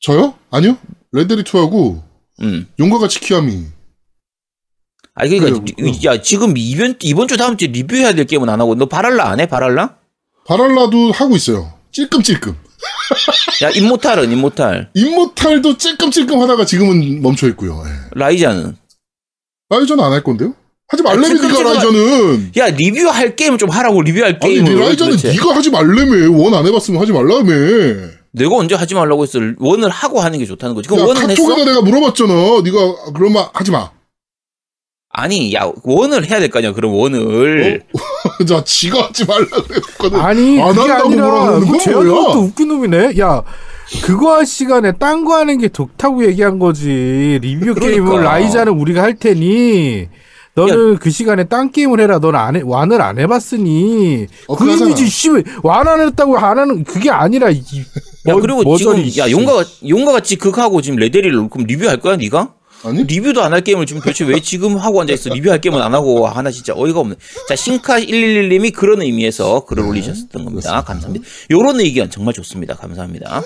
저요? 0.03 0.35
아니요. 0.51 0.77
레데리 1.13 1.43
2하고 1.45 2.03
음. 2.43 2.67
용과 2.79 2.99
같이 2.99 3.21
키와미. 3.21 3.65
아니, 5.15 5.39
그러니까, 5.39 5.65
그래요, 5.77 5.93
야, 6.05 6.21
지금 6.21 6.55
이번, 6.59 6.97
이번 7.03 7.27
주 7.29 7.39
다음 7.39 7.57
주 7.57 7.67
리뷰해야 7.67 8.13
될 8.13 8.27
게임은 8.27 8.51
안 8.51 8.61
하고, 8.61 8.75
너 8.75 8.85
바랄라 8.87 9.31
안 9.31 9.41
해? 9.41 9.47
바랄라? 9.47 9.97
바랄라도 10.47 11.11
하고 11.13 11.35
있어요. 11.37 11.73
찔끔찔끔. 11.93 12.55
야, 13.65 13.71
임모탈은, 13.71 14.31
임모탈. 14.31 14.91
임모탈도 14.93 15.79
찔끔찔끔 15.79 16.39
하다가 16.43 16.67
지금은 16.67 17.23
멈춰 17.23 17.49
있고요. 17.49 17.83
예. 17.87 17.91
라이자는. 18.15 18.77
라이저는 19.71 20.05
안 20.05 20.13
할 20.13 20.23
건데요? 20.23 20.55
하지 20.89 21.03
찔끔찔끔 21.03 21.49
니가 21.49 21.69
하- 21.71 21.75
라이저는. 21.75 22.53
야, 22.59 22.69
리뷰할 22.69 23.35
게임을 23.37 23.59
좀 23.59 23.71
하라고, 23.71 24.03
리뷰할 24.03 24.39
아니 24.41 24.55
게임을. 24.55 24.79
라이저는. 24.79 25.17
네가 25.23 25.57
하지 25.57 25.71
말래매. 25.71 26.27
원안 26.27 26.65
해봤으면 26.67 27.01
하지 27.01 27.13
말라며. 27.13 27.53
내가 28.33 28.57
언제 28.57 28.75
하지 28.77 28.95
말라고 28.95 29.23
했어? 29.25 29.39
원을 29.59 29.89
하고 29.89 30.21
하는 30.21 30.39
게 30.39 30.45
좋다는 30.47 30.75
거지. 30.75 30.89
그럼 30.89 31.03
야, 31.03 31.07
원은 31.09 31.31
했어? 31.31 31.43
카톡에다 31.43 31.65
내가 31.71 31.83
물어봤잖아. 31.83 32.33
네가 32.65 33.13
그러면 33.15 33.47
하지 33.53 33.71
마. 33.73 33.91
아니, 35.11 35.55
야, 35.55 35.73
원을 35.83 36.29
해야 36.31 36.39
될 36.39 36.51
거 36.51 36.59
아니야, 36.59 36.73
그럼 36.73 36.93
원을. 36.95 37.83
자, 38.47 38.63
지가 38.63 39.05
하지 39.07 39.25
말라 39.25 39.47
그랬거든. 39.47 40.21
아니 40.21 40.61
안 40.61 40.75
그게 40.75 40.81
한다고 40.91 41.09
아니라 41.09 41.27
뭐라 41.27 41.47
하는 41.47 41.61
그건 41.61 41.79
재현이 41.81 42.05
뭐야? 42.11 42.23
것도 42.27 42.39
웃긴 42.41 42.69
놈이네. 42.69 43.19
야 43.19 43.43
그거 44.03 44.35
할 44.35 44.45
시간에 44.47 44.93
딴 44.93 45.25
거 45.25 45.37
하는 45.37 45.57
게 45.59 45.69
좋다고 45.69 46.27
얘기한 46.27 46.59
거지. 46.59 47.39
리뷰 47.41 47.75
그러니까. 47.75 47.87
게임을 47.87 48.23
라이자는 48.25 48.73
우리가 48.75 49.03
할 49.03 49.15
테니. 49.17 50.09
너는 50.57 50.97
그 50.99 51.11
시간에 51.11 51.45
딴 51.45 51.71
게임을 51.71 52.01
해라. 52.01 52.19
너는 52.19 52.39
안 52.41 52.57
해, 52.57 52.63
완을 52.65 53.01
안 53.03 53.19
해봤으니. 53.19 54.27
어, 54.49 54.57
그. 54.57 54.71
의미지, 54.71 55.07
씨. 55.09 55.29
완안 55.63 56.01
했다고 56.01 56.37
안 56.39 56.59
하는, 56.59 56.83
그게 56.83 57.11
아니라, 57.11 57.51
이. 57.51 57.59
야, 58.29 58.33
뭐- 58.33 58.41
그리고 58.41 58.63
머저리, 58.63 59.11
지금, 59.11 59.23
야, 59.23 59.29
씨. 59.29 59.33
용과, 59.33 59.65
용과 59.87 60.13
같이 60.13 60.37
그거 60.37 60.63
하고 60.63 60.81
지금 60.81 60.99
레데리를 60.99 61.49
그럼 61.51 61.67
리뷰할 61.67 62.01
거야, 62.01 62.17
네가 62.17 62.55
아니? 62.85 63.05
리뷰도 63.05 63.43
안 63.43 63.53
할 63.53 63.63
게임을 63.63 63.85
지금 63.87 64.01
도대체 64.01 64.25
왜 64.25 64.39
지금 64.41 64.77
하고 64.77 65.01
앉아있어? 65.01 65.31
리뷰할 65.35 65.61
게임은 65.61 65.81
안 65.81 65.95
하고 65.95 66.27
하나 66.27 66.51
진짜 66.51 66.73
어이가 66.77 67.01
없네. 67.01 67.17
자, 67.49 67.55
싱카111님이 67.55 68.73
그런 68.73 69.03
의미에서 69.03 69.65
글을 69.67 69.85
올리셨던 69.85 70.45
겁니다. 70.45 70.83
감사합니다. 70.83 71.27
요런 71.51 71.81
의견 71.81 72.11
정말 72.11 72.33
좋습니다. 72.35 72.75
감사합니다. 72.77 73.43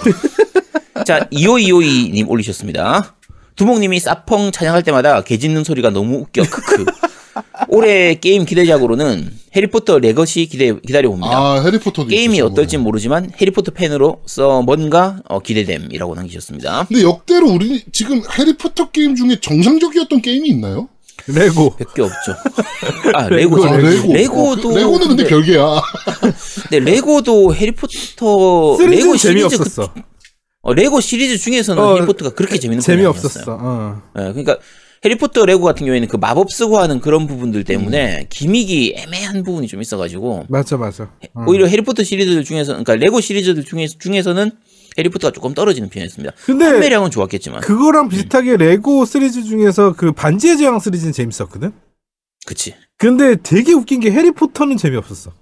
자, 1.06 1.26
25252님 1.32 2.28
올리셨습니다. 2.28 3.14
두목님이 3.64 4.00
사펑 4.00 4.52
찬양할 4.52 4.82
때마다 4.84 5.20
개 5.22 5.36
짖는 5.36 5.64
소리가 5.64 5.90
너무 5.90 6.16
웃겨. 6.20 6.44
크크. 6.44 6.86
올해 7.68 8.14
게임 8.14 8.46
기대작으로는 8.46 9.30
해리포터 9.54 9.98
레거시 9.98 10.46
기대, 10.46 10.74
기다려봅니다. 10.80 11.28
아, 11.36 11.60
해리포터도 11.62 12.08
게임이 12.08 12.36
있었어, 12.36 12.46
어떨진 12.46 12.80
모르지만 12.80 13.30
해리포터 13.38 13.72
팬으로서 13.72 14.62
뭔가 14.62 15.20
어, 15.28 15.40
기대됨이라고 15.40 16.14
남기셨습니다. 16.14 16.86
근데 16.88 17.02
역대로 17.02 17.50
우리 17.50 17.84
지금 17.92 18.22
해리포터 18.38 18.92
게임 18.92 19.14
중에 19.14 19.38
정상적이었던 19.42 20.22
게임이 20.22 20.48
있나요? 20.48 20.88
레고. 21.26 21.74
몇개 21.78 22.00
없죠. 22.00 22.34
아, 23.12 23.28
레고. 23.28 23.62
아, 23.62 23.76
레고. 23.76 24.10
레고도. 24.14 24.70
어, 24.70 24.74
레고는 24.74 25.08
근데 25.08 25.24
별개야. 25.24 25.82
근데 26.70 26.90
레고도 26.92 27.54
해리포터. 27.54 28.78
레고 28.88 29.16
시리즈. 29.16 29.18
재미없었어. 29.18 29.92
그- 29.92 30.09
어, 30.62 30.74
레고 30.74 31.00
시리즈 31.00 31.38
중에서는 31.38 31.82
어, 31.82 31.94
해리포터가 31.94 32.34
그렇게 32.34 32.58
재밌는 32.58 32.82
편이 32.84 32.96
재미없었어. 32.98 33.40
아니었어요. 33.40 33.58
어. 33.60 34.02
예, 34.18 34.22
그러니까 34.32 34.58
해리포터 35.02 35.46
레고 35.46 35.64
같은 35.64 35.86
경우에는 35.86 36.08
그 36.08 36.16
마법 36.16 36.52
쓰고 36.52 36.78
하는 36.78 37.00
그런 37.00 37.26
부분들 37.26 37.64
때문에 37.64 38.26
gimmick이 38.28 38.94
애매한 38.96 39.42
부분이 39.42 39.66
좀 39.68 39.80
있어가지고 39.80 40.46
맞아, 40.50 40.76
맞아. 40.76 41.04
어. 41.32 41.44
오히려 41.46 41.66
해리포터 41.66 42.02
시리즈들 42.02 42.44
중에서 42.44 42.72
그러니까 42.72 42.96
레고 42.96 43.22
시리즈들 43.22 43.64
중에 43.64 43.86
중에서는 43.86 44.50
해리포터가 44.98 45.32
조금 45.32 45.54
떨어지는 45.54 45.88
편이었습니다. 45.88 46.34
근데 46.44 46.64
판매량은 46.66 47.10
좋았겠지만, 47.10 47.60
그거랑 47.60 48.08
비슷하게 48.08 48.56
레고 48.58 49.06
시리즈 49.06 49.44
중에서 49.44 49.94
그 49.94 50.12
반지의 50.12 50.58
제왕 50.58 50.80
시리즈는 50.80 51.12
재밌었거든? 51.12 51.72
그치. 52.44 52.74
근데 52.98 53.36
되게 53.42 53.72
웃긴 53.72 54.00
게 54.00 54.10
해리포터는 54.10 54.76
재미없었어. 54.76 55.32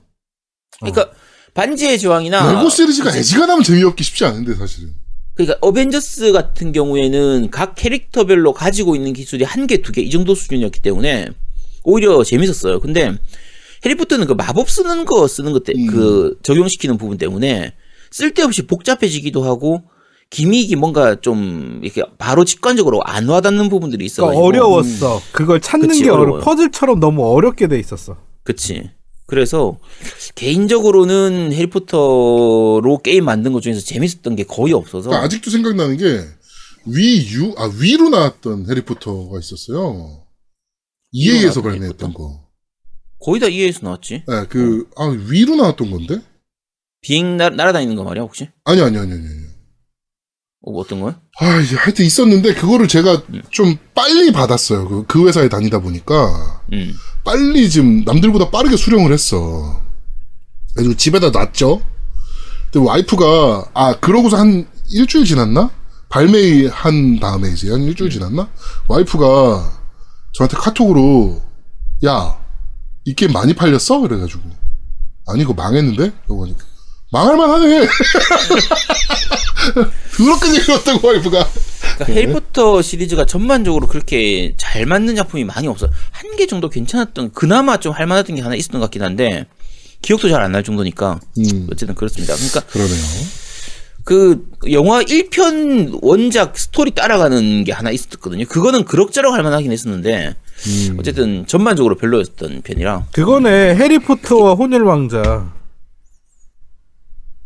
그러니까 0.79 1.11
반지의 1.55 1.99
제왕이나 1.99 2.53
레고 2.53 2.69
시리즈가 2.69 3.17
애지간하면 3.17 3.65
재미없기 3.65 4.05
쉽지 4.05 4.25
않은데 4.27 4.55
사실은. 4.55 4.95
그러니까 5.39 5.57
어벤져스 5.61 6.33
같은 6.33 6.73
경우에는 6.73 7.51
각 7.53 7.75
캐릭터별로 7.77 8.53
가지고 8.53 8.97
있는 8.97 9.13
기술이 9.13 9.45
한 9.45 9.69
개, 9.69 9.79
두 9.83 9.93
개 9.93 10.03
이 10.03 10.11
정도 10.11 10.35
수준이었기 10.35 10.81
때문에 10.83 11.29
오히려 11.85 12.25
재밌었어요. 12.25 12.81
근데 12.81 13.17
해리포터는 13.87 14.27
그 14.27 14.33
마법 14.33 14.69
쓰는 14.69 15.05
거 15.05 15.29
쓰는 15.29 15.53
것 15.53 15.63
때, 15.63 15.73
음. 15.77 15.87
그 15.87 16.39
적용시키는 16.43 16.99
부분 16.99 17.19
때문에 17.19 17.73
쓸데없이 18.11 18.67
복잡해지기도 18.67 19.45
하고 19.45 19.85
기믹이 20.31 20.75
뭔가 20.75 21.21
좀 21.21 21.79
이렇게 21.85 22.03
바로 22.19 22.45
직관적으로 22.45 23.01
안 23.05 23.29
와닿는 23.29 23.69
부분들이 23.69 24.09
그러니까 24.09 24.35
있어가지고 24.35 24.45
어려웠어. 24.45 25.23
그걸 25.31 25.61
찾는 25.61 25.89
그치, 25.89 26.03
게 26.03 26.11
어려. 26.11 26.23
어려워요. 26.23 26.43
퍼즐처럼 26.43 26.99
너무 26.99 27.25
어렵게 27.33 27.69
돼 27.69 27.79
있었어. 27.79 28.17
그치. 28.43 28.91
그래서 29.29 29.79
개인적으로는 30.37 31.53
해리포터로 31.53 33.01
게임 33.05 33.27
만든 33.27 33.53
것 33.53 33.61
중에서 33.61 33.81
재밌었던 33.83 34.37
게 34.37 34.45
거의 34.45 34.73
없어서 34.73 35.11
그러니까 35.11 35.27
아직도 35.27 35.51
생각나는 35.51 35.99
게 35.99 36.25
위유 36.87 37.55
아 37.59 37.71
위로 37.79 38.09
나왔던 38.09 38.69
해리포터가 38.71 39.39
있었어요. 39.39 40.25
EA에서 41.13 41.61
나왔던 41.61 41.63
발매했던 41.63 42.15
거. 42.15 42.49
거의 43.21 43.39
다 43.41 43.49
EA에서 43.49 43.81
나왔지. 43.83 44.23
네, 44.27 44.45
그, 44.49 44.89
아, 44.97 45.05
위로 45.07 45.57
나왔던 45.57 45.91
건데? 45.91 46.23
비행 47.01 47.37
나, 47.37 47.51
날아다니는 47.51 47.97
거 47.97 48.05
말이야 48.05 48.23
혹시? 48.23 48.49
아니, 48.65 48.81
아니, 48.81 48.97
아니, 48.97 49.13
아니. 49.13 49.21
아니. 49.21 49.49
어, 50.63 50.71
뭐 50.71 50.81
어떤 50.81 51.01
거야? 51.01 51.21
아, 51.41 51.61
이제 51.61 51.77
하여튼 51.77 52.05
있었는데, 52.05 52.55
그거를 52.55 52.87
제가 52.87 53.25
좀 53.51 53.77
빨리 53.95 54.31
받았어요. 54.31 54.89
그, 54.89 55.05
그 55.07 55.27
회사에 55.27 55.49
다니다 55.49 55.81
보니까. 55.81 56.63
음. 56.73 56.95
빨리 57.29 57.69
지금 57.69 58.05
남들보다 58.07 58.49
빠르게 58.49 58.79
수령을 58.79 59.13
했어. 59.13 59.83
그래서 60.75 60.97
집에다 60.97 61.29
놨죠. 61.29 61.83
근데 62.73 62.89
와이프가, 62.89 63.67
아, 63.75 63.95
그러고서 64.01 64.39
한 64.39 64.67
일주일 64.89 65.27
지났나? 65.27 65.69
발매한 66.09 67.21
다음에 67.21 67.51
이제 67.51 67.71
한 67.71 67.83
일주일 67.83 68.09
지났나? 68.09 68.49
와이프가 68.89 69.79
저한테 70.33 70.57
카톡으로, 70.57 71.43
야, 72.07 72.39
이 73.05 73.13
게임 73.13 73.35
많이 73.35 73.53
팔렸어? 73.53 74.01
그래가지고. 74.01 74.49
아니, 75.27 75.43
이거 75.43 75.53
망했는데? 75.53 76.11
그러고 76.25 76.47
하니까. 76.47 76.65
망할만 77.13 77.51
하네! 77.51 77.89
그렇게 80.17 80.55
얘기했다고, 80.55 81.07
와이프가. 81.07 81.47
그러니까 81.81 82.05
해리포터 82.13 82.83
시리즈가 82.83 83.25
전반적으로 83.27 83.87
그렇게 83.87 84.55
잘 84.57 84.87
맞는 84.87 85.17
작품이 85.17 85.45
많이 85.45 85.67
없어. 85.69 85.89
한 86.11 86.37
개 86.37 86.47
정도 86.47 86.69
괜찮았던, 86.69 87.33
그나마 87.33 87.79
좀 87.81 87.93
할만했던 87.93 88.37
게 88.37 88.43
하나 88.43 88.55
있었던 88.55 88.81
것 88.81 88.87
같긴 88.87 89.03
한데, 89.03 89.47
기억도 90.03 90.29
잘 90.29 90.41
안 90.43 90.53
날 90.53 90.63
정도니까. 90.63 91.19
음, 91.39 91.67
어쨌든 91.73 91.95
그렇습니다. 91.97 92.35
그러니까 92.35 92.61
그러네요. 92.61 92.97
그 94.05 94.47
영화 94.71 95.03
1편 95.03 95.99
원작 96.01 96.57
스토리 96.57 96.93
따라가는 96.93 97.65
게 97.65 97.73
하나 97.73 97.91
있었거든요. 97.91 98.47
그거는 98.47 98.85
그럭저럭 98.85 99.35
할 99.35 99.43
만하긴 99.43 99.73
했었는데, 99.73 100.35
음. 100.67 100.97
어쨌든 100.99 101.47
전반적으로 101.47 101.97
별로였던 101.97 102.63
편이라. 102.63 103.07
그거네 103.13 103.75
해리포터와 103.77 104.55
혼혈 104.55 104.83
왕자 104.83 105.53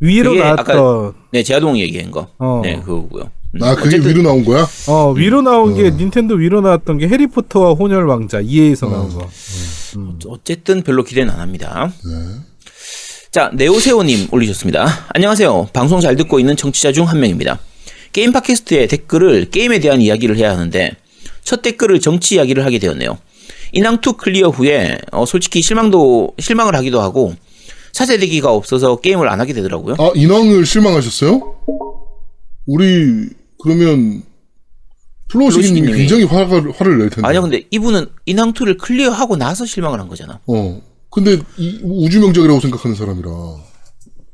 위로 0.00 0.34
나왔던 0.34 1.14
네, 1.32 1.42
제아동 1.42 1.78
얘기한 1.78 2.10
거. 2.10 2.28
어. 2.38 2.60
네, 2.62 2.76
그거고요. 2.80 3.30
음, 3.54 3.62
아, 3.62 3.74
그게 3.74 3.96
어쨌든 3.96 4.10
위로 4.10 4.22
나온 4.22 4.44
거야? 4.44 4.66
어 4.88 5.12
위로 5.12 5.42
나온 5.42 5.74
게 5.74 5.90
닌텐도 5.90 6.36
위로 6.36 6.60
나왔던 6.60 6.98
게 6.98 7.08
해리포터와 7.08 7.72
혼혈 7.74 8.06
왕자 8.06 8.40
EA에서 8.40 8.88
나온 8.88 9.12
거. 9.12 9.28
어쨌든 10.26 10.82
별로 10.82 11.04
기대는 11.04 11.32
안 11.32 11.40
합니다. 11.40 11.92
네. 12.04 12.12
자, 13.30 13.50
네오세오님 13.54 14.28
올리셨습니다. 14.30 15.06
안녕하세요. 15.08 15.68
방송 15.72 16.00
잘 16.00 16.16
듣고 16.16 16.38
있는 16.38 16.56
청취자 16.56 16.92
중 16.92 17.04
한 17.04 17.20
명입니다. 17.20 17.58
게임 18.12 18.32
팟캐스트에 18.32 18.86
댓글을 18.88 19.50
게임에 19.50 19.80
대한 19.80 20.00
이야기를 20.00 20.36
해야 20.36 20.50
하는데 20.52 20.92
첫 21.44 21.60
댓글을 21.62 22.00
정치 22.00 22.36
이야기를 22.36 22.64
하게 22.64 22.78
되었네요. 22.78 23.18
인왕2 23.74 24.16
클리어 24.18 24.48
후에 24.48 24.98
어, 25.12 25.24
솔직히 25.26 25.62
실망도 25.62 26.34
실망을 26.38 26.74
하기도 26.76 27.00
하고 27.00 27.34
차세대기가 27.92 28.50
없어서 28.52 28.96
게임을 28.96 29.28
안 29.28 29.40
하게 29.40 29.52
되더라고요. 29.54 29.96
아, 29.98 30.10
인왕을 30.14 30.64
실망하셨어요? 30.66 31.54
우리, 32.66 33.28
그러면, 33.62 34.22
플로시기님이- 35.28 35.96
굉장히 35.96 36.24
화가, 36.24 36.62
화를 36.76 36.98
낼 36.98 37.08
텐데. 37.10 37.26
아니야, 37.26 37.40
근데 37.40 37.62
이분은 37.70 38.06
인왕2를 38.26 38.76
클리어하고 38.78 39.36
나서 39.36 39.64
실망을 39.64 39.98
한 40.00 40.08
거잖아. 40.08 40.40
어. 40.46 40.80
근데, 41.10 41.38
이, 41.56 41.78
우주명작이라고 41.82 42.60
생각하는 42.60 42.96
사람이라. 42.96 43.30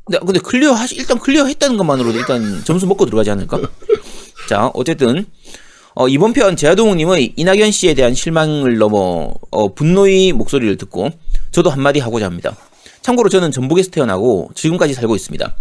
근데, 0.07 0.19
근데 0.25 0.41
클리어 0.41 0.73
하시, 0.73 0.97
일단 0.97 1.19
클리어 1.19 1.45
했다는 1.45 1.77
것만으로도 1.77 2.19
일단 2.19 2.63
점수 2.65 2.87
먹고 2.87 3.05
들어가지 3.05 3.31
않을까? 3.31 3.61
자, 4.49 4.71
어쨌든, 4.75 5.27
어, 5.95 6.09
이번 6.09 6.33
편 6.33 6.57
제아동욱님의 6.57 7.35
이낙연 7.37 7.71
씨에 7.71 7.95
대한 7.95 8.15
실망을 8.15 8.79
넘어, 8.79 9.35
어, 9.51 9.75
분노의 9.75 10.33
목소리를 10.33 10.77
듣고, 10.79 11.11
저도 11.53 11.71
한마디 11.71 12.01
하고자 12.01 12.25
합니다. 12.27 12.57
참고로 13.03 13.29
저는 13.29 13.51
전북에서 13.53 13.91
태어나고, 13.91 14.51
지금까지 14.55 14.95
살고 14.95 15.15
있습니다. 15.15 15.55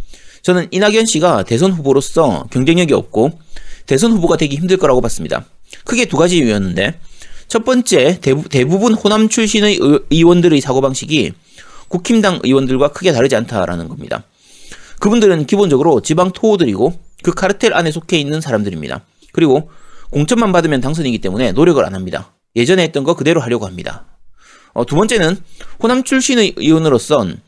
저는 0.44 0.68
이낙연 0.72 1.06
씨가 1.08 1.44
대선 1.44 1.72
후보로서 1.74 2.48
경쟁력이 2.52 2.94
없고, 2.94 3.32
대선 3.88 4.12
후보가 4.12 4.38
되기 4.38 4.56
힘들 4.58 4.78
거라고 4.78 5.02
봤습니다. 5.02 5.46
크게 5.86 6.06
두 6.06 6.18
가지 6.18 6.38
이유였는데, 6.38 7.00
첫 7.48 7.64
번째, 7.66 8.20
대부, 8.22 8.48
대부분 8.50 8.94
호남 8.94 9.30
출신의 9.30 9.78
의- 9.82 10.00
의원들의 10.12 10.60
사고방식이 10.62 11.32
국힘당 11.88 12.42
의원들과 12.44 12.90
크게 12.90 13.14
다르지 13.14 13.36
않다라는 13.38 13.88
겁니다. 13.88 14.24
그분들은 15.00 15.46
기본적으로 15.46 16.02
지방 16.02 16.32
토호들이고 16.32 17.00
그 17.24 17.32
카르텔 17.32 17.74
안에 17.74 17.92
속해 17.92 18.18
있는 18.20 18.42
사람들입니다. 18.42 19.02
그리고 19.32 19.70
공천만 20.10 20.52
받으면 20.52 20.82
당선이기 20.82 21.20
때문에 21.20 21.54
노력을 21.54 21.84
안 21.86 21.96
합니다. 21.96 22.34
예전에 22.56 22.84
했던 22.84 23.04
거 23.06 23.14
그대로 23.14 23.40
하려고 23.40 23.66
합니다. 23.66 24.06
어, 24.74 24.86
두 24.86 24.96
번째는 24.96 25.38
호남 25.82 26.04
출신의 26.04 26.54
의원으로선 26.58 27.40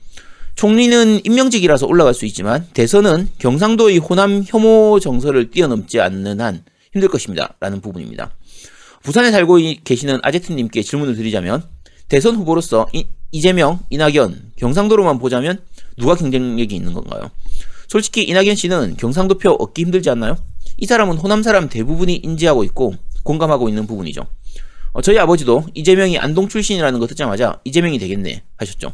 총리는 0.59 1.21
임명직이라서 1.23 1.87
올라갈 1.87 2.13
수 2.13 2.25
있지만 2.25 2.67
대선은 2.73 3.29
경상도의 3.37 3.99
호남 3.99 4.43
혐오 4.45 4.99
정서를 4.99 5.51
뛰어넘지 5.51 6.01
않는 6.01 6.41
한 6.41 6.65
힘들 6.91 7.07
것입니다. 7.07 7.53
라는 7.61 7.79
부분입니다. 7.79 8.31
부산에 9.01 9.31
살고 9.31 9.59
이- 9.59 9.79
계시는 9.81 10.19
아제트님께 10.21 10.81
질문을 10.83 11.15
드리자면 11.15 11.63
대선 12.09 12.35
후보로서 12.35 12.87
이, 12.91 13.05
이재명, 13.31 13.79
이낙연, 13.89 14.51
경상도로만 14.57 15.17
보자면 15.19 15.61
누가 15.95 16.15
경쟁력이 16.15 16.75
있는 16.75 16.91
건가요? 16.91 17.31
솔직히 17.87 18.23
이낙연 18.23 18.55
씨는 18.55 18.97
경상도 18.97 19.37
표 19.37 19.51
얻기 19.51 19.83
힘들지 19.83 20.09
않나요? 20.09 20.35
이 20.75 20.85
사람은 20.85 21.15
호남 21.19 21.41
사람 21.41 21.69
대부분이 21.69 22.17
인지하고 22.17 22.65
있고 22.65 22.95
공감하고 23.23 23.69
있는 23.69 23.87
부분이죠. 23.87 24.25
어, 24.91 25.01
저희 25.01 25.17
아버지도 25.19 25.63
이재명이 25.73 26.17
안동 26.17 26.49
출신이라는 26.49 26.99
거 26.99 27.07
듣자마자 27.07 27.61
이재명이 27.63 27.97
되겠네 27.97 28.43
하셨죠. 28.57 28.91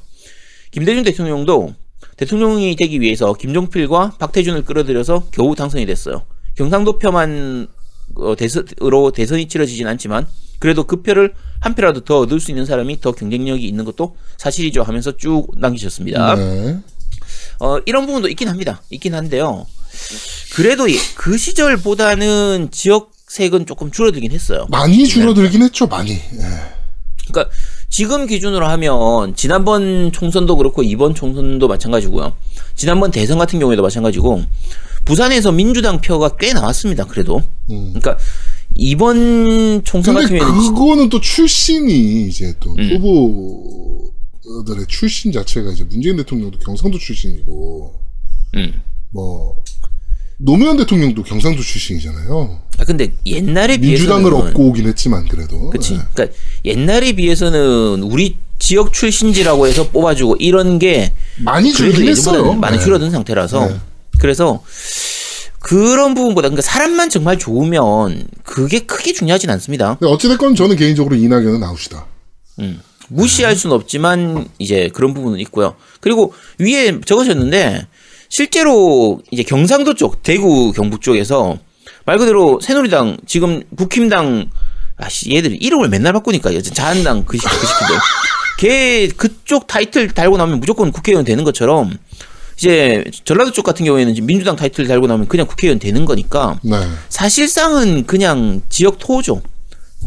김대중 0.75 1.03
대통령도 1.03 1.73
대통령이 2.17 2.75
되기 2.75 2.99
위해서 2.99 3.31
김종필과 3.31 4.15
박태준을 4.19 4.65
끌어들여서 4.65 5.27
겨우 5.31 5.55
당선이 5.55 5.85
됐어요. 5.85 6.23
경상도 6.55 6.99
표만 6.99 7.67
어, 8.15 8.35
대선으로 8.35 9.11
대선이 9.11 9.47
치러지진 9.47 9.87
않지만 9.87 10.27
그래도 10.59 10.83
그 10.83 11.01
표를 11.01 11.33
한 11.61 11.75
표라도 11.75 12.01
더 12.03 12.19
얻을 12.19 12.41
수 12.41 12.51
있는 12.51 12.65
사람이 12.65 12.99
더 12.99 13.13
경쟁력이 13.13 13.65
있는 13.65 13.85
것도 13.85 14.17
사실이죠 14.37 14.83
하면서 14.83 15.15
쭉 15.15 15.47
남기셨습니다. 15.57 16.35
네. 16.35 16.77
어, 17.61 17.77
이런 17.85 18.05
부분도 18.05 18.27
있긴 18.27 18.49
합니다. 18.49 18.81
있긴 18.89 19.15
한데요. 19.15 19.65
그래도 20.55 20.89
이- 20.89 20.97
그 21.15 21.37
시절보다는 21.37 22.67
지역색은 22.71 23.65
조금 23.65 23.91
줄어들긴 23.91 24.33
했어요. 24.33 24.67
많이 24.69 25.07
줄어들긴 25.07 25.63
했죠, 25.63 25.87
많이. 25.87 26.11
예. 26.11 26.75
그러니까 27.29 27.49
지금 27.95 28.27
기준으로 28.27 28.67
하면 28.67 29.37
지난번 29.37 30.11
총선도 30.11 30.57
그렇고 30.57 30.83
이번 30.83 31.15
총선도 31.15 31.65
마찬가지고요. 31.69 32.33
지난번 32.75 33.09
대선 33.09 33.37
같은 33.37 33.57
경우에도 33.57 33.81
마찬가지고 33.81 34.43
부산에서 35.05 35.53
민주당 35.53 36.01
표가 36.01 36.35
꽤 36.35 36.51
나왔습니다. 36.51 37.05
그래도 37.05 37.41
그러니까 37.67 38.17
이번 38.75 39.81
총선 39.85 40.15
같은 40.15 40.37
경우에는 40.37 40.73
그거는 40.73 41.07
또 41.07 41.21
출신이 41.21 42.27
이제 42.27 42.53
또 42.59 42.75
음. 42.77 44.11
후보들의 44.43 44.87
출신 44.89 45.31
자체가 45.31 45.71
이제 45.71 45.85
문재인 45.85 46.17
대통령도 46.17 46.59
경상도 46.59 46.97
출신이고 46.97 47.93
음. 48.55 48.81
뭐 49.11 49.63
노무현 50.37 50.77
대통령도 50.77 51.23
경상도 51.23 51.61
출신이잖아요. 51.61 52.61
아 52.77 52.83
근데 52.83 53.13
옛날에 53.25 53.77
비해서는 53.77 54.21
민주당을 54.23 54.47
얻고 54.49 54.67
오긴 54.67 54.87
했지만 54.87 55.27
그래도. 55.27 55.69
그치. 55.69 55.93
네. 55.93 56.01
그러니까 56.13 56.37
옛날에 56.65 57.13
비해서는 57.13 58.03
우리 58.03 58.37
지역 58.59 58.93
출신지라고 58.93 59.67
해서 59.67 59.89
뽑아주고 59.89 60.37
이런 60.37 60.79
게 60.79 61.13
많이 61.37 61.71
줄긴 61.71 62.07
했어요. 62.07 62.53
많이 62.53 62.77
네. 62.77 62.83
줄어든 62.83 63.11
상태라서 63.11 63.67
네. 63.67 63.75
그래서 64.19 64.63
그런 65.59 66.13
부분보다 66.13 66.49
그러니까 66.49 66.61
사람만 66.61 67.09
정말 67.09 67.39
좋으면 67.39 68.27
그게 68.43 68.79
크게 68.79 69.13
중요하진 69.13 69.49
않습니다. 69.49 69.97
근데 69.99 70.11
어찌됐건 70.13 70.55
저는 70.55 70.75
개인적으로 70.75 71.15
이낙연은 71.15 71.63
아웃이다. 71.63 72.05
음. 72.59 72.81
무시할 73.07 73.55
수는 73.55 73.75
없지만 73.75 74.47
이제 74.57 74.89
그런 74.93 75.13
부분은 75.13 75.39
있고요. 75.39 75.75
그리고 76.01 76.33
위에 76.59 76.99
적으셨는데 77.05 77.87
실제로 78.39 79.21
이제 79.31 79.43
경상도 79.43 79.93
쪽, 79.93 80.21
대구 80.21 80.73
경북 80.73 81.01
쪽에서 81.01 81.57
말 82.03 82.17
그대로 82.17 82.59
새누리당 82.61 83.15
지금 83.25 83.63
국힘당 83.77 84.49
아씨 84.97 85.33
얘들 85.33 85.63
이름을 85.63 85.87
맨날 85.87 86.11
바꾸니까 86.11 86.53
여전 86.53 86.73
자한당 86.73 87.23
그, 87.23 87.37
시- 87.37 87.45
그 87.45 87.49
시키들 87.65 87.95
걔 88.59 89.07
그쪽 89.15 89.67
타이틀 89.67 90.09
달고 90.09 90.35
나면 90.35 90.59
무조건 90.59 90.91
국회의원 90.91 91.23
되는 91.23 91.45
것처럼 91.45 91.97
이제 92.57 93.05
전라도 93.23 93.53
쪽 93.53 93.63
같은 93.63 93.85
경우에는 93.85 94.13
민주당 94.25 94.57
타이틀 94.57 94.85
달고 94.85 95.07
나면 95.07 95.29
그냥 95.29 95.47
국회의원 95.47 95.79
되는 95.79 96.03
거니까 96.03 96.59
네. 96.61 96.75
사실상은 97.07 98.05
그냥 98.05 98.61
지역 98.67 98.99
토죠. 98.99 99.41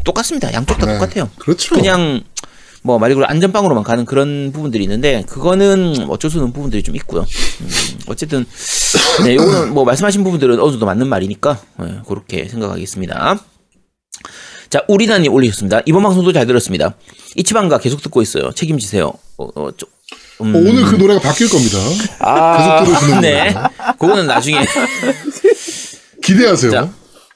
똑같습니다. 0.04 0.52
양쪽 0.52 0.76
다 0.78 0.84
네. 0.84 0.98
똑같아요. 0.98 1.30
그렇죠. 1.38 1.74
그냥 1.74 2.20
뭐 2.82 2.98
말 2.98 3.10
그대로 3.10 3.26
안전빵으로만 3.26 3.84
가는 3.84 4.04
그런 4.04 4.50
부분들이 4.52 4.84
있는데 4.84 5.24
그거는 5.28 6.06
어쩔 6.08 6.30
수 6.30 6.38
없는 6.38 6.52
부분들이 6.52 6.82
좀 6.82 6.94
있고요. 6.96 7.22
음, 7.60 7.68
어쨌든 8.06 8.46
네, 9.24 9.34
요거는 9.34 9.74
뭐 9.74 9.84
말씀하신 9.84 10.24
부분들은 10.24 10.60
어느 10.60 10.70
정도 10.70 10.86
맞는 10.86 11.08
말이니까 11.08 11.60
네, 11.80 11.98
그렇게 12.06 12.48
생각하겠습니다. 12.48 13.38
자, 14.70 14.84
우리나님 14.86 15.32
올리셨습니다. 15.32 15.80
이번 15.86 16.02
방송도 16.02 16.32
잘 16.32 16.46
들었습니다. 16.46 16.94
이치방가 17.36 17.78
계속 17.78 18.02
듣고 18.02 18.20
있어요. 18.22 18.52
책임지세요. 18.52 19.12
어, 19.38 19.48
어, 19.54 19.70
좀, 19.76 19.88
음, 20.42 20.54
어, 20.54 20.58
오늘 20.58 20.84
그 20.84 20.96
노래가 20.96 21.20
바뀔 21.20 21.48
겁니다. 21.48 21.78
아, 22.20 22.82
계속 22.84 22.98
들으시는 23.00 23.20
네. 23.22 23.54
그거는 23.98 24.26
나중에 24.26 24.58
기대하세요. 26.22 26.70
자, 26.70 26.92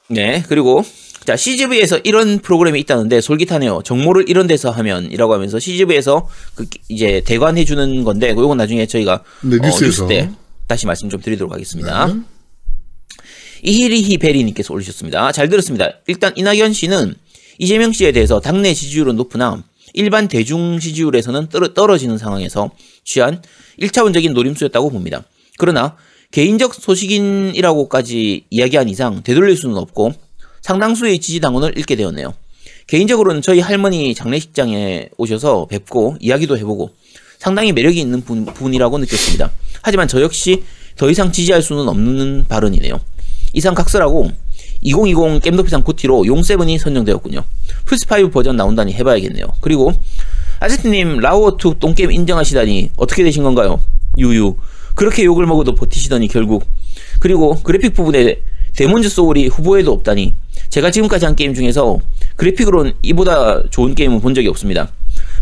네. 0.09 0.43
그리고 0.47 0.83
자, 1.25 1.37
CGV에서 1.37 1.99
이런 2.03 2.39
프로그램이 2.39 2.79
있다는데 2.81 3.21
솔깃하네요. 3.21 3.81
정모를 3.83 4.27
이런 4.27 4.47
데서 4.47 4.71
하면이라고 4.71 5.33
하면서 5.33 5.59
CGV에서 5.59 6.27
그 6.55 6.65
이제 6.89 7.21
대관해 7.25 7.63
주는 7.65 8.03
건데 8.03 8.31
이건 8.31 8.57
나중에 8.57 8.85
저희가 8.85 9.23
네, 9.41 9.57
어. 9.57 9.79
뉴스 9.79 10.07
때 10.07 10.29
다시 10.67 10.85
말씀 10.85 11.09
좀 11.09 11.21
드리도록 11.21 11.53
하겠습니다. 11.53 12.07
네. 12.07 12.13
이히리히 13.63 14.17
베리님께서 14.17 14.73
올리셨습니다. 14.73 15.31
잘 15.31 15.47
들었습니다. 15.47 15.91
일단 16.07 16.33
이낙연 16.35 16.73
씨는 16.73 17.15
이재명 17.59 17.93
씨에 17.93 18.11
대해서 18.11 18.41
당내 18.41 18.73
지지율은 18.73 19.15
높으나 19.15 19.63
일반 19.93 20.27
대중 20.27 20.79
지지율에서는 20.79 21.47
떨어, 21.49 21.73
떨어지는 21.73 22.17
상황에서 22.17 22.71
취한 23.05 23.41
1차원적인 23.79 24.33
노림수였다고 24.33 24.89
봅니다. 24.89 25.23
그러나 25.57 25.95
개인적 26.31 26.73
소식인이라고까지 26.73 28.45
이야기한 28.49 28.89
이상 28.89 29.21
되돌릴 29.23 29.55
수는 29.55 29.77
없고 29.77 30.13
상당수의 30.63 31.19
지지 31.19 31.39
당원을 31.39 31.77
잃게 31.77 31.95
되었네요. 31.95 32.33
개인적으로는 32.87 33.41
저희 33.41 33.59
할머니 33.59 34.15
장례식장에 34.15 35.09
오셔서 35.17 35.67
뵙고 35.67 36.17
이야기도 36.19 36.57
해보고 36.57 36.91
상당히 37.37 37.71
매력이 37.71 37.99
있는 37.99 38.21
분, 38.21 38.45
분이라고 38.45 38.97
느꼈습니다. 38.97 39.51
하지만 39.81 40.07
저 40.07 40.21
역시 40.21 40.63
더 40.95 41.09
이상 41.09 41.31
지지할 41.31 41.61
수는 41.61 41.87
없는 41.87 42.45
발언이네요. 42.47 42.99
이상 43.53 43.73
각설하고 43.73 44.31
2020 44.81 45.41
겜덕비상 45.41 45.83
고티로 45.83 46.25
용세븐이 46.25 46.77
선정되었군요. 46.79 47.43
플스5 47.85 48.31
버전 48.31 48.55
나온다니 48.55 48.93
해봐야겠네요. 48.93 49.45
그리고 49.61 49.91
아제트님 50.59 51.19
라오어2 51.19 51.79
똥게임 51.79 52.11
인정하시다니 52.11 52.91
어떻게 52.95 53.23
되신 53.23 53.43
건가요? 53.43 53.81
유유. 54.17 54.55
그렇게 54.95 55.23
욕을 55.25 55.45
먹어도 55.45 55.75
버티시더니 55.75 56.27
결국. 56.27 56.65
그리고 57.19 57.61
그래픽 57.63 57.93
부분에 57.93 58.41
데몬즈 58.75 59.09
소울이 59.09 59.47
후보에도 59.47 59.91
없다니. 59.91 60.33
제가 60.69 60.89
지금까지 60.91 61.25
한 61.25 61.35
게임 61.35 61.53
중에서 61.53 61.99
그래픽으로는 62.35 62.93
이보다 63.03 63.61
좋은 63.69 63.93
게임은 63.93 64.21
본 64.21 64.33
적이 64.33 64.47
없습니다. 64.47 64.89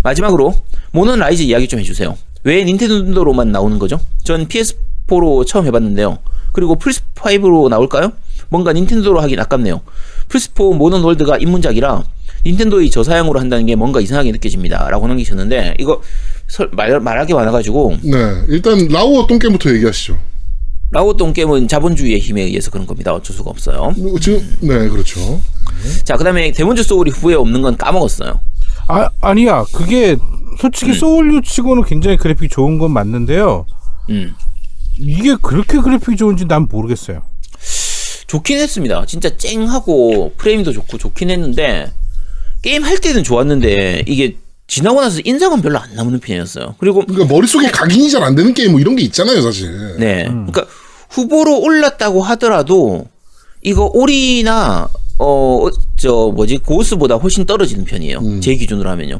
마지막으로 0.03 0.53
모넌 0.91 1.19
라이즈 1.19 1.43
이야기 1.43 1.67
좀 1.67 1.79
해주세요. 1.79 2.17
왜 2.43 2.63
닌텐도로만 2.65 3.51
나오는 3.51 3.79
거죠? 3.79 3.99
전 4.23 4.47
PS4로 4.47 5.45
처음 5.45 5.65
해봤는데요. 5.67 6.17
그리고 6.51 6.75
플스5로 6.77 7.69
나올까요? 7.69 8.11
뭔가 8.49 8.73
닌텐도로 8.73 9.21
하긴 9.21 9.39
아깝네요. 9.39 9.81
플스4 10.27 10.75
모넌 10.75 11.01
월드가 11.03 11.37
입문작이라 11.37 12.03
닌텐도의 12.45 12.89
저사양으로 12.89 13.39
한다는 13.39 13.65
게 13.67 13.75
뭔가 13.75 14.01
이상하게 14.01 14.31
느껴집니다. 14.33 14.89
라고 14.89 15.07
남기셨는데 15.07 15.75
이거 15.79 16.01
설- 16.47 16.69
말, 16.73 16.99
말할 16.99 17.25
게 17.25 17.33
많아가지고 17.33 17.97
네. 18.03 18.17
일단 18.49 18.87
라오어 18.89 19.27
똥게임부터 19.27 19.73
얘기하시죠. 19.75 20.17
라오어 20.91 21.33
똥게임은 21.33 21.67
자본주의의 21.67 22.19
힘에 22.19 22.41
의해서 22.43 22.69
그런 22.69 22.85
겁니다. 22.85 23.13
어쩔 23.13 23.35
수가 23.35 23.49
없어요. 23.49 23.93
어, 23.97 24.19
지금 24.19 24.57
네, 24.59 24.89
그렇죠. 24.89 25.41
자, 26.03 26.17
그 26.17 26.23
다음에 26.23 26.51
데몬즈 26.51 26.83
소울이 26.83 27.11
후보에 27.11 27.35
없는 27.35 27.61
건 27.61 27.77
까먹었어요. 27.77 28.39
아, 28.87 29.09
아니야. 29.21 29.63
그게 29.71 30.11
음. 30.13 30.19
솔직히 30.59 30.93
소울류 30.93 31.41
치고는 31.43 31.85
굉장히 31.85 32.17
그래픽이 32.17 32.49
좋은 32.49 32.77
건 32.77 32.91
맞는데요. 32.91 33.65
음. 34.09 34.33
이게 34.99 35.35
그렇게 35.41 35.79
그래픽이 35.79 36.17
좋은지 36.17 36.45
난 36.45 36.67
모르겠어요. 36.69 37.23
좋긴 38.27 38.59
했습니다. 38.59 39.05
진짜 39.07 39.35
쨍하고 39.37 40.33
프레임도 40.37 40.73
좋고 40.73 40.97
좋긴 40.97 41.29
했는데 41.29 41.91
게임 42.61 42.83
할 42.83 42.97
때는 42.97 43.23
좋았는데 43.23 44.03
이게 44.07 44.37
지나고 44.67 45.01
나서 45.01 45.19
인상은 45.25 45.61
별로 45.61 45.79
안 45.79 45.93
남는 45.95 46.19
편이었어요. 46.21 46.75
그리고 46.79 47.05
그러니까 47.05 47.33
머릿속에 47.33 47.69
각인이 47.69 48.09
잘 48.09 48.23
안 48.23 48.35
되는 48.35 48.53
게임 48.53 48.71
뭐 48.71 48.79
이런 48.79 48.95
게 48.95 49.03
있잖아요, 49.03 49.41
사실. 49.41 49.97
네, 49.97 50.25
그러니까 50.25 50.65
후보로 51.11 51.59
올랐다고 51.61 52.23
하더라도 52.23 53.05
이거 53.61 53.89
올이나 53.93 54.89
어 55.19 55.69
저 56.01 56.31
뭐지 56.33 56.57
고스보다 56.57 57.15
훨씬 57.17 57.45
떨어지는 57.45 57.85
편이에요. 57.85 58.39
제 58.41 58.55
기준으로 58.55 58.89
하면요. 58.89 59.19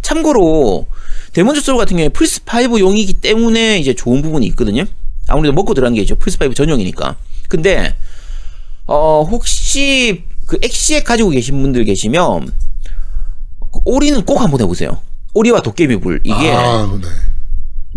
참고로 0.00 0.86
데몬즈 1.34 1.60
소울 1.60 1.76
같은 1.76 1.98
경우에 1.98 2.08
플스 2.08 2.40
5 2.46 2.78
용이기 2.80 3.20
때문에 3.20 3.78
이제 3.78 3.92
좋은 3.92 4.22
부분이 4.22 4.46
있거든요. 4.46 4.84
아무래도 5.28 5.52
먹고 5.52 5.74
들어가는 5.74 5.94
게 5.94 6.00
있죠. 6.00 6.14
플스 6.14 6.38
5 6.42 6.54
전용이니까. 6.54 7.16
근데 7.50 7.94
어 8.86 9.28
혹시 9.30 10.24
그 10.46 10.58
엑시엑 10.62 11.04
가지고 11.04 11.28
계신 11.28 11.60
분들 11.60 11.84
계시면 11.84 12.50
오리는 13.84 14.24
꼭 14.24 14.40
한번 14.40 14.62
해보세요. 14.62 15.02
오리와 15.34 15.60
도깨비 15.60 15.96
불 15.96 16.20
이게 16.24 16.50
아, 16.50 16.98
네. 16.98 17.08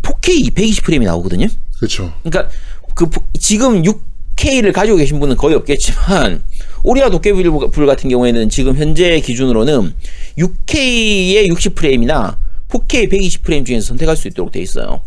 4K 0.01 0.53
120프레임이 0.53 1.05
나오거든요. 1.05 1.47
그렇죠. 1.77 2.11
그러니까 2.23 2.53
그 2.95 3.05
부- 3.07 3.21
지금 3.39 3.83
6K를 3.83 4.73
가지고 4.73 4.97
계신 4.97 5.19
분은 5.19 5.37
거의 5.37 5.55
없겠지만 5.55 6.43
오리와 6.83 7.09
도깨비불 7.09 7.85
같은 7.85 8.09
경우에는 8.09 8.49
지금 8.49 8.75
현재 8.75 9.19
기준으로는 9.19 9.93
6K의 10.37 11.47
60프레임이나 11.51 12.37
4K 12.69 13.11
120프레임 13.11 13.65
중에서 13.65 13.87
선택할 13.87 14.15
수 14.17 14.27
있도록 14.27 14.51
돼 14.51 14.59
있어요. 14.61 15.01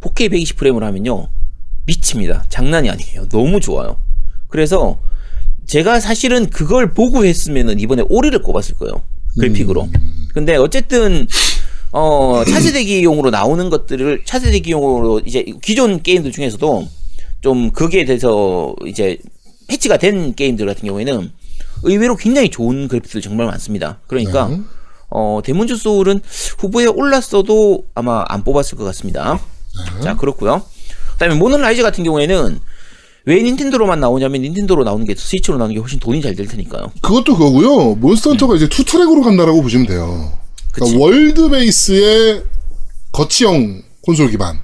4K 0.00 0.30
120프레임으로 0.32 0.80
하면요. 0.80 1.28
미칩니다. 1.86 2.44
장난이 2.48 2.90
아니에요. 2.90 3.28
너무 3.28 3.60
좋아요. 3.60 3.98
그래서 4.48 5.00
제가 5.66 6.00
사실은 6.00 6.50
그걸 6.50 6.92
보고 6.92 7.24
했으면은 7.24 7.78
이번에 7.80 8.02
오리를 8.08 8.40
꼽았을 8.42 8.74
거예요. 8.76 9.02
그래픽으로. 9.38 9.88
근데 10.32 10.56
어쨌든 10.56 11.26
어 11.96 12.42
차세대기용으로 12.44 13.30
나오는 13.30 13.70
것들을 13.70 14.22
차세대기용으로 14.24 15.20
이제 15.24 15.44
기존 15.62 16.02
게임들 16.02 16.32
중에서도 16.32 16.88
좀 17.40 17.70
거기에 17.70 18.04
대해서 18.04 18.74
이제 18.84 19.16
패치가 19.68 19.96
된 19.96 20.34
게임들 20.34 20.66
같은 20.66 20.88
경우에는 20.88 21.30
의외로 21.84 22.16
굉장히 22.16 22.50
좋은 22.50 22.88
그래픽들 22.88 23.20
정말 23.20 23.46
많습니다. 23.46 24.00
그러니까 24.08 24.48
네. 24.48 24.60
어 25.10 25.40
데몬즈 25.44 25.76
소울은 25.76 26.20
후보에 26.58 26.86
올랐어도 26.86 27.84
아마 27.94 28.24
안 28.28 28.42
뽑았을 28.42 28.76
것 28.76 28.82
같습니다. 28.84 29.38
자 30.02 30.16
그렇고요. 30.16 30.62
그다음에 31.12 31.36
모넌라이즈 31.36 31.82
같은 31.82 32.02
경우에는 32.02 32.58
왜 33.26 33.40
닌텐도로만 33.42 34.00
나오냐면 34.00 34.42
닌텐도로 34.42 34.82
나오는 34.82 35.06
게 35.06 35.14
스위치로 35.14 35.58
나오는 35.58 35.72
게 35.74 35.80
훨씬 35.80 36.00
돈이 36.00 36.20
잘 36.22 36.34
될 36.34 36.48
테니까요. 36.48 36.90
그것도 37.02 37.36
그거고요. 37.36 37.94
몬스터 37.94 38.30
헌터가 38.30 38.56
이제 38.56 38.68
투 38.68 38.84
트랙으로 38.84 39.22
간다라고 39.22 39.62
보시면 39.62 39.86
돼요. 39.86 40.32
그러니까. 40.74 40.98
월드 41.00 41.48
베이스의 41.50 42.44
거치형 43.12 43.82
콘솔 44.02 44.30
기반. 44.30 44.60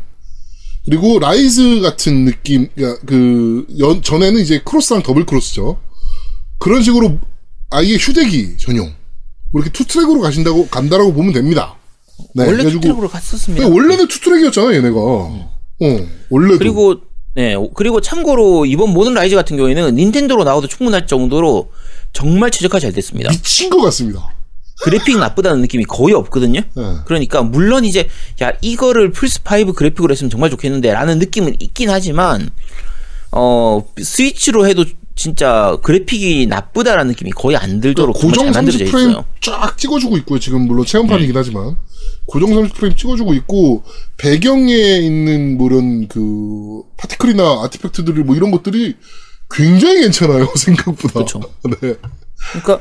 그리고 0.85 1.19
라이즈 1.19 1.81
같은 1.83 2.25
느낌, 2.25 2.69
그러니까 2.75 3.01
그, 3.07 3.67
연, 3.79 4.03
전에는 4.03 4.41
이제 4.41 4.61
크로스랑 4.65 5.03
더블 5.03 5.25
크로스죠. 5.27 5.79
그런 6.59 6.83
식으로 6.83 7.19
아예 7.71 7.95
휴대기 7.97 8.57
전용. 8.59 8.93
뭐 9.53 9.63
이렇게 9.63 9.71
투 9.73 9.85
트랙으로 9.87 10.21
가신다고, 10.21 10.67
간다라고 10.69 11.13
보면 11.13 11.33
됩니다. 11.33 11.77
네, 12.35 12.47
원래 12.47 12.65
그래가지고- 12.65 12.73
투트랙으로 12.83 13.09
갔었습니다. 13.09 13.67
네, 13.69 13.73
원래는 13.75 14.09
투 14.09 14.21
트랙이었잖아, 14.21 14.75
얘네가. 14.75 14.97
어, 14.99 15.51
원래도. 16.29 16.59
그리고 16.59 16.97
네 17.35 17.55
그리고 17.75 18.01
참고로 18.01 18.67
이번 18.67 18.91
모넌 18.91 19.14
라이즈 19.15 19.37
같은 19.37 19.57
경우에는 19.57 19.95
닌텐도로 19.95 20.43
나와도 20.45 20.67
충분할 20.67 21.07
정도로 21.07 21.71
정말 22.13 22.51
최적화 22.51 22.81
잘 22.81 22.93
됐습니다. 22.93 23.31
미친 23.31 23.71
것 23.71 23.81
같습니다. 23.83 24.35
그래픽 24.83 25.18
나쁘다는 25.18 25.61
느낌이 25.62 25.85
거의 25.85 26.14
없거든요. 26.14 26.61
네. 26.61 26.83
그러니까 27.05 27.43
물론 27.43 27.85
이제 27.85 28.09
야 28.43 28.53
이거를 28.61 29.12
플스 29.12 29.41
5 29.41 29.72
그래픽으로 29.72 30.12
했으면 30.12 30.31
정말 30.31 30.51
좋겠는데라는 30.51 31.18
느낌은 31.18 31.57
있긴 31.61 31.91
하지만 31.91 32.51
어 33.33 33.85
스위치로 34.01 34.66
해도 34.66 34.85
진짜 35.14 35.76
그래픽이 35.83 36.47
나쁘다라는 36.47 37.11
느낌이 37.11 37.33
거의 37.33 37.57
안 37.57 37.81
들도록 37.81 38.18
정말 38.18 38.31
고정 38.31 38.53
잘 38.53 38.62
만들어져 38.62 38.85
30프레임 38.87 39.11
있어요. 39.11 39.24
쫙 39.43 39.76
찍어주고 39.76 40.16
있고요. 40.18 40.39
지금 40.39 40.62
물론 40.62 40.87
체험판이긴 40.87 41.37
하지만 41.37 41.76
고정 42.24 42.51
30프레임 42.51 42.97
찍어주고 42.97 43.35
있고 43.35 43.85
배경에 44.16 44.72
있는 44.72 45.59
뭐 45.59 45.68
이런 45.68 46.09
그 46.09 46.83
파티클이나 46.97 47.64
아티팩트들이 47.64 48.22
뭐 48.22 48.35
이런 48.35 48.51
것들이 48.51 48.97
굉장히 49.51 50.03
괜찮아요 50.03 50.49
생각보다. 50.57 51.20
그쵸. 51.20 51.41
네. 51.64 51.95
그러니까 52.53 52.81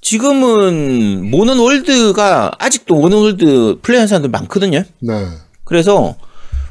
지금은 0.00 1.30
모넌 1.30 1.58
월드가 1.58 2.52
아직도 2.58 2.94
모넌 2.94 3.22
월드 3.22 3.78
플레이하는 3.82 4.08
사람들 4.08 4.30
많거든요. 4.30 4.82
네. 5.00 5.12
그래서 5.64 6.16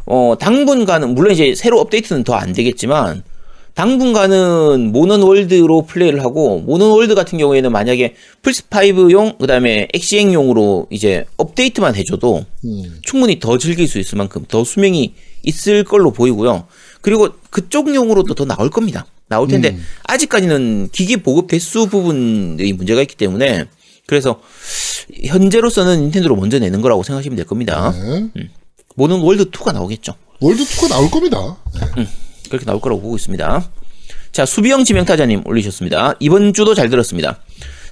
어 0.06 0.36
당분간은 0.40 1.14
물론 1.14 1.34
이제 1.34 1.54
새로 1.56 1.80
업데이트는 1.80 2.24
더 2.24 2.34
안 2.36 2.54
되겠지만 2.54 3.24
당분간은 3.76 4.92
모넌 4.92 5.22
월드로 5.22 5.84
플레이를 5.84 6.22
하고 6.22 6.60
모넌 6.60 6.90
월드 6.92 7.16
같은 7.16 7.38
경우에는 7.38 7.72
만약에 7.72 8.16
플스 8.42 8.68
5용 8.68 9.38
그다음에 9.38 9.88
엑시엑용으로 9.94 10.88
이제 10.90 11.26
업데이트만 11.38 11.96
해줘도 11.96 12.46
음. 12.66 13.00
충분히 13.04 13.40
더 13.40 13.58
즐길 13.58 13.88
수 13.88 14.00
있을 14.00 14.18
만큼 14.18 14.44
더 14.48 14.64
수명이 14.64 15.14
있을 15.44 15.84
걸로 15.86 16.12
보이고요. 16.12 16.66
그리고 17.02 17.30
그쪽 17.50 17.94
용으로도 17.94 18.34
더 18.36 18.46
나올 18.46 18.70
겁니다. 18.70 19.06
나올 19.28 19.48
텐데 19.48 19.78
아직까지는 20.04 20.90
기기 20.92 21.18
보급 21.18 21.48
대수 21.48 21.88
부분의 21.88 22.74
문제가 22.74 23.02
있기 23.02 23.16
때문에 23.16 23.66
그래서 24.08 24.42
현재로서는 25.24 26.00
닌텐도로 26.02 26.36
먼저 26.36 26.58
내는 26.60 26.82
거라고 26.82 27.04
생각하시면 27.04 27.36
될 27.36 27.46
겁니다. 27.46 27.92
네. 27.92 28.50
모넌 28.96 29.20
월드 29.20 29.50
2가 29.52 29.72
나오겠죠. 29.74 30.16
월드 30.40 30.64
2가 30.64 30.90
나올 30.90 31.12
겁니다. 31.12 31.58
네. 31.96 32.08
그렇게 32.50 32.66
나올 32.66 32.82
거라고 32.82 33.02
보고 33.02 33.16
있습니다. 33.16 33.70
자, 34.32 34.46
수비형 34.46 34.84
지명타자님 34.84 35.44
올리셨습니다. 35.46 36.16
이번 36.20 36.54
주도 36.54 36.74
잘 36.74 36.90
들었습니다. 36.90 37.40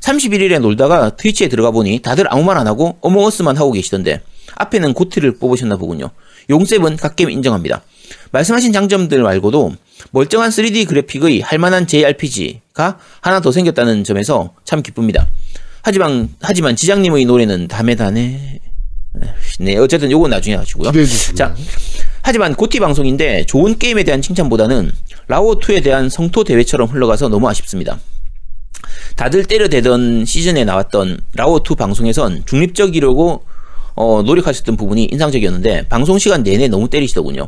31일에 0.01 0.59
놀다가 0.59 1.15
트위치에 1.15 1.49
들어가 1.49 1.71
보니 1.71 1.99
다들 1.99 2.25
아무 2.31 2.43
말 2.43 2.57
안 2.57 2.67
하고 2.67 2.97
어몽어스만 3.01 3.57
하고 3.57 3.71
계시던데 3.71 4.21
앞에는 4.55 4.93
고티를 4.93 5.37
뽑으셨나 5.37 5.77
보군요. 5.77 6.09
용셉은 6.49 6.97
갓겜 6.97 7.29
인정합니다. 7.29 7.83
말씀하신 8.31 8.73
장점들 8.73 9.21
말고도 9.21 9.73
멀쩡한 10.11 10.49
3D 10.49 10.87
그래픽의 10.87 11.41
할만한 11.41 11.87
JRPG가 11.87 12.99
하나 13.21 13.41
더 13.41 13.51
생겼다는 13.51 14.03
점에서 14.03 14.53
참 14.63 14.81
기쁩니다. 14.81 15.27
하지만 15.81 16.29
하지만 16.41 16.75
지장님의 16.75 17.25
노래는 17.25 17.67
다메 17.67 17.95
다네. 17.95 18.59
네, 19.59 19.77
어쨌든 19.77 20.11
요건 20.11 20.29
나중에 20.29 20.55
하시고요. 20.55 20.91
주시고요. 20.91 21.35
자, 21.35 21.55
하지만 22.21 22.53
고티 22.53 22.79
방송인데 22.79 23.45
좋은 23.45 23.77
게임에 23.77 24.03
대한 24.03 24.21
칭찬보다는 24.21 24.91
라오2에 25.27 25.83
대한 25.83 26.09
성토 26.09 26.43
대회처럼 26.43 26.89
흘러가서 26.89 27.29
너무 27.29 27.49
아쉽습니다. 27.49 27.99
다들 29.15 29.45
때려대던 29.45 30.25
시즌에 30.25 30.63
나왔던 30.63 31.19
라오2 31.35 31.77
방송에선 31.77 32.43
중립적이려고 32.45 33.43
어, 33.97 34.21
노력하셨던 34.23 34.77
부분이 34.77 35.09
인상적이었는데 35.11 35.87
방송 35.89 36.17
시간 36.19 36.43
내내 36.43 36.67
너무 36.69 36.87
때리시더군요. 36.89 37.47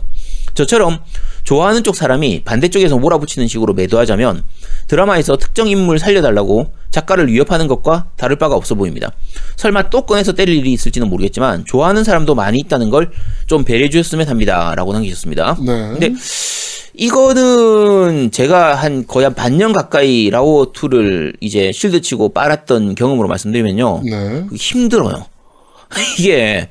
저처럼 0.56 1.00
좋아하는 1.44 1.84
쪽 1.84 1.96
사람이 1.96 2.42
반대쪽에서 2.44 2.98
몰아붙이는 2.98 3.48
식으로 3.48 3.74
매도하자면 3.74 4.44
드라마에서 4.88 5.38
특정 5.38 5.68
인물 5.70 6.00
살려달라고 6.00 6.74
작가를 6.90 7.28
위협하는 7.32 7.68
것과 7.68 8.08
다를 8.18 8.36
바가 8.36 8.56
없어 8.56 8.74
보입니다. 8.76 9.12
설마 9.56 9.90
또 9.92 10.02
꺼내서 10.02 10.34
때릴 10.34 10.58
일이 10.58 10.74
있을지는 10.74 11.08
모르겠지만 11.08 11.66
좋아하는 11.66 12.04
사람도 12.04 12.36
많이 12.36 12.58
있다는 12.60 12.90
걸 12.90 13.10
좀 13.50 13.64
배려해 13.64 13.90
주셨으면 13.90 14.28
합니다. 14.30 14.74
라고 14.76 14.94
남기셨습니다. 14.94 15.58
네. 15.66 15.66
근데 15.90 16.14
이거는 16.94 18.30
제가 18.32 18.76
한 18.76 19.08
거의 19.08 19.24
한 19.26 19.34
반년 19.34 19.74
가까이 19.74 20.30
라오2를 20.32 21.36
이제 21.42 21.72
실드 21.72 22.02
치고 22.02 22.30
빨았던 22.30 22.94
경험으로 22.94 23.28
말씀드리면요. 23.28 24.02
네. 24.06 24.46
힘들어요. 24.56 25.26
이게 26.20 26.70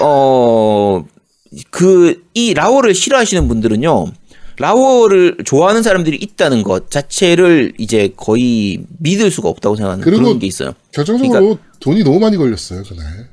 어 0.00 1.02
그 1.70 2.22
이 2.34 2.54
라오를 2.54 2.94
싫어하시는 2.94 3.48
분들은요. 3.48 4.06
라오를 4.58 5.38
좋아하는 5.44 5.82
사람들이 5.82 6.16
있다는 6.16 6.62
것 6.62 6.90
자체를 6.90 7.72
이제 7.78 8.12
거의 8.16 8.84
믿을 8.98 9.30
수가 9.30 9.48
없다고 9.48 9.74
생각하는 9.76 10.04
그런 10.04 10.38
게 10.38 10.46
있어요. 10.46 10.74
결정적으로 10.92 11.58
돈이 11.80 12.04
너무 12.04 12.20
많이 12.20 12.36
걸렸어요 12.36 12.82
그날. 12.84 13.30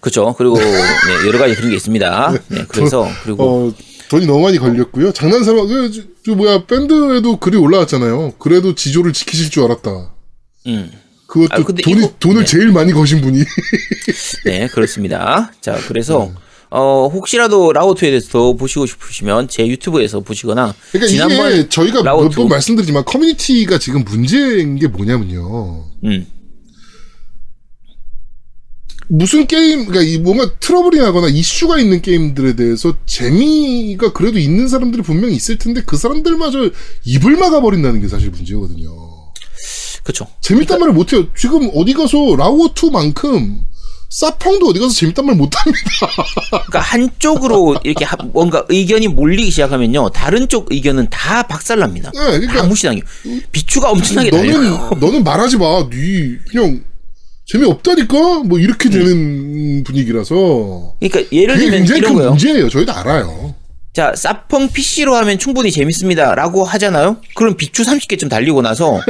그렇죠. 0.00 0.34
그리고 0.36 0.56
네, 0.60 1.26
여러 1.26 1.38
가지 1.38 1.54
그런 1.54 1.70
게 1.70 1.76
있습니다. 1.76 2.32
네, 2.48 2.64
그래서 2.68 3.08
그리고 3.22 3.44
어, 3.68 3.74
돈이 4.10 4.26
너무 4.26 4.40
많이 4.42 4.58
걸렸고요. 4.58 5.12
장난삼아, 5.12 5.62
그, 5.66 5.90
저, 5.92 6.02
저 6.26 6.34
뭐야, 6.34 6.66
밴드에도 6.66 7.36
글이 7.38 7.56
올라왔잖아요. 7.56 8.32
그래도 8.38 8.74
지조를 8.74 9.12
지키실 9.12 9.50
줄 9.50 9.62
알았다. 9.64 10.12
음. 10.66 10.90
그것도 11.30 11.48
아, 11.54 11.56
돈이, 11.82 11.98
이거- 11.98 12.12
돈을 12.18 12.40
네. 12.40 12.46
제일 12.46 12.72
많이 12.72 12.92
거신 12.92 13.20
분이. 13.20 13.38
네, 14.46 14.66
그렇습니다. 14.68 15.52
자, 15.60 15.78
그래서 15.86 16.26
음. 16.26 16.34
어 16.72 17.08
혹시라도 17.12 17.72
라오투에 17.72 18.10
대해서 18.10 18.28
더 18.30 18.52
보시고 18.52 18.86
싶으시면 18.86 19.48
제 19.48 19.66
유튜브에서 19.66 20.20
보시거나 20.20 20.72
그러니까 20.92 21.08
지난번 21.10 21.52
이게 21.52 21.68
저희가 21.68 22.02
몇 22.04 22.28
번 22.30 22.48
말씀드리지만 22.48 23.04
커뮤니티가 23.04 23.78
지금 23.78 24.04
문제인 24.04 24.76
게 24.76 24.86
뭐냐면요. 24.86 25.84
음. 26.04 26.26
무슨 29.12 29.48
게임, 29.48 29.86
그러니까 29.86 30.02
이 30.02 30.18
뭔가 30.18 30.48
트러블이 30.60 31.00
나거나 31.02 31.26
이슈가 31.28 31.80
있는 31.80 32.00
게임들에 32.00 32.54
대해서 32.54 32.94
재미가 33.06 34.12
그래도 34.12 34.38
있는 34.38 34.68
사람들이 34.68 35.02
분명히 35.02 35.34
있을 35.34 35.58
텐데 35.58 35.82
그 35.84 35.96
사람들마저 35.96 36.70
입을 37.04 37.36
막아버린다는 37.36 38.00
게 38.00 38.06
사실 38.06 38.30
문제거든요. 38.30 39.09
그렇죠. 40.02 40.26
재밌단 40.40 40.78
말을 40.80 40.92
못해요. 40.92 41.26
지금 41.34 41.70
어디 41.74 41.92
가서 41.94 42.16
라오2만큼 42.18 43.58
사펑도 44.10 44.66
어디 44.68 44.80
가서 44.80 44.92
재밌단 44.92 45.24
말 45.24 45.36
못합니다. 45.36 45.78
그러니까 46.50 46.80
한쪽으로 46.80 47.76
이렇게 47.84 48.04
하- 48.04 48.16
뭔가 48.32 48.64
의견이 48.68 49.06
몰리기 49.08 49.50
시작하면요, 49.50 50.08
다른 50.10 50.48
쪽 50.48 50.72
의견은 50.72 51.08
다 51.10 51.42
박살납니다. 51.44 52.10
네, 52.12 52.18
그러니까 52.38 52.62
다 52.62 52.66
무시당해요. 52.66 53.02
비추가 53.52 53.90
엄청나게 53.90 54.30
너는 54.30 54.50
달려요. 54.52 54.90
너는 55.00 55.22
말하지 55.22 55.58
마. 55.58 55.88
네 55.90 56.38
그냥 56.50 56.82
재미없다니까 57.46 58.42
뭐 58.44 58.58
이렇게 58.58 58.90
되는 58.90 59.82
분위기라서 59.84 60.94
그러니까 61.00 61.20
예를 61.32 61.56
들면 61.58 61.72
굉장히 61.78 61.98
이런 61.98 62.10
큰 62.12 62.16
거예요. 62.18 62.30
문제예요. 62.30 62.68
저희도 62.68 62.92
알아요. 62.92 63.54
자, 63.92 64.12
사펑 64.16 64.68
PC로 64.68 65.16
하면 65.16 65.36
충분히 65.38 65.72
재밌습니다. 65.72 66.34
라고 66.36 66.64
하잖아요? 66.64 67.16
그럼 67.34 67.56
비추 67.56 67.82
30개쯤 67.82 68.28
달리고 68.30 68.62
나서 68.62 69.00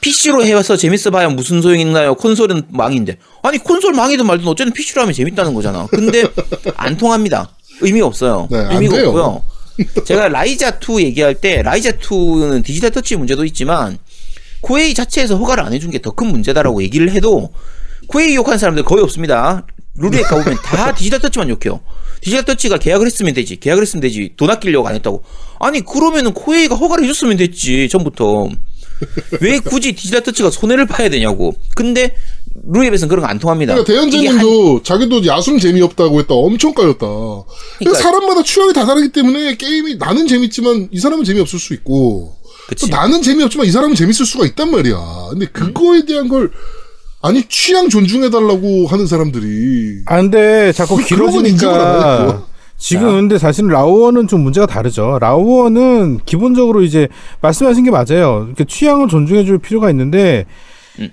PC로 0.00 0.44
해와서 0.44 0.76
재밌어 0.76 1.10
봐야 1.10 1.28
무슨 1.28 1.60
소용이 1.60 1.82
있나요? 1.82 2.14
콘솔은 2.14 2.64
망인데. 2.70 3.16
아니, 3.42 3.58
콘솔 3.58 3.92
망이든 3.94 4.26
말든 4.26 4.46
어쨌든 4.46 4.72
PC로 4.72 5.02
하면 5.02 5.12
재밌다는 5.14 5.54
거잖아. 5.54 5.86
근데 5.90 6.24
안 6.76 6.96
통합니다. 6.96 7.50
의미가 7.80 8.06
없어요. 8.06 8.48
네, 8.50 8.58
안 8.58 8.72
의미가. 8.82 9.08
없고요. 9.08 9.42
제가 10.04 10.28
라이자 10.28 10.78
2 10.80 11.00
얘기할 11.02 11.34
때, 11.36 11.62
라이자 11.62 11.92
2는 11.92 12.64
디지털 12.64 12.90
터치 12.90 13.16
문제도 13.16 13.44
있지만, 13.44 13.98
코에이 14.60 14.92
자체에서 14.94 15.36
허가를 15.36 15.64
안 15.64 15.72
해준 15.72 15.90
게 15.90 15.98
더 16.00 16.10
큰 16.12 16.26
문제다라고 16.28 16.82
얘기를 16.82 17.10
해도, 17.12 17.52
코에이 18.08 18.34
욕하는 18.34 18.58
사람들 18.58 18.82
거의 18.84 19.02
없습니다. 19.04 19.64
루리웹 19.96 20.22
가보면 20.22 20.58
다 20.64 20.94
디지털 20.94 21.20
터치만 21.20 21.48
욕해요. 21.48 21.80
디지털 22.20 22.44
터치가 22.44 22.78
계약을 22.78 23.06
했으면 23.06 23.34
되지. 23.34 23.56
계약을 23.56 23.82
했으면 23.82 24.00
되지. 24.00 24.32
돈 24.36 24.50
아끼려고 24.50 24.88
안 24.88 24.94
했다고. 24.96 25.22
아니, 25.60 25.80
그러면은 25.84 26.32
코에이가 26.32 26.74
허가를 26.74 27.04
해줬으면 27.04 27.36
됐지. 27.36 27.88
전부터. 27.88 28.48
왜 29.40 29.58
굳이 29.60 29.92
디지털 29.94 30.22
터치가 30.22 30.50
손해를 30.50 30.86
봐야 30.86 31.08
되냐고. 31.08 31.54
근데, 31.74 32.14
룰앱에서는 32.70 33.08
그런 33.08 33.22
거 33.24 33.28
안 33.30 33.38
통합니다. 33.38 33.74
그러니까 33.74 33.92
이게 33.92 34.26
한- 34.28 34.38
대현재님도 34.38 34.82
자기도 34.82 35.24
야숨 35.26 35.58
재미없다고 35.58 36.18
했다. 36.20 36.34
엄청 36.34 36.74
까였다. 36.74 37.06
그러니까- 37.78 38.02
사람마다 38.02 38.42
취향이 38.42 38.72
다 38.72 38.84
다르기 38.84 39.10
때문에 39.12 39.56
게임이 39.56 39.96
나는 39.96 40.26
재밌지만 40.26 40.88
이 40.90 40.98
사람은 40.98 41.24
재미없을 41.24 41.58
수 41.58 41.72
있고 41.74 42.36
그치. 42.66 42.86
또 42.90 42.96
나는 42.96 43.22
재미없지만 43.22 43.66
이 43.66 43.70
사람은 43.70 43.94
재밌을 43.94 44.26
수가 44.26 44.44
있단 44.46 44.70
말이야. 44.70 44.96
근데 45.30 45.46
그거에 45.46 46.04
대한 46.04 46.28
걸 46.28 46.50
아니 47.22 47.44
취향 47.48 47.88
존중해달라고 47.88 48.86
하는 48.88 49.06
사람들이 49.06 50.02
아 50.06 50.16
근데 50.20 50.72
자꾸 50.72 50.96
길어지니까? 50.98 52.44
지금 52.80 53.10
근데 53.10 53.38
사실 53.38 53.66
라우어는 53.66 54.28
좀 54.28 54.42
문제가 54.42 54.66
다르죠. 54.66 55.18
라우어는 55.20 56.20
기본적으로 56.24 56.82
이제 56.82 57.08
말씀하신 57.42 57.84
게 57.84 57.90
맞아요. 57.90 58.44
이렇게 58.46 58.64
취향을 58.64 59.08
존중해 59.08 59.44
줄 59.44 59.58
필요가 59.58 59.90
있는데 59.90 60.46
음. 61.00 61.10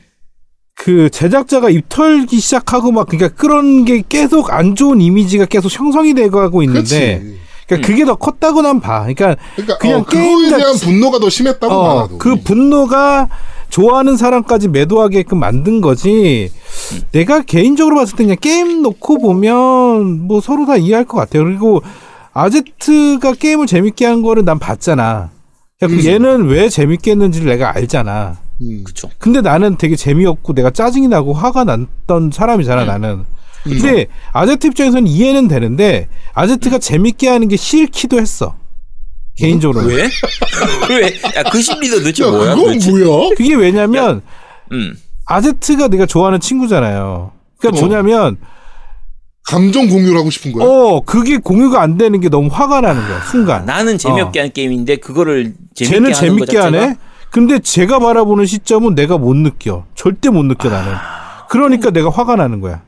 그 0.76 1.09
제작자가 1.09 1.70
입털기 1.72 2.39
시작하고 2.39 2.91
막 2.91 3.07
그러니까 3.07 3.36
그런 3.36 3.84
게 3.84 4.03
계속 4.07 4.53
안 4.53 4.76
좋은 4.76 5.01
이미지가 5.01 5.45
계속 5.45 5.72
형성이 5.72 6.13
돼가고 6.13 6.61
있는데 6.63 7.20
그렇지. 7.20 7.39
그러니까 7.68 7.88
그게 7.88 8.05
더 8.05 8.16
컸다고 8.16 8.61
난 8.61 8.80
봐. 8.80 8.99
그러니까 8.99 9.36
그러니까 9.55 9.78
그냥 9.80 10.01
어, 10.01 10.05
게임 10.05 10.24
그거에 10.36 10.49
자체- 10.51 10.57
대한 10.57 10.76
분노가 10.78 11.18
더 11.18 11.30
심했다고 11.32 11.74
어, 11.74 11.95
말하도. 11.95 12.18
그 12.20 12.36
분노가 12.43 13.28
좋아하는 13.70 14.18
사람까지 14.18 14.70
매도하게끔 14.70 15.39
만든 15.39 15.82
거지. 15.82 16.51
내가 17.11 17.41
개인적으로 17.41 17.95
봤을 17.95 18.18
때 18.18 18.24
그냥 18.24 18.38
게임 18.39 18.82
놓고 18.82 19.20
보면 19.20 20.28
뭐 20.28 20.41
서로 20.41 20.66
다 20.66 20.78
이해할 20.78 21.05
것 21.05 21.18
같아요. 21.18 21.43
그리고 21.43 21.82
아제트가 22.34 23.34
게임을 23.34 23.68
재밌게 23.68 24.05
한 24.05 24.22
거를 24.22 24.45
난 24.45 24.59
봤잖아. 24.59 25.32
그러니까 25.80 26.01
그 26.01 26.07
얘는 26.07 26.47
왜 26.47 26.70
재밌게 26.70 27.11
했는지를 27.11 27.47
내가 27.47 27.76
알잖아. 27.76 28.38
음. 28.61 28.84
그쵸. 28.86 29.09
근데 29.18 29.41
나는 29.41 29.78
되게 29.78 29.95
재미없고 29.95 30.53
내가 30.53 30.70
짜증이 30.70 31.07
나고 31.07 31.34
화가 31.34 31.63
났던 31.66 32.32
사람이잖아, 32.34 32.86
나는. 32.86 33.24
근데 33.63 34.05
아제트 34.32 34.68
입장에서는 34.68 35.07
이해는 35.07 35.47
되는데 35.47 36.07
아제트가 36.34 36.78
재밌게 36.78 37.28
하는 37.28 37.47
게 37.47 37.57
싫기도 37.57 38.20
했어. 38.20 38.55
개인적으로. 39.38 39.86
왜? 39.88 40.04
왜? 40.90 41.06
야, 41.36 41.44
그 41.52 41.62
심리도 41.62 41.98
도대체 42.00 42.24
야 42.26 42.30
뭐야? 42.32 42.56
그건 42.56 42.74
도대체? 42.74 42.92
뭐야? 42.92 43.30
그게 43.36 43.56
왜냐면 43.56 44.22
음. 44.72 44.96
아제트가 45.26 45.88
내가 45.90 46.06
좋아하는 46.06 46.40
친구잖아요. 46.40 47.32
그러니까 47.58 47.80
어. 47.80 47.88
뭐냐면 47.88 48.38
감정 49.46 49.88
공유를 49.88 50.18
하고 50.18 50.30
싶은 50.30 50.54
거야. 50.54 50.66
어 50.68 51.02
그게 51.02 51.38
공유가 51.38 51.82
안 51.82 51.98
되는 51.98 52.20
게 52.20 52.30
너무 52.30 52.50
화가 52.52 52.82
나는 52.82 53.02
거야 53.08 53.22
순간. 53.22 53.66
나는 53.66 53.98
재미없게 53.98 54.40
하는 54.40 54.54
게임인데 54.54 54.96
그거를 54.98 55.54
재밌게 55.76 55.86
쟤는 55.96 56.14
재밌게 56.14 56.58
하네. 56.58 56.96
근데 57.32 57.60
제가 57.60 58.00
바라보는 58.00 58.46
시점은 58.46 58.96
내가 58.96 59.18
못 59.18 59.36
느껴. 59.36 59.86
절대 59.94 60.30
못 60.30 60.44
느껴 60.44 60.70
나는. 60.70 60.94
그러니까 61.50 61.92
내가 61.92 62.10
화가 62.10 62.38
나는 62.38 62.62
거야. 62.62 62.82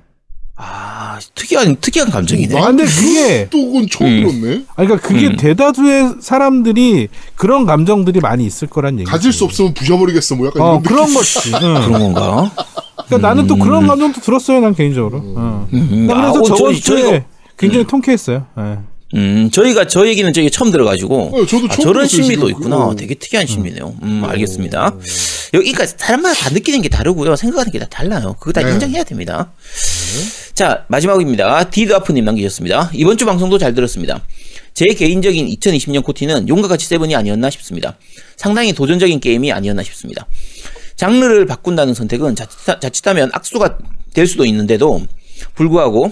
아 0.59 1.19
특이한 1.35 1.77
특이한 1.79 2.09
감정이네. 2.09 2.57
아, 2.59 2.65
근데 2.67 2.83
그게 2.85 3.47
또 3.51 3.65
그건 3.67 3.87
처음 3.91 4.09
음. 4.09 4.21
들었네. 4.41 4.65
아니, 4.75 4.87
그러니까 4.87 5.07
그게 5.07 5.27
음. 5.27 5.35
대다수의 5.37 6.15
사람들이 6.19 7.09
그런 7.35 7.65
감정들이 7.65 8.19
많이 8.19 8.43
있을 8.45 8.67
거란 8.67 8.95
얘기지. 8.95 9.11
가질 9.11 9.31
수 9.31 9.45
없으면 9.45 9.73
부셔버리겠어. 9.75 10.35
뭐 10.35 10.47
약간 10.47 10.61
어 10.63 10.69
이런 10.71 10.83
그런 10.83 11.05
느낌. 11.05 11.13
거지. 11.15 11.51
응. 11.55 11.59
그런 11.59 11.91
건가? 11.91 12.51
그러니까 13.05 13.27
나는 13.29 13.45
또 13.47 13.55
그런 13.55 13.85
감정도 13.87 14.19
들었어요, 14.19 14.59
난 14.61 14.73
개인적으로. 14.73 15.19
어. 15.23 15.67
음, 15.73 16.07
나 16.07 16.15
아, 16.15 16.31
그래서 16.33 16.39
어, 16.39 16.43
저번 16.57 16.73
주에 16.73 17.19
저희가- 17.19 17.23
굉장히 17.57 17.85
통쾌했어요. 17.87 18.45
예. 18.59 18.77
음, 19.13 19.49
저희가 19.51 19.87
저 19.87 20.05
얘기는 20.07 20.31
저희 20.33 20.49
처음 20.51 20.71
들어가지고 20.71 21.31
어, 21.33 21.45
저도 21.45 21.65
아, 21.65 21.69
처음 21.69 21.83
저런 21.83 22.07
심리도. 22.07 22.49
있구나. 22.49 22.75
어. 22.77 22.95
되게 22.95 23.15
특이한 23.15 23.47
심리네요. 23.47 23.95
음, 24.03 24.23
알겠습니다. 24.25 24.95
여기가 25.53 25.85
사람마다 25.85 26.35
다 26.35 26.49
느끼는 26.49 26.81
게 26.81 26.89
다르고요. 26.89 27.35
생각하는 27.37 27.71
게 27.71 27.79
다 27.79 27.85
달라요. 27.89 28.35
그거 28.39 28.51
다 28.51 28.61
네. 28.65 28.73
인정해야 28.73 29.03
됩니다. 29.05 29.51
자, 30.53 30.85
마지막입니다. 30.89 31.69
디드아프님 31.69 32.25
남기셨습니다. 32.25 32.91
이번 32.93 33.17
주 33.17 33.25
방송도 33.25 33.57
잘 33.57 33.73
들었습니다. 33.73 34.23
제 34.73 34.85
개인적인 34.87 35.47
2020년 35.47 36.03
코티는 36.03 36.49
용과 36.49 36.67
같이 36.67 36.85
세븐이 36.87 37.15
아니었나 37.15 37.49
싶습니다. 37.51 37.97
상당히 38.35 38.73
도전적인 38.73 39.19
게임이 39.21 39.51
아니었나 39.51 39.83
싶습니다. 39.83 40.27
장르를 40.97 41.45
바꾼다는 41.45 41.93
선택은 41.93 42.35
자칫, 42.35 42.57
자칫하면 42.81 43.29
악수가 43.33 43.77
될 44.13 44.27
수도 44.27 44.45
있는데도 44.45 45.01
불구하고 45.55 46.11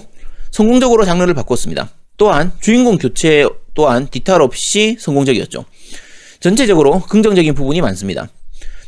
성공적으로 0.50 1.04
장르를 1.04 1.34
바꿨습니다. 1.34 1.90
또한 2.16 2.52
주인공 2.60 2.98
교체 2.98 3.46
또한 3.74 4.08
뒤탈 4.08 4.40
없이 4.42 4.96
성공적이었죠. 4.98 5.64
전체적으로 6.40 7.00
긍정적인 7.00 7.54
부분이 7.54 7.80
많습니다. 7.80 8.28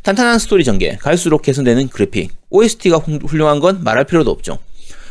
탄탄한 0.02 0.38
스토리 0.38 0.64
전개, 0.64 0.96
갈수록 0.96 1.42
개선되는 1.42 1.88
그래픽, 1.88 2.32
OST가 2.50 2.98
훌륭한 2.98 3.60
건 3.60 3.82
말할 3.84 4.04
필요도 4.04 4.30
없죠. 4.30 4.58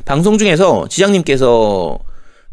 방송 0.06 0.38
중에서 0.38 0.88
지장님께서 0.88 2.00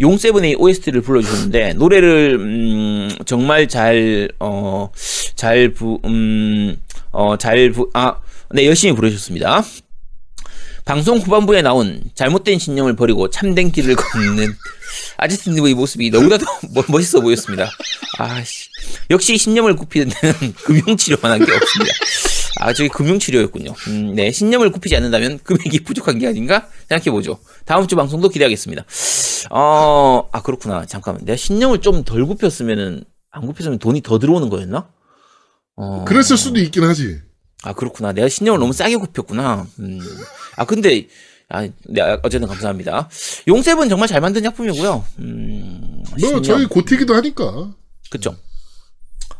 용세븐의 0.00 0.56
OST를 0.56 1.00
불러주셨는데 1.02 1.74
노래를 1.74 2.36
음, 2.40 3.10
정말 3.26 3.68
잘 3.68 4.28
어, 4.40 4.90
잘 5.36 5.70
부, 5.70 6.00
음, 6.04 6.76
어, 7.12 7.36
잘 7.36 7.70
부, 7.70 7.88
아, 7.94 8.16
네 8.50 8.66
열심히 8.66 8.94
부르셨습니다. 8.94 9.62
방송 10.84 11.18
후반부에 11.18 11.62
나온 11.62 12.02
잘못된 12.14 12.58
신념을 12.58 12.96
버리고 12.96 13.30
참된 13.30 13.70
길을 13.70 13.94
걷는 13.96 14.52
아제트님의 15.16 15.74
모습이 15.74 16.10
너무나 16.10 16.38
더 16.38 16.44
멋- 16.74 16.90
멋있어 16.90 17.20
보였습니다. 17.20 17.70
아씨 18.18 18.68
역시 19.10 19.36
신념을 19.38 19.76
굽히는 19.76 20.08
데는 20.08 20.54
금융치료만 20.64 21.30
한 21.32 21.44
게 21.44 21.52
없습니다. 21.52 21.92
아 22.60 22.72
저기 22.72 22.88
금융치료였군요. 22.88 23.74
음, 23.88 24.14
네 24.14 24.30
신념을 24.30 24.70
굽히지 24.70 24.94
않는다면 24.96 25.38
금액이 25.42 25.80
부족한 25.84 26.18
게 26.18 26.26
아닌가 26.28 26.68
생각해 26.88 27.10
보죠. 27.10 27.38
다음 27.64 27.86
주 27.88 27.96
방송도 27.96 28.28
기대하겠습니다. 28.28 28.84
어 29.50 30.28
아 30.32 30.42
그렇구나 30.42 30.86
잠깐만 30.86 31.24
내가 31.24 31.36
신념을 31.36 31.80
좀 31.80 32.04
덜 32.04 32.24
굽혔으면은 32.26 33.04
안 33.30 33.46
굽혔으면 33.46 33.78
돈이 33.78 34.02
더 34.02 34.18
들어오는 34.18 34.48
거였나? 34.48 34.88
어... 35.76 36.04
그랬을 36.06 36.36
수도 36.36 36.60
있긴 36.60 36.84
하지. 36.84 37.20
아 37.64 37.72
그렇구나. 37.72 38.12
내가 38.12 38.28
신념을 38.28 38.60
너무 38.60 38.72
싸게 38.72 38.96
굽혔구나. 38.96 39.66
음. 39.80 40.00
아 40.56 40.64
근데 40.64 41.08
아, 41.50 41.62
네, 41.88 42.00
어쨌든 42.22 42.48
감사합니다. 42.48 43.08
용셉은 43.46 43.88
정말 43.88 44.08
잘 44.08 44.20
만든 44.20 44.42
작품이고요. 44.42 45.04
음, 45.20 46.02
뭐. 46.20 46.42
저희 46.42 46.64
고티기도 46.66 47.14
하니까. 47.14 47.70
그쵸. 48.10 48.34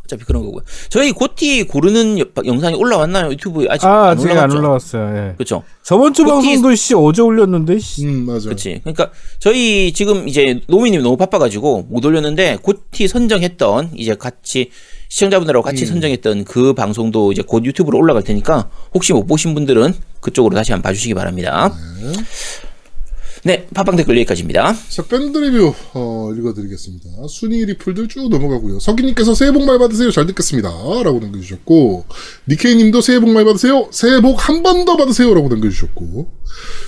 어차피 0.05 0.23
그런 0.25 0.45
거고요. 0.45 0.63
저희 0.91 1.13
고티 1.13 1.63
고르는 1.65 2.19
여- 2.19 2.27
영상이 2.45 2.75
올라왔나요? 2.77 3.31
유튜브에 3.31 3.69
아직 3.71 3.87
아, 3.87 4.09
안 4.11 4.19
아직 4.19 4.31
안? 4.33 4.53
올라왔어요. 4.53 5.17
예. 5.31 5.35
그쵸. 5.39 5.63
저번 5.83 6.13
주 6.13 6.25
고티- 6.25 6.31
방송도 6.31 6.75
씨 6.75 6.95
어제 6.95 7.23
올렸는데 7.23 7.79
씨. 7.79 8.05
음 8.07 8.27
맞아. 8.27 8.51
그치. 8.51 8.81
그러니까 8.85 9.11
저희 9.39 9.93
지금 9.95 10.29
이제 10.29 10.61
노미님 10.67 11.03
너무 11.03 11.17
바빠 11.17 11.39
가지고 11.39 11.87
못 11.89 12.05
올렸는데 12.05 12.59
고티 12.61 13.09
선정했던 13.09 13.93
이제 13.97 14.15
같이 14.15 14.71
시청자분들하고 15.19 15.62
같이 15.62 15.87
선정했던 15.87 16.45
그 16.45 16.73
방송도 16.75 17.31
이제 17.31 17.41
곧 17.47 17.65
유튜브로 17.65 17.97
올라갈 17.99 18.25
테니까 18.25 18.69
혹시 18.93 19.12
못 19.12 19.27
보신 19.27 19.55
분들은 19.55 19.95
그쪽으로 20.21 20.57
다시 20.57 20.73
한번 20.73 20.91
봐주시기 20.91 21.15
바랍니다. 21.15 21.73
네, 23.45 23.69
팟빵 23.73 23.95
댓글 23.95 24.17
여기까지입니다. 24.17 24.75
자, 24.89 25.03
밴드 25.05 25.39
리뷰 25.39 25.73
어, 25.93 26.31
읽어드리겠습니다. 26.37 27.07
순위 27.29 27.65
리플들 27.65 28.09
쭉 28.09 28.29
넘어가고요. 28.29 28.81
서기님께서 28.81 29.37
새해 29.37 29.53
복 29.53 29.65
많이 29.65 29.79
받으세요. 29.79 30.11
잘 30.11 30.27
듣겠습니다. 30.27 30.69
라고 31.05 31.21
남겨주셨고 31.21 32.07
니케이님도 32.49 33.01
새해 33.01 33.21
복 33.21 33.31
많이 33.31 33.45
받으세요. 33.47 33.87
새해 33.93 34.21
복 34.21 34.35
한 34.37 34.62
번 34.65 34.85
더 34.85 34.97
받으세요. 34.97 35.33
라고 35.33 35.49
남겨주셨고 35.49 36.27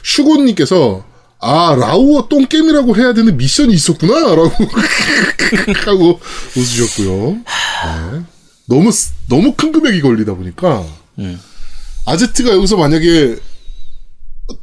슈곤님께서 0.03 1.05
아 1.39 1.76
라우어 1.78 2.28
똥겜이라고 2.28 2.97
해야 2.97 3.12
되는 3.12 3.37
미션이 3.37 3.74
있었구나. 3.74 4.14
라고 4.34 4.51
하고 5.84 6.20
웃으셨고요. 6.57 7.32
네. 7.32 8.22
너무 8.66 8.91
쓰- 8.91 9.12
너무 9.28 9.55
큰 9.55 9.70
금액이 9.72 10.01
걸리다 10.01 10.34
보니까 10.34 10.84
음. 11.18 11.41
아제트가 12.05 12.51
여기서 12.53 12.76
만약에 12.76 13.37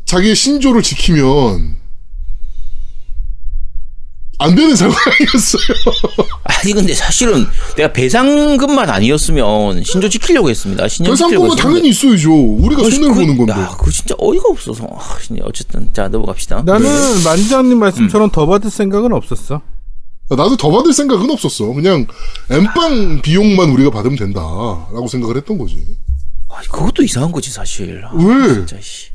자기의 0.06 0.36
신조를 0.36 0.82
지키면 0.82 1.76
안 4.44 4.56
되는 4.56 4.76
상황이었어요. 4.76 5.64
아니 6.44 6.74
근데 6.74 6.94
사실은 6.94 7.46
내가 7.78 7.94
배상금만 7.94 8.90
아니었으면 8.90 9.84
신조 9.84 10.10
지키려고 10.10 10.50
했습니다. 10.50 10.88
신조 10.88 11.16
지키려고 11.16 11.46
배상금은. 11.46 11.56
당연히 11.64 11.90
있어야죠. 11.90 12.32
우리가 12.34 12.84
손해를 12.84 13.08
그- 13.10 13.14
보는 13.16 13.38
건데. 13.38 13.54
야, 13.54 13.70
그거 13.78 13.90
진짜 13.90 14.16
어이가 14.18 14.44
없어서. 14.50 14.86
아, 14.98 15.18
진짜 15.22 15.44
어쨌든 15.46 15.90
자 15.94 16.08
넘어갑시다. 16.10 16.64
나는 16.66 16.86
네. 16.88 17.24
만지장님 17.24 17.80
말씀처럼 17.80 18.28
음. 18.28 18.32
더 18.32 18.46
받을 18.46 18.70
생각은 18.70 19.14
없었어. 19.14 19.62
나도 20.30 20.58
더 20.58 20.72
받을 20.72 20.92
생각은 20.94 21.30
없었어. 21.30 21.66
그냥 21.74 22.06
엠빵 22.50 23.22
비용만 23.22 23.70
우리가 23.72 23.92
받으면 23.92 24.18
된다라고 24.18 25.08
생각을 25.10 25.38
했던 25.38 25.58
거지. 25.58 25.82
아, 26.50 26.60
그것도 26.70 27.04
이상한 27.04 27.32
거지 27.32 27.50
사실. 27.52 28.04
아, 28.06 28.12
왜? 28.16 28.54
진짜 28.54 28.78
씨. 28.82 29.08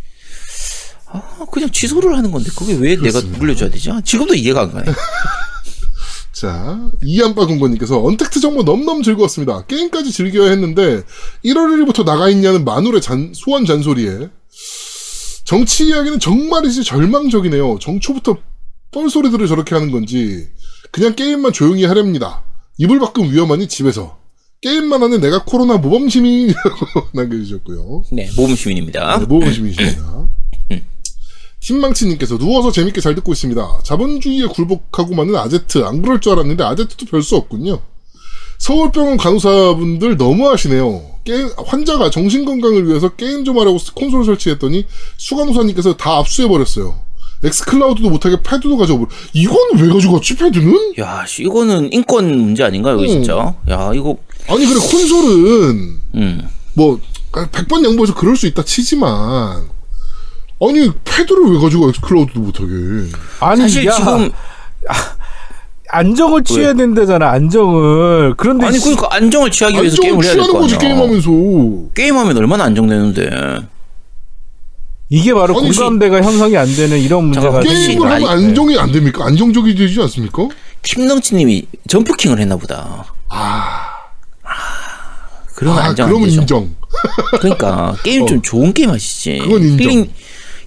아, 1.11 1.47
그냥 1.51 1.71
취소를 1.71 2.17
하는 2.17 2.31
건데 2.31 2.51
그게 2.57 2.75
왜 2.75 2.97
내가 2.97 3.21
물려줘야 3.39 3.71
되지? 3.71 3.91
아, 3.91 4.01
지금도 4.01 4.35
이해가 4.35 4.63
안 4.63 4.73
가네. 4.73 4.93
자, 6.33 6.91
이안빠군건님께서 7.03 8.01
언택트 8.03 8.41
정보 8.41 8.63
너무너무 8.63 9.03
즐거웠습니다. 9.03 9.65
게임까지 9.67 10.13
즐겨야 10.13 10.51
했는데 10.51 11.03
1월 11.45 11.85
1일부터 11.85 12.05
나가 12.05 12.29
있냐는 12.29 12.65
만울의 12.65 13.01
잔, 13.01 13.33
소원 13.35 13.65
잔소리에 13.65 14.29
정치 15.45 15.87
이야기는 15.89 16.21
정말이지 16.21 16.85
절망적이네요. 16.85 17.79
정초부터 17.81 18.37
뻘소리들을 18.93 19.47
저렇게 19.49 19.75
하는 19.75 19.91
건지 19.91 20.49
그냥 20.93 21.17
게임만 21.17 21.53
조용히 21.53 21.85
하렵니다. 21.85 22.45
이불 22.77 23.01
밖은 23.01 23.33
위험하니 23.33 23.67
집에서 23.67 24.19
게임만 24.61 25.03
하는 25.03 25.21
내가 25.21 25.45
코로나 25.45 25.77
모범 25.77 26.09
시민이라고 26.09 27.09
남겨주셨고요. 27.15 28.05
네, 28.13 28.31
모범 28.37 28.55
시민입니다. 28.55 29.19
네, 29.19 29.27
모범 29.27 29.53
시민이십니다. 29.53 30.29
팀망치님께서 31.61 32.39
누워서 32.39 32.71
재밌게 32.73 33.01
잘 33.01 33.15
듣고 33.15 33.33
있습니다. 33.33 33.81
자본주의에 33.85 34.47
굴복하고 34.47 35.15
만 35.15 35.37
아제트 35.37 35.79
안 35.85 36.03
그럴 36.03 36.21
줄 36.21 36.33
알았는데 36.33 36.63
아제트도 36.65 37.07
별 37.07 37.23
수 37.23 37.37
없군요. 37.37 37.81
서울병원 38.59 39.19
간호사분들 39.19 40.17
너무하시네요. 40.17 41.03
게임 41.25 41.49
환자가 41.65 42.11
정신 42.11 42.45
건강을 42.45 42.89
위해서 42.89 43.09
게임 43.11 43.45
좀 43.45 43.59
하려고 43.59 43.79
콘솔 43.95 44.25
설치했더니 44.25 44.85
수간호사님께서 45.17 45.97
다 45.97 46.17
압수해 46.19 46.49
버렸어요. 46.49 46.99
엑스클라우드도 47.45 48.11
못하게 48.11 48.37
패드도 48.43 48.77
가져오고 48.77 49.07
이건 49.33 49.57
왜 49.81 49.89
가져갔지 49.89 50.35
패드는? 50.37 50.95
야, 50.99 51.25
씨, 51.25 51.43
이거는 51.45 51.93
인권 51.93 52.37
문제 52.37 52.65
아닌가요, 52.65 52.99
음. 52.99 53.07
진짜? 53.07 53.55
야, 53.71 53.93
이거, 53.95 54.17
아니 54.49 54.67
그래 54.67 54.81
콘솔은 54.81 56.01
음. 56.17 56.49
뭐 56.75 56.99
100번 57.31 57.85
양보해서 57.85 58.15
그럴 58.15 58.35
수 58.37 58.49
있다 58.49 58.65
치지만 58.65 59.69
아니 60.61 60.91
패드를 61.05 61.53
왜 61.55 61.59
가지고 61.61 61.89
엑스클라우드도 61.91 62.41
못하게 62.41 62.73
아니 63.41 63.63
사실 63.63 63.87
야, 63.87 63.93
지금 63.93 64.31
안정을 65.91 66.45
취해야 66.45 66.75
된다잖아. 66.75 67.31
안정을. 67.31 68.35
그런데 68.37 68.67
아니 68.67 68.79
씨, 68.79 68.85
그러니까 68.95 69.09
안정을 69.17 69.51
취하기 69.51 69.77
위해서 69.77 69.95
안정을 69.95 70.11
게임을 70.11 70.25
해야 70.25 70.33
될 70.35 70.43
취하는 70.43 70.53
거 70.55 70.61
거지 70.61 70.75
아니야. 70.77 70.89
게임하면서 70.89 71.31
게임하면 71.95 72.37
얼마나 72.37 72.65
안정되는데. 72.65 73.61
이게 75.11 75.33
바로 75.33 75.59
아니, 75.59 75.69
공감대가 75.75 76.21
형성이 76.23 76.57
안 76.59 76.67
되는 76.75 76.99
이런 76.99 77.25
문제가 77.25 77.61
게임을. 77.61 78.05
하면 78.07 78.13
아니, 78.13 78.29
안정이 78.29 78.79
안 78.79 78.93
됩니까? 78.93 79.25
안정적이 79.25 79.75
되지 79.75 79.99
않습니까? 80.03 80.49
팀덩치님이 80.83 81.67
점프킹을 81.89 82.39
했나 82.39 82.57
보다. 82.57 83.07
아, 83.31 83.87
그러면 85.55 85.83
아 85.83 85.87
안정 85.87 86.07
안 86.07 86.13
그러면. 86.13 86.29
인정. 86.31 86.69
그러니까 87.41 87.97
게임 88.03 88.27
좀 88.29 88.43
좋은 88.43 88.75
게임 88.75 88.91
하시지. 88.91 89.39
그건 89.39 89.63
인정. 89.63 89.91
힐링 89.91 90.11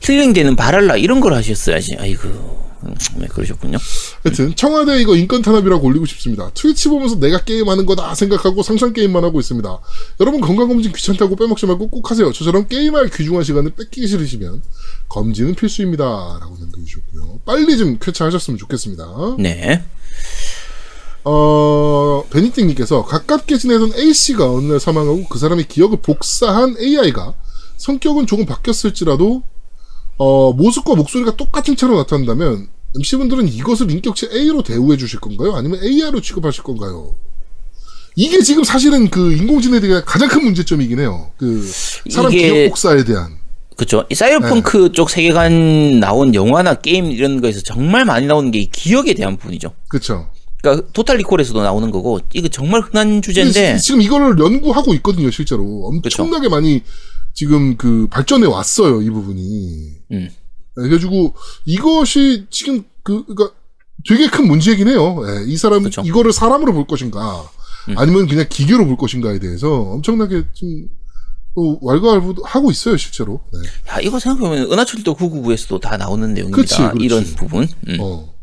힐링되는 0.01 0.55
바랄라 0.55 0.97
이런 0.97 1.19
걸 1.19 1.33
하셨어야지. 1.33 1.95
아이고. 1.99 2.61
음, 2.83 2.95
네, 3.17 3.27
그러셨군요. 3.27 3.77
하여튼 4.23 4.55
청와대 4.55 4.99
이거 4.99 5.15
인권 5.15 5.41
탄압이라고 5.41 5.85
올리고 5.85 6.05
싶습니다. 6.07 6.49
트위치 6.53 6.89
보면서 6.89 7.19
내가 7.19 7.43
게임하는 7.43 7.85
거다 7.85 8.15
생각하고 8.15 8.63
상상 8.63 8.93
게임만 8.93 9.23
하고 9.23 9.39
있습니다. 9.39 9.79
여러분 10.19 10.41
건강검진 10.41 10.91
귀찮다고 10.91 11.35
빼먹지 11.35 11.67
말고 11.67 11.89
꼭 11.89 12.09
하세요. 12.09 12.31
저처럼 12.31 12.67
게임할 12.67 13.09
귀중한 13.09 13.43
시간을 13.43 13.71
뺏기기 13.75 14.07
싫으시면 14.07 14.63
검진은 15.09 15.55
필수입니다. 15.55 16.03
라고 16.03 16.57
남겨주셨고요. 16.59 17.41
빨리 17.45 17.77
좀 17.77 17.97
쾌차하셨으면 17.99 18.57
좋겠습니다. 18.57 19.35
네. 19.37 19.83
어, 21.23 22.23
베니띵님께서 22.31 23.05
가깝게 23.05 23.57
지내던 23.59 23.93
A씨가 23.95 24.51
어느 24.51 24.71
날 24.71 24.79
사망하고 24.79 25.25
그 25.25 25.37
사람의 25.37 25.67
기억을 25.67 25.99
복사한 26.01 26.75
AI가 26.79 27.35
성격은 27.77 28.25
조금 28.25 28.45
바뀌었을지라도 28.47 29.43
어, 30.23 30.53
모습과 30.53 30.93
목소리가 30.93 31.35
똑같은 31.35 31.75
채로 31.75 31.97
나타난다면 31.97 32.67
MC분들은 32.95 33.47
이것을 33.47 33.89
인격체 33.89 34.29
A로 34.31 34.61
대우해 34.61 34.95
주실 34.95 35.19
건가요? 35.19 35.55
아니면 35.55 35.79
AI로 35.83 36.21
취급하실 36.21 36.63
건가요? 36.63 37.15
이게 38.15 38.39
지금 38.43 38.63
사실은 38.63 39.09
그 39.09 39.33
인공지능에 39.33 39.79
대한 39.79 40.03
가장 40.05 40.29
큰 40.29 40.43
문제점이긴 40.43 40.99
해요. 40.99 41.31
그 41.37 41.67
사람 42.11 42.31
이게- 42.31 42.53
기억 42.53 42.69
복사에 42.69 43.03
대한. 43.03 43.39
그렇죠. 43.75 44.05
이 44.11 44.13
사이버펑크 44.15 44.77
네. 44.77 44.91
쪽 44.91 45.09
세계관 45.09 45.99
나온 45.99 46.35
영화나 46.35 46.75
게임 46.75 47.09
이런 47.09 47.41
거에서 47.41 47.61
정말 47.63 48.05
많이 48.05 48.27
나오는 48.27 48.51
게이 48.51 48.69
기억에 48.69 49.15
대한 49.15 49.37
부분이죠. 49.37 49.73
그쵸. 49.87 50.27
그러니까 50.61 50.87
토탈 50.93 51.17
리콜에서도 51.17 51.63
나오는 51.63 51.89
거고 51.89 52.19
이거 52.33 52.47
정말 52.47 52.81
흔한 52.81 53.23
주제인데 53.23 53.77
지- 53.77 53.83
지금 53.83 54.01
이거를 54.03 54.37
연구하고 54.37 54.93
있거든요, 54.95 55.31
실제로. 55.31 55.63
엄청나게 55.87 56.47
많이 56.49 56.83
지금 57.33 57.77
그 57.77 58.07
발전해 58.09 58.47
왔어요, 58.47 59.01
이 59.01 59.09
부분이. 59.09 59.91
음. 60.11 60.29
그래가지고 60.75 61.35
이것이 61.65 62.45
지금 62.49 62.83
그, 63.03 63.25
그니까 63.25 63.51
되게 64.07 64.27
큰 64.29 64.47
문제이긴 64.47 64.87
해요. 64.87 65.21
예, 65.27 65.45
이 65.51 65.57
사람, 65.57 65.83
그쵸. 65.83 66.01
이거를 66.05 66.31
사람으로 66.33 66.73
볼 66.73 66.87
것인가, 66.87 67.49
음. 67.89 67.97
아니면 67.97 68.27
그냥 68.27 68.45
기계로 68.49 68.85
볼 68.85 68.97
것인가에 68.97 69.39
대해서 69.39 69.69
엄청나게 69.69 70.43
지금 70.53 70.87
또 71.55 71.79
왈가왈부 71.81 72.35
하고 72.45 72.71
있어요, 72.71 72.97
실제로. 72.97 73.41
네. 73.51 73.59
야 73.89 73.99
이거 73.99 74.19
생각해보면 74.19 74.71
은하철도 74.71 75.15
999에서도 75.15 75.81
다 75.81 75.97
나오는 75.97 76.33
내용입니다. 76.33 76.55
그치, 76.55 76.77
그렇지. 76.77 77.03
이런 77.03 77.23
부분. 77.35 77.67
음. 77.89 77.97
어. 77.99 78.33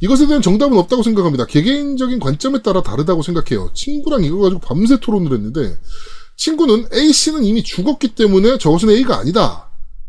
이것에 0.00 0.26
대한 0.26 0.42
정답은 0.42 0.78
없다고 0.78 1.02
생각합니다. 1.02 1.46
개개인적인 1.46 2.20
관점에 2.20 2.62
따라 2.62 2.82
다르다고 2.82 3.22
생각해요. 3.22 3.70
친구랑 3.74 4.24
이거 4.24 4.38
가지고 4.38 4.60
밤새 4.60 5.00
토론을 5.00 5.32
했는데 5.32 5.76
친구는 6.36 6.86
A씨는 6.92 7.44
이미 7.44 7.62
죽었기 7.62 8.08
때문에 8.14 8.58
저것은 8.58 8.90
A가 8.90 9.18
아니다. 9.18 9.66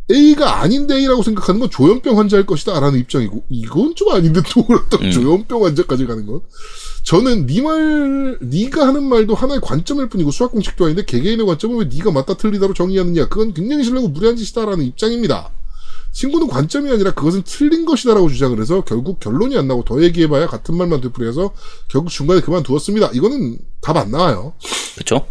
A가 0.10 0.62
아닌데 0.62 0.96
A라고 0.96 1.22
생각하는 1.24 1.60
건 1.60 1.70
조현병 1.70 2.18
환자일 2.18 2.46
것이다 2.46 2.80
라는 2.80 3.00
입장이고 3.00 3.44
이건 3.50 3.94
좀 3.96 4.10
아닌데 4.12 4.42
또 4.54 4.64
그렇다고 4.68 5.04
음. 5.04 5.12
조현병 5.12 5.66
환자까지 5.66 6.06
가는 6.06 6.26
건 6.26 6.42
저는 7.04 7.46
네 7.46 7.62
말, 7.62 8.38
네가 8.42 8.88
하는 8.88 9.04
말도 9.04 9.36
하나의 9.36 9.62
관점일 9.62 10.08
뿐이고 10.10 10.32
수학 10.32 10.52
공식도 10.52 10.86
아닌데 10.86 11.04
개개인의 11.06 11.46
관점을 11.46 11.78
왜 11.78 11.90
네가 11.94 12.12
맞다 12.12 12.36
틀리다로 12.36 12.74
정의하느냐 12.74 13.28
그건 13.28 13.54
굉장히 13.54 13.84
싫고 13.84 14.10
무례한 14.10 14.36
짓이다라는 14.38 14.86
입장입니다. 14.86 15.52
친구는 16.14 16.48
관점이 16.48 16.90
아니라 16.90 17.14
그것은 17.14 17.44
틀린 17.46 17.86
것이다라고 17.86 18.30
주장을 18.30 18.60
해서 18.60 18.82
결국 18.82 19.20
결론이 19.20 19.58
안 19.58 19.68
나고 19.68 19.84
더 19.84 20.02
얘기해봐야 20.02 20.48
같은 20.48 20.76
말만 20.76 21.02
되풀이해서 21.02 21.54
결국 21.90 22.10
중간에 22.10 22.42
그만두었습니다. 22.42 23.12
이거는 23.14 23.60
답 23.82 23.98
안 23.98 24.10
나와요. 24.12 24.54
그렇죠. 24.96 25.28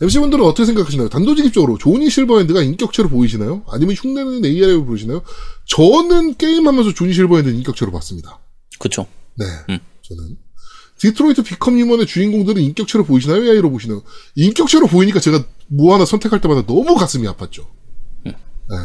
MC분들은 0.00 0.44
어떻게 0.44 0.64
생각하시나요? 0.64 1.08
단도직입적으로 1.08 1.76
조니 1.78 2.08
실버핸드가 2.08 2.62
인격체로 2.62 3.08
보이시나요? 3.08 3.62
아니면 3.68 3.94
흉내내는 3.94 4.44
AI로 4.44 4.86
보이시나요? 4.86 5.22
저는 5.66 6.36
게임하면서 6.36 6.94
조니 6.94 7.12
실버핸드는 7.12 7.56
인격체로 7.58 7.92
봤습니다. 7.92 8.38
그렇죠. 8.78 9.06
네, 9.36 9.44
음. 9.68 9.78
저는. 10.02 10.38
Detroit 10.98 11.42
Become 11.42 11.78
Human의 11.78 12.06
주인공들은 12.06 12.62
인격체로 12.62 13.04
보이시나요? 13.04 13.42
AI로 13.44 13.70
보시나요? 13.70 14.02
인격체로 14.36 14.86
보이니까 14.86 15.20
제가 15.20 15.44
뭐 15.66 15.94
하나 15.94 16.04
선택할 16.04 16.40
때마다 16.40 16.64
너무 16.66 16.94
가슴이 16.94 17.26
아팠죠. 17.26 17.66
네. 18.24 18.76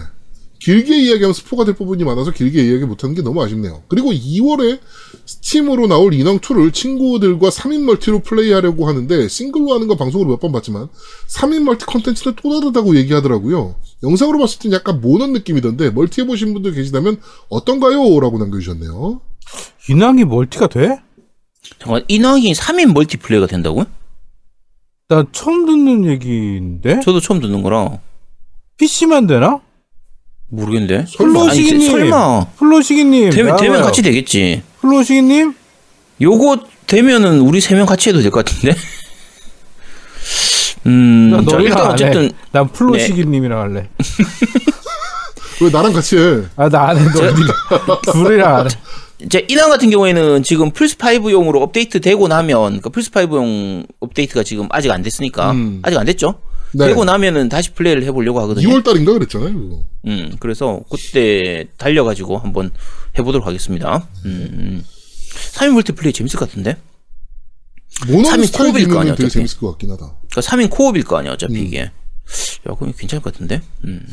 길게 0.60 0.94
이야기하면 1.04 1.34
스포가 1.34 1.64
될 1.64 1.74
부분이 1.76 2.04
많아서 2.04 2.32
길게 2.32 2.62
이야기 2.66 2.84
못하는 2.86 3.16
게 3.16 3.22
너무 3.22 3.42
아쉽네요. 3.42 3.84
그리고 3.88 4.12
2월에 4.12 4.80
Steam으로 5.26 5.88
나올 5.88 6.12
인왕2를 6.12 6.74
친구들과 6.74 7.50
3인 7.50 7.84
멀티로 7.84 8.20
플레이하려고 8.20 8.88
하는데 8.88 9.28
싱글로 9.28 9.74
하는 9.74 9.88
건 9.88 9.98
방송으로 9.98 10.30
몇 10.32 10.40
번 10.42 10.52
봤지만 10.52 10.90
3인 11.30 11.64
멀티 11.64 11.86
컨텐츠는 11.86 12.36
또 12.42 12.60
다르다고 12.60 12.96
얘기하더라고요. 12.98 13.76
영상으로 14.04 14.38
봤을 14.40 14.60
땐 14.60 14.74
약간 14.74 15.00
모넌 15.02 15.32
느낌이던데 15.34 15.92
멀티 15.92 16.22
해보신 16.22 16.54
분들 16.54 16.74
계시다면 16.74 17.22
어떤가요? 17.50 18.20
라고 18.20 18.38
남겨주셨네요. 18.38 19.22
인왕이 19.90 20.26
멀티가 20.26 20.68
돼? 20.68 21.00
잠깐 21.80 22.04
인왕이 22.10 22.52
3인 22.54 22.94
멀티플레이가 22.94 23.48
된다고요? 23.48 23.86
나 25.08 25.26
처음 25.32 25.66
듣는 25.66 26.06
얘기인데 26.06 27.00
저도 27.02 27.20
처음 27.20 27.40
듣는 27.40 27.64
거라 27.64 28.00
PC만 28.78 29.26
되나? 29.28 29.62
모르겠는데. 30.50 31.06
설마. 31.08 31.40
아니, 31.42 31.50
플로시기님. 31.64 31.92
설마 31.92 32.46
플로시기님 32.58 33.30
되면, 33.32 33.58
되면. 33.58 33.82
같이 33.82 34.02
되겠지. 34.02 34.64
플로시기님 34.82 35.54
요거 36.22 36.58
되면은 36.88 37.40
우리 37.42 37.62
세 37.62 37.76
명 37.76 37.86
같이 37.86 38.10
해도 38.10 38.22
될 38.22 38.32
것 38.32 38.44
같은데. 38.46 38.76
음, 40.88 41.46
자, 41.50 41.58
일단. 41.60 41.92
어쨌든 41.92 42.32
난 42.52 42.68
플로시기님이랑 42.72 43.60
할래. 43.60 43.90
왜 45.62 45.70
나랑 45.70 45.92
같이 45.94 46.18
해? 46.18 46.44
아 46.56 46.70
나 46.70 46.90
안 46.90 46.98
해. 46.98 47.04
둘이랑 48.12 48.56
안 48.56 48.66
해. 48.66 48.70
이제 49.22 49.46
인왕 49.50 49.70
같은 49.70 49.90
경우에는 49.90 50.44
지금 50.44 50.72
플스 50.72 50.96
5용으로 50.98 51.62
업데이트 51.62 52.00
되고 52.00 52.30
나면 52.30 52.80
그 52.80 52.90
플스 52.90 53.12
5용 53.12 53.86
업데이트가 54.00 54.44
지금 54.44 54.68
아직 54.72 54.90
안 54.92 55.02
됐으니까 55.02 55.52
음. 55.52 55.80
아직 55.84 55.98
안 55.98 56.06
됐죠? 56.06 56.36
네. 56.74 56.88
되고 56.88 57.04
나면은 57.04 57.50
다시 57.50 57.72
플레이를 57.72 58.04
해보려고 58.04 58.40
하거든요. 58.42 58.68
2월 58.70 58.84
달인가 58.84 59.14
그랬잖아요. 59.14 59.54
그거. 59.54 59.84
음, 60.08 60.36
그래서 60.40 60.82
그때 60.90 61.66
달려가지고 61.78 62.38
한번 62.38 62.72
해보도록 63.18 63.48
하겠습니다. 63.48 64.08
음, 64.26 64.84
3인 65.54 65.74
멀티플레이 65.74 66.14
재밌을 66.14 66.40
것 66.40 66.48
같은데? 66.50 66.78
모노 68.08 68.30
코업일 68.54 68.88
거 68.88 69.00
아니야, 69.00 69.16
되게 69.16 69.26
어차피. 69.26 69.34
재밌을 69.34 69.58
것 69.60 69.72
같긴 69.72 69.92
하다. 69.92 70.16
그러니까 70.30 70.42
3인 70.42 70.70
코업일 70.70 71.04
거 71.04 71.18
아니야, 71.18 71.32
음. 71.32 71.34
어차피 71.34 71.62
이게. 71.62 71.80
야, 71.82 72.76
그럼 72.78 72.94
괜찮을 72.96 73.22
것 73.22 73.34
같은데? 73.34 73.62
음. 73.86 74.06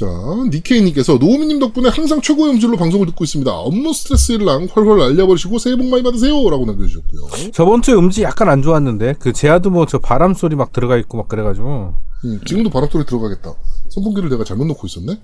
자, 0.00 0.06
니케이님께서 0.50 1.18
노우미님 1.18 1.58
덕분에 1.58 1.90
항상 1.90 2.22
최고의 2.22 2.54
음질로 2.54 2.78
방송을 2.78 3.04
듣고 3.08 3.22
있습니다. 3.22 3.52
업무 3.52 3.92
스트레스랑 3.92 4.68
활활 4.72 4.96
날려버리시고 4.98 5.58
새해 5.58 5.76
복 5.76 5.88
많이 5.88 6.02
받으세요! 6.02 6.48
라고 6.48 6.64
남겨주셨고요. 6.64 7.50
저번 7.52 7.82
주에 7.82 7.92
음질 7.94 8.24
약간 8.24 8.48
안 8.48 8.62
좋았는데 8.62 9.16
그 9.18 9.34
제아도 9.34 9.68
뭐 9.68 9.84
저 9.84 9.98
바람 9.98 10.32
소리 10.32 10.56
막 10.56 10.72
들어가 10.72 10.96
있고 10.96 11.18
막 11.18 11.28
그래가지고 11.28 11.92
음, 12.24 12.40
지금도 12.46 12.70
바람 12.70 12.88
소리 12.88 13.04
들어가겠다. 13.04 13.52
선풍기를 13.90 14.30
내가 14.30 14.42
잘못 14.44 14.64
놓고 14.66 14.86
있었네? 14.86 15.20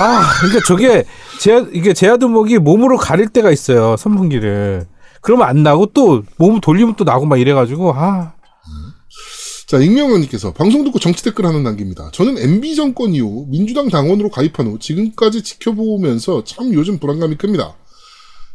아 0.00 0.22
그러니까 0.40 0.60
저게 0.66 1.04
제 1.40 1.64
이게 1.72 1.94
제아도목이 1.94 2.58
몸으로 2.58 2.96
가릴 2.98 3.28
때가 3.28 3.50
있어요 3.52 3.96
선풍기를 3.96 4.86
그러면 5.22 5.46
안 5.48 5.62
나고 5.62 5.86
또 5.86 6.22
몸 6.36 6.60
돌리면 6.60 6.96
또 6.96 7.04
나고 7.04 7.24
막 7.26 7.40
이래가지고 7.40 7.92
아 7.94 8.32
자, 9.72 9.78
익명원님께서 9.78 10.52
방송 10.52 10.84
듣고 10.84 10.98
정치 10.98 11.24
댓글 11.24 11.46
하나 11.46 11.58
남깁니다. 11.58 12.10
저는 12.12 12.36
MB 12.36 12.76
정권 12.76 13.14
이후 13.14 13.46
민주당 13.48 13.88
당원으로 13.88 14.28
가입한 14.28 14.66
후 14.66 14.78
지금까지 14.78 15.42
지켜보면서 15.42 16.44
참 16.44 16.74
요즘 16.74 16.98
불안감이 16.98 17.36
큽니다. 17.36 17.74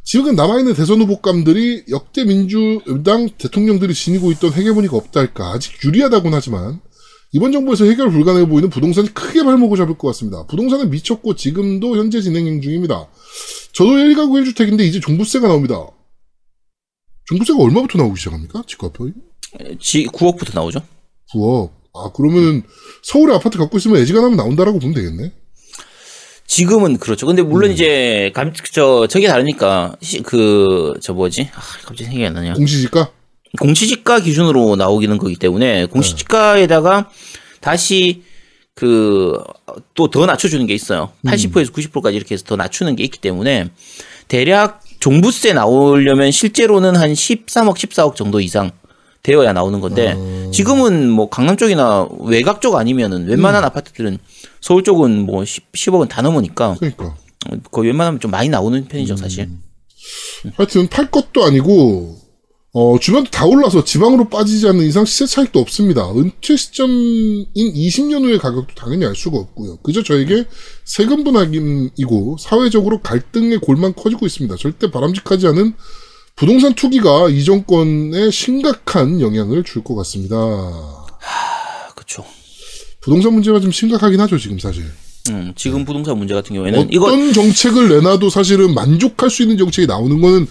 지금 0.04 0.36
남아있는 0.36 0.76
대선 0.76 1.02
후보감들이 1.02 1.86
역대 1.90 2.24
민주당 2.24 3.30
대통령들이 3.36 3.96
지니고 3.96 4.32
있던 4.34 4.54
헤게모니가 4.54 4.96
없다 4.96 5.22
할까 5.22 5.54
아직 5.54 5.84
유리하다곤 5.84 6.36
하지만 6.36 6.82
이번 7.32 7.52
정부에서 7.52 7.86
해결 7.86 8.12
불가능해 8.12 8.48
보이는 8.48 8.70
부동산이 8.70 9.12
크게 9.16 9.44
발목을 9.44 9.76
잡을 9.76 9.98
것 9.98 10.10
같습니다. 10.10 10.46
부동산은 10.46 10.92
미쳤고 10.92 11.34
지금도 11.34 11.98
현재 11.98 12.22
진행 12.22 12.62
중입니다. 12.62 13.08
저도 13.72 13.90
1가구 13.90 14.40
1주택인데 14.44 14.82
이제 14.82 15.00
종부세가 15.00 15.48
나옵니다. 15.48 15.84
종부세가 17.26 17.60
얼마부터 17.60 17.98
나오기 17.98 18.20
시작합니까? 18.20 18.62
집값이? 18.68 19.14
지, 19.80 20.06
9억부터 20.06 20.54
나오죠? 20.54 20.97
9억. 21.34 21.72
아, 21.94 22.12
그러면은 22.14 22.64
서울에 23.02 23.34
아파트 23.34 23.58
갖고 23.58 23.78
있으면 23.78 23.98
애지간하면 24.02 24.38
나온다라고 24.38 24.80
보면 24.80 24.94
되겠네. 24.94 25.32
지금은 26.46 26.98
그렇죠. 26.98 27.26
근데 27.26 27.42
음. 27.42 27.50
물론 27.50 27.72
이제 27.72 28.32
감, 28.34 28.54
저 28.72 29.08
저게 29.08 29.28
다르니까 29.28 29.96
그저 30.24 31.14
뭐지? 31.14 31.50
아, 31.54 31.60
갑자기 31.86 32.06
생각이 32.06 32.26
안 32.26 32.34
나냐. 32.34 32.54
공시지가? 32.54 33.12
공시지가 33.60 34.20
기준으로 34.22 34.76
나오기는 34.76 35.18
거기 35.18 35.36
때문에 35.36 35.82
네. 35.82 35.86
공시지가에다가 35.86 37.10
다시 37.62 38.24
그 38.76 39.34
또 39.94 40.08
더 40.10 40.26
낮춰주는 40.26 40.66
게 40.68 40.74
있어요. 40.74 41.12
음. 41.26 41.30
80%에서 41.32 41.72
90%까지 41.72 42.16
이렇게 42.16 42.36
해서 42.36 42.44
더 42.46 42.56
낮추는 42.56 42.96
게 42.96 43.04
있기 43.04 43.20
때문에 43.20 43.70
대략 44.28 44.82
종부세 45.00 45.54
나오려면 45.54 46.32
실제로는 46.32 46.96
한 46.96 47.14
13억, 47.14 47.76
14억 47.76 48.16
정도 48.16 48.40
이상 48.40 48.72
되어야 49.24 49.54
나오는 49.54 49.80
건데 49.80 50.16
어. 50.18 50.52
지금은 50.52 51.10
뭐 51.10 51.30
강남 51.30 51.58
쪽이나 51.58 52.08
외곽 52.22 52.62
쪽 52.62 52.76
아니면은 52.76 53.24
음. 53.24 53.30
웬만한 53.30 53.64
아파트들은 53.64 54.18
서울 54.62 54.84
쪽은 54.84 55.26
뭐 55.26 55.44
10, 55.46 55.72
10억은 55.74 56.10
다 56.10 56.22
넘으니까 56.22 56.76
그러니까. 56.80 57.16
거의 57.72 57.90
웬만하면 57.90 58.20
좀 58.20 58.32
많이 58.32 58.50
나오는 58.50 58.88
편이죠 58.88 59.14
음. 59.14 59.18
사실. 59.18 59.50
하여튼 60.56 60.88
팔 60.88 61.10
것도 61.10 61.44
아니고, 61.44 62.18
어, 62.74 63.00
주변도 63.00 63.32
다 63.32 63.46
올라서 63.46 63.84
지방으로 63.84 64.30
빠지지 64.30 64.68
않는 64.68 64.86
이상 64.86 65.06
시세 65.06 65.26
차익도 65.26 65.60
없습니다. 65.60 66.12
은퇴 66.12 66.56
시점인 66.56 67.48
20년 67.56 68.24
후의 68.24 68.38
가격도 68.38 68.76
당연히 68.76 69.06
알 69.06 69.16
수가 69.16 69.38
없고요. 69.38 69.78
그저 69.78 70.04
저에게 70.04 70.46
세금 70.86 71.24
분할임이고 71.24 72.38
사회적으로 72.40 73.02
갈등의 73.02 73.60
골만 73.60 73.94
커지고 73.96 74.26
있습니다. 74.26 74.56
절대 74.58 74.92
바람직하지 74.92 75.48
않은 75.48 75.74
부동산 76.38 76.74
투기가 76.76 77.30
이 77.30 77.44
정권에 77.44 78.30
심각한 78.30 79.20
영향을 79.20 79.64
줄 79.64 79.84
것 79.84 79.96
같습니다. 79.96 80.36
아, 80.38 81.90
그렇죠. 81.96 82.24
부동산 83.02 83.34
문제가 83.34 83.60
좀 83.60 83.72
심각하긴 83.72 84.20
하죠, 84.22 84.38
지금 84.38 84.60
사실. 84.60 84.84
음, 85.30 85.52
지금 85.56 85.84
부동산 85.84 86.18
문제 86.18 86.34
같은 86.36 86.56
경우에는 86.56 86.80
어떤 86.80 86.94
이거 86.94 87.34
정책을 87.34 87.90
내놔도 87.90 88.30
사실은 88.30 88.74
만족할 88.76 89.30
수 89.32 89.42
있는 89.42 89.58
정책이 89.58 89.88
나오는 89.88 90.22
거는 90.22 90.48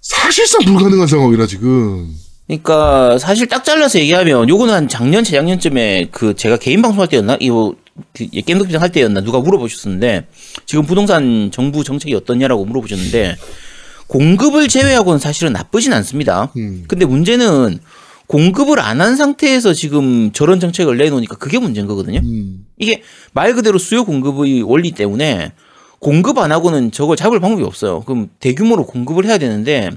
사실상 0.00 0.64
불가능한 0.64 1.06
상황이라 1.06 1.46
지금. 1.46 2.12
그러니까 2.48 3.16
사실 3.18 3.46
딱 3.46 3.64
잘라서 3.64 4.00
얘기하면 4.00 4.48
요거는 4.48 4.74
한 4.74 4.88
작년 4.88 5.22
재작년쯤에 5.22 6.08
그 6.10 6.34
제가 6.34 6.56
개인 6.56 6.82
방송할 6.82 7.06
때였나 7.08 7.36
이거 7.40 7.74
그 8.12 8.26
게임덕비상 8.28 8.82
할 8.82 8.90
때였나 8.90 9.20
누가 9.20 9.38
물어보셨었는데 9.38 10.26
지금 10.66 10.84
부동산 10.84 11.50
정부 11.52 11.84
정책이 11.84 12.12
어떠냐라고 12.16 12.64
물어보셨는데 12.64 13.36
공급을 14.10 14.66
제외하고는 14.66 15.20
사실은 15.20 15.52
나쁘진 15.52 15.92
않습니다. 15.92 16.50
음. 16.56 16.84
근데 16.88 17.04
문제는 17.06 17.78
공급을 18.26 18.80
안 18.80 19.00
한 19.00 19.14
상태에서 19.16 19.72
지금 19.72 20.32
저런 20.32 20.58
정책을 20.58 20.96
내놓으니까 20.96 21.36
그게 21.36 21.60
문제인 21.60 21.86
거거든요. 21.86 22.18
음. 22.18 22.66
이게 22.76 23.02
말 23.32 23.54
그대로 23.54 23.78
수요 23.78 24.04
공급의 24.04 24.62
원리 24.62 24.90
때문에 24.90 25.52
공급 26.00 26.38
안 26.38 26.50
하고는 26.50 26.90
저걸 26.90 27.16
잡을 27.16 27.38
방법이 27.38 27.62
없어요. 27.62 28.00
그럼 28.00 28.28
대규모로 28.40 28.86
공급을 28.86 29.26
해야 29.26 29.38
되는데 29.38 29.90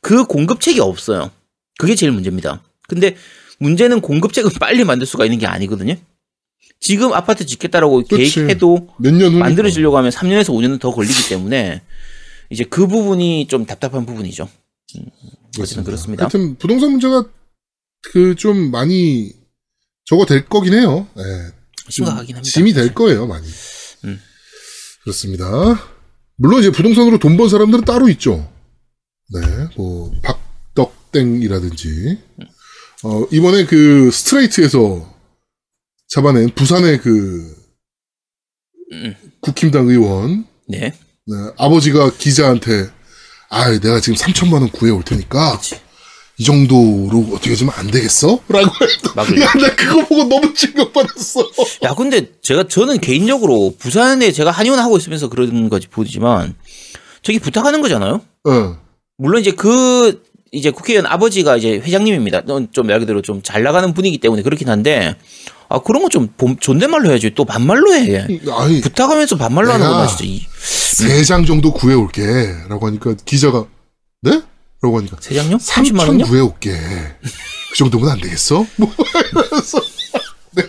그 0.00 0.24
공급책이 0.24 0.78
없어요. 0.78 1.32
그게 1.78 1.96
제일 1.96 2.12
문제입니다. 2.12 2.62
근데 2.88 3.16
문제는 3.58 4.00
공급책을 4.00 4.52
빨리 4.60 4.84
만들 4.84 5.04
수가 5.04 5.24
있는 5.24 5.38
게 5.38 5.46
아니거든요. 5.46 5.96
지금 6.78 7.12
아파트 7.12 7.44
짓겠다라고 7.44 8.04
그치. 8.08 8.36
계획해도. 8.36 8.86
만들어지려고 9.40 9.98
하면 9.98 10.12
3년에서 10.12 10.50
5년은 10.50 10.78
더 10.78 10.92
걸리기 10.92 11.28
때문에 11.28 11.82
이제 12.50 12.64
그 12.64 12.86
부분이 12.86 13.46
좀 13.48 13.66
답답한 13.66 14.06
부분이죠. 14.06 14.48
어쨌든 15.58 15.84
그렇습니다. 15.84 16.24
하여튼 16.24 16.56
부동산 16.56 16.90
문제가 16.92 17.24
그 18.12 18.34
좀 18.36 18.70
많이 18.70 19.32
저거 20.04 20.24
될 20.24 20.46
거긴 20.48 20.74
해요. 20.74 21.06
예. 21.18 21.22
심각하긴 21.90 22.36
합니다. 22.36 22.50
짐이 22.50 22.72
될 22.72 22.94
거예요, 22.94 23.26
많이. 23.26 23.46
음. 24.04 24.20
그렇습니다. 25.02 25.46
물론 26.36 26.60
이제 26.60 26.70
부동산으로 26.70 27.18
돈 27.18 27.36
번 27.36 27.48
사람들은 27.48 27.84
따로 27.84 28.08
있죠. 28.10 28.50
네, 29.34 29.40
뭐 29.76 30.10
박덕땡이라든지 30.74 32.18
어 33.04 33.24
이번에 33.30 33.66
그 33.66 34.10
스트레이트에서 34.10 35.14
잡아낸 36.08 36.48
부산의 36.54 37.00
그 37.00 37.56
음. 38.92 39.14
국힘당 39.40 39.88
의원 39.88 40.46
네. 40.68 40.94
네, 41.28 41.36
아버지가 41.58 42.12
기자한테 42.16 42.88
아, 43.50 43.70
내가 43.78 44.00
지금 44.00 44.14
3천만 44.16 44.54
원 44.54 44.68
구해 44.70 44.90
올 44.90 45.02
테니까 45.02 45.56
그치. 45.58 45.76
이 46.40 46.44
정도로 46.44 47.30
어떻게 47.32 47.50
해주면 47.50 47.74
안 47.76 47.90
되겠어? 47.90 48.38
라고 48.48 48.70
했더 48.86 49.12
막을래. 49.16 49.42
야, 49.44 49.52
나 49.54 49.74
그거 49.74 50.06
보고 50.06 50.24
너무 50.28 50.54
충격받았어. 50.54 51.40
야, 51.82 51.94
근데 51.94 52.30
제가 52.42 52.68
저는 52.68 53.00
개인적으로 53.00 53.74
부산에 53.78 54.30
제가 54.30 54.50
한의원 54.52 54.78
하고 54.78 54.96
있으면서 54.98 55.28
그런 55.28 55.68
거지 55.68 55.88
보지만 55.88 56.54
저기 57.22 57.40
부탁하는 57.40 57.80
거잖아요. 57.82 58.20
어. 58.44 58.78
물론 59.16 59.40
이제 59.40 59.50
그 59.50 60.22
이제 60.52 60.70
국회의원 60.70 61.06
아버지가 61.06 61.56
이제 61.56 61.72
회장님입니다. 61.78 62.44
좀 62.72 62.86
말 62.86 63.00
그대로 63.00 63.20
좀 63.20 63.42
잘 63.42 63.64
나가는 63.64 63.92
분이기 63.92 64.18
때문에 64.18 64.42
그렇긴 64.42 64.68
한데 64.68 65.16
아 65.70 65.78
그런 65.80 66.02
거 66.02 66.08
좀 66.08 66.28
존댓말로 66.60 67.10
해야지 67.10 67.32
또 67.34 67.44
반말로 67.44 67.92
해. 67.94 68.26
아니, 68.52 68.80
부탁하면서 68.80 69.36
반말로 69.36 69.72
하는 69.72 69.86
건 69.86 70.08
진짜 70.08 70.24
이세장 71.14 71.44
정도 71.44 71.72
구해 71.72 71.94
올게. 71.94 72.22
라고 72.68 72.86
하니까 72.86 73.14
기자가, 73.24 73.66
네? 74.22 74.40
라고 74.82 74.98
하니까, 74.98 75.16
세장요? 75.20 75.56
30만 75.58 75.96
3천 76.04 76.08
원요? 76.08 76.24
구해 76.24 76.40
올게. 76.40 76.70
그 77.70 77.76
정도면 77.76 78.08
안 78.10 78.20
되겠어? 78.20 78.64
뭐, 78.76 78.92
이러면서. 79.32 79.80
네. 80.56 80.62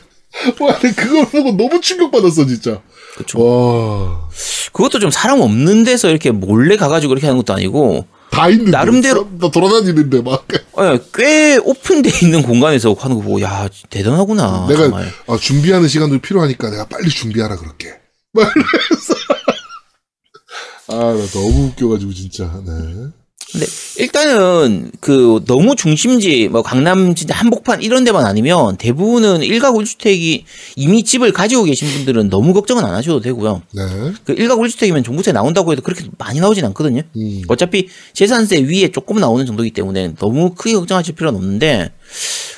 와, 0.59 0.77
그걸 0.80 1.26
보고 1.30 1.51
너무 1.51 1.80
충격받았어, 1.80 2.45
진짜. 2.45 2.81
그쵸. 3.15 3.39
와. 3.39 4.30
그것도 4.73 4.99
좀 4.99 5.09
사람 5.11 5.41
없는 5.41 5.84
데서 5.84 6.09
이렇게 6.09 6.31
몰래 6.31 6.76
가가지고 6.77 7.09
그렇게 7.09 7.27
하는 7.27 7.38
것도 7.38 7.53
아니고 7.53 8.05
다 8.31 8.49
있는데. 8.49 8.72
나름대로- 8.72 9.27
나 9.39 9.49
돌아다니는데 9.51 10.22
막. 10.22 10.45
어, 10.73 10.97
꽤 11.14 11.57
오픈돼 11.57 12.10
있는 12.23 12.41
공간에서 12.43 12.93
하는 12.93 13.15
거 13.18 13.22
보고 13.23 13.41
야 13.41 13.68
대단하구나. 13.89 14.68
내가 14.69 14.84
정말. 14.84 15.11
아, 15.27 15.38
준비하는 15.38 15.88
시간도 15.88 16.19
필요하니까 16.19 16.69
내가 16.69 16.88
빨리 16.88 17.10
준비하라 17.10 17.57
그럴게. 17.57 17.89
막 18.34 18.51
이러면서. 18.56 19.14
아, 20.89 20.93
나 20.95 21.26
너무 21.27 21.68
웃겨가지고 21.68 22.14
진짜. 22.14 22.45
네. 22.65 23.07
근데 23.51 23.65
일단은 23.97 24.91
그 24.99 25.43
너무 25.47 25.76
중심지 25.76 26.47
뭐 26.49 26.61
강남 26.61 27.15
진짜 27.15 27.35
한복판 27.35 27.81
이런 27.81 28.03
데만 28.03 28.26
아니면 28.26 28.77
대부분은 28.77 29.41
일가구 29.41 29.80
1주택이 29.80 30.43
이미 30.76 31.03
집을 31.03 31.31
가지고 31.31 31.63
계신 31.63 31.88
분들은 31.89 32.30
너무 32.30 32.53
걱정은 32.53 32.85
안 32.85 32.93
하셔도 32.93 33.21
되고요. 33.21 33.63
네. 33.73 33.84
그 34.23 34.34
일가구 34.34 34.61
1주택이면 34.63 35.03
종부세 35.03 35.31
나온다고 35.31 35.71
해도 35.71 35.81
그렇게 35.81 36.05
많이 36.19 36.39
나오진 36.39 36.63
않거든요. 36.65 37.01
음. 37.15 37.41
어차피 37.47 37.89
재산세 38.13 38.61
위에 38.61 38.91
조금 38.91 39.19
나오는 39.19 39.43
정도이기 39.45 39.73
때문에 39.73 40.13
너무 40.15 40.53
크게 40.53 40.73
걱정하실 40.76 41.15
필요는 41.15 41.39
없는데 41.39 41.91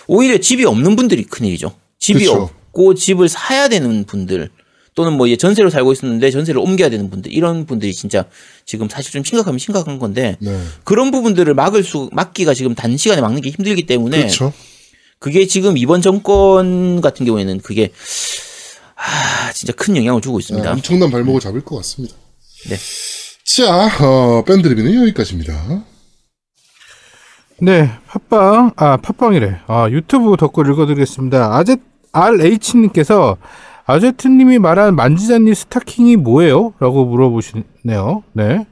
오히려 0.08 0.38
집이 0.40 0.66
없는 0.66 0.98
분들이 0.98 1.24
큰일이죠. 1.24 1.74
집이 2.00 2.20
그쵸. 2.20 2.34
없고 2.34 2.96
집을 2.96 3.30
사야 3.30 3.70
되는 3.70 4.04
분들 4.04 4.50
또는 4.94 5.14
뭐 5.14 5.28
이제 5.28 5.38
전세로 5.38 5.70
살고 5.70 5.94
있었는데 5.94 6.32
전세를 6.32 6.60
옮겨야 6.60 6.90
되는 6.90 7.10
분들 7.10 7.32
이런 7.32 7.66
분들이 7.66 7.94
진짜 7.94 8.26
지금 8.66 8.90
사실 8.90 9.12
좀 9.12 9.24
심각하면 9.24 9.58
심각한 9.58 10.00
건데 10.00 10.38
네. 10.40 10.60
그런 10.84 11.12
부분들을 11.12 11.54
막을 11.54 11.84
수 11.84 12.10
막기가 12.12 12.54
지금 12.54 12.76
단시간에 12.76 13.22
막는 13.22 13.42
게 13.42 13.50
힘들기 13.50 13.86
때문에 13.86 14.18
그렇죠. 14.18 14.52
그게 15.20 15.46
지금 15.48 15.78
이번 15.78 16.02
정권 16.02 17.00
같은 17.00 17.26
경우에는 17.26 17.62
그게 17.62 17.92
아 18.96 19.54
진짜 19.54 19.74
큰 19.74 19.96
영향을 19.96 20.22
주고 20.22 20.40
네, 20.40 20.44
있습니다. 20.44 20.72
엄청난 20.72 21.10
발목을 21.10 21.40
잡을 21.40 21.64
것 21.64 21.78
같습니다. 21.78 22.16
네. 22.70 22.78
자, 23.56 23.90
어, 24.06 24.44
밴드 24.46 24.68
리뷰는 24.68 24.94
여기까지입니다. 25.02 25.84
네, 27.60 27.92
팟빵, 28.08 28.72
아, 28.76 28.98
팟빵이래. 28.98 29.62
아, 29.68 29.90
유튜브 29.90 30.38
덧글 30.38 30.70
읽어드리겠습니다. 30.70 31.56
아제, 31.56 31.78
RH님께서 32.12 33.38
아제트님이 33.92 34.60
말한 34.60 34.96
만지자니 34.96 35.54
스타킹이 35.54 36.16
뭐예요? 36.18 36.74
라고 36.80 37.06
물어보시네요. 37.06 38.24
네. 38.34 38.66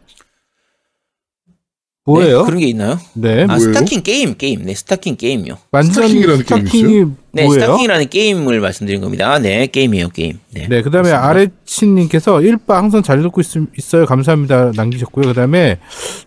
뭐예요? 2.05 2.39
네, 2.39 2.45
그런 2.45 2.59
게 2.59 2.67
있나요? 2.67 2.97
네. 3.13 3.43
아 3.43 3.55
뭐예요? 3.55 3.59
스타킹 3.59 4.01
게임 4.01 4.35
게임 4.35 4.65
네 4.65 4.73
스타킹 4.73 5.15
게임요. 5.17 5.57
만지자니 5.71 6.07
스타킹이라는 6.07 6.45
게임이 6.45 6.65
스타킹이 6.67 7.05
네, 7.33 7.45
뭐예요? 7.45 7.61
스타킹이라는 7.61 8.09
게임을 8.09 8.59
말씀드린 8.61 9.01
겁니다. 9.01 9.31
아, 9.31 9.39
네, 9.39 9.67
게임이에요, 9.67 10.09
게임. 10.09 10.39
네. 10.51 10.67
네, 10.67 10.81
그 10.81 10.89
다음에 10.89 11.11
아레치님께서 11.11 12.41
일바 12.41 12.77
항상 12.77 13.03
잘 13.03 13.21
듣고 13.21 13.41
있, 13.41 13.47
있어요. 13.77 14.05
감사합니다. 14.05 14.71
남기셨고요. 14.75 15.27
그 15.27 15.33
다음에 15.33 15.77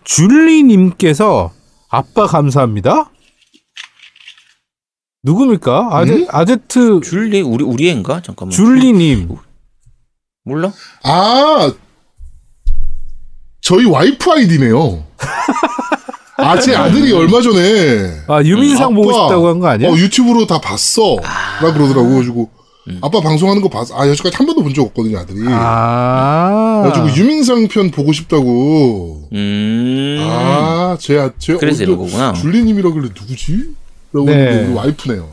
줄리님께서 0.05 1.51
아빠 1.89 2.27
감사합니다. 2.27 3.09
누굽니까? 5.23 5.89
아제, 5.91 6.13
음? 6.13 6.27
아제트 6.29 6.99
줄리 7.01 7.41
우리 7.41 7.63
우리 7.63 7.87
애인가? 7.89 8.21
잠깐만. 8.21 8.51
줄리님. 8.51 9.29
몰라? 10.45 10.71
아, 11.03 11.71
저희 13.61 13.85
와이프 13.85 14.29
아이디네요. 14.31 15.03
아, 16.37 16.59
제 16.59 16.75
아들이 16.75 17.13
얼마 17.13 17.39
전에 17.41 18.23
아, 18.27 18.41
유민상 18.43 18.93
보고 18.95 19.09
아빠, 19.11 19.19
싶다고 19.27 19.47
한 19.47 19.59
거 19.59 19.67
아니야? 19.67 19.89
어, 19.89 19.95
유튜브로 19.95 20.45
다 20.45 20.59
봤어. 20.59 21.15
라 21.61 21.71
그러더라고. 21.73 22.07
그래가지고 22.09 22.49
아빠 23.01 23.21
방송하는 23.21 23.61
거 23.61 23.69
봤어. 23.69 23.97
아, 23.97 24.05
여지까지 24.09 24.35
한 24.35 24.45
번도 24.45 24.61
본 24.63 24.73
적 24.73 24.81
없거든요, 24.87 25.19
아들이. 25.19 25.39
아. 25.47 26.81
그래가지고 26.83 27.17
유민상 27.17 27.69
편 27.69 27.91
보고 27.91 28.11
싶다고. 28.11 29.29
음. 29.31 30.17
아, 30.29 30.97
제, 30.99 31.17
아- 31.17 31.31
제, 31.37 31.55
그래서 31.55 31.83
어, 31.83 31.85
이런 31.85 31.97
거구나. 31.97 32.33
줄리님이라 32.33 32.91
그래 32.91 33.07
누구지? 33.17 33.75
네. 34.25 34.71
와이프네요. 34.73 35.29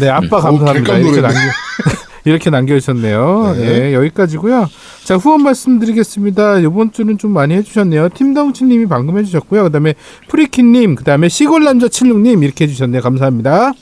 네, 0.00 0.08
아빠 0.08 0.38
어, 0.38 0.40
감사합니다. 0.40 0.92
깜짝 0.92 0.98
이렇게. 0.98 1.20
남겨, 1.20 1.38
이렇게 2.24 2.50
남겨주셨네요. 2.50 3.54
네. 3.56 3.78
네. 3.80 3.94
여기까지고요 3.94 4.68
자, 5.04 5.16
후원 5.16 5.42
말씀드리겠습니다. 5.44 6.58
이번 6.58 6.92
주는 6.92 7.16
좀 7.18 7.30
많이 7.32 7.54
해주셨네요. 7.54 8.08
팀덩치님이 8.10 8.86
방금 8.86 9.16
해주셨고요. 9.18 9.62
그 9.64 9.70
다음에 9.70 9.94
프리키님, 10.28 10.96
그 10.96 11.04
다음에 11.04 11.28
시골남자칠룩님 11.28 12.42
이렇게 12.42 12.64
해주셨네요. 12.64 13.00
감사합니다. 13.00 13.72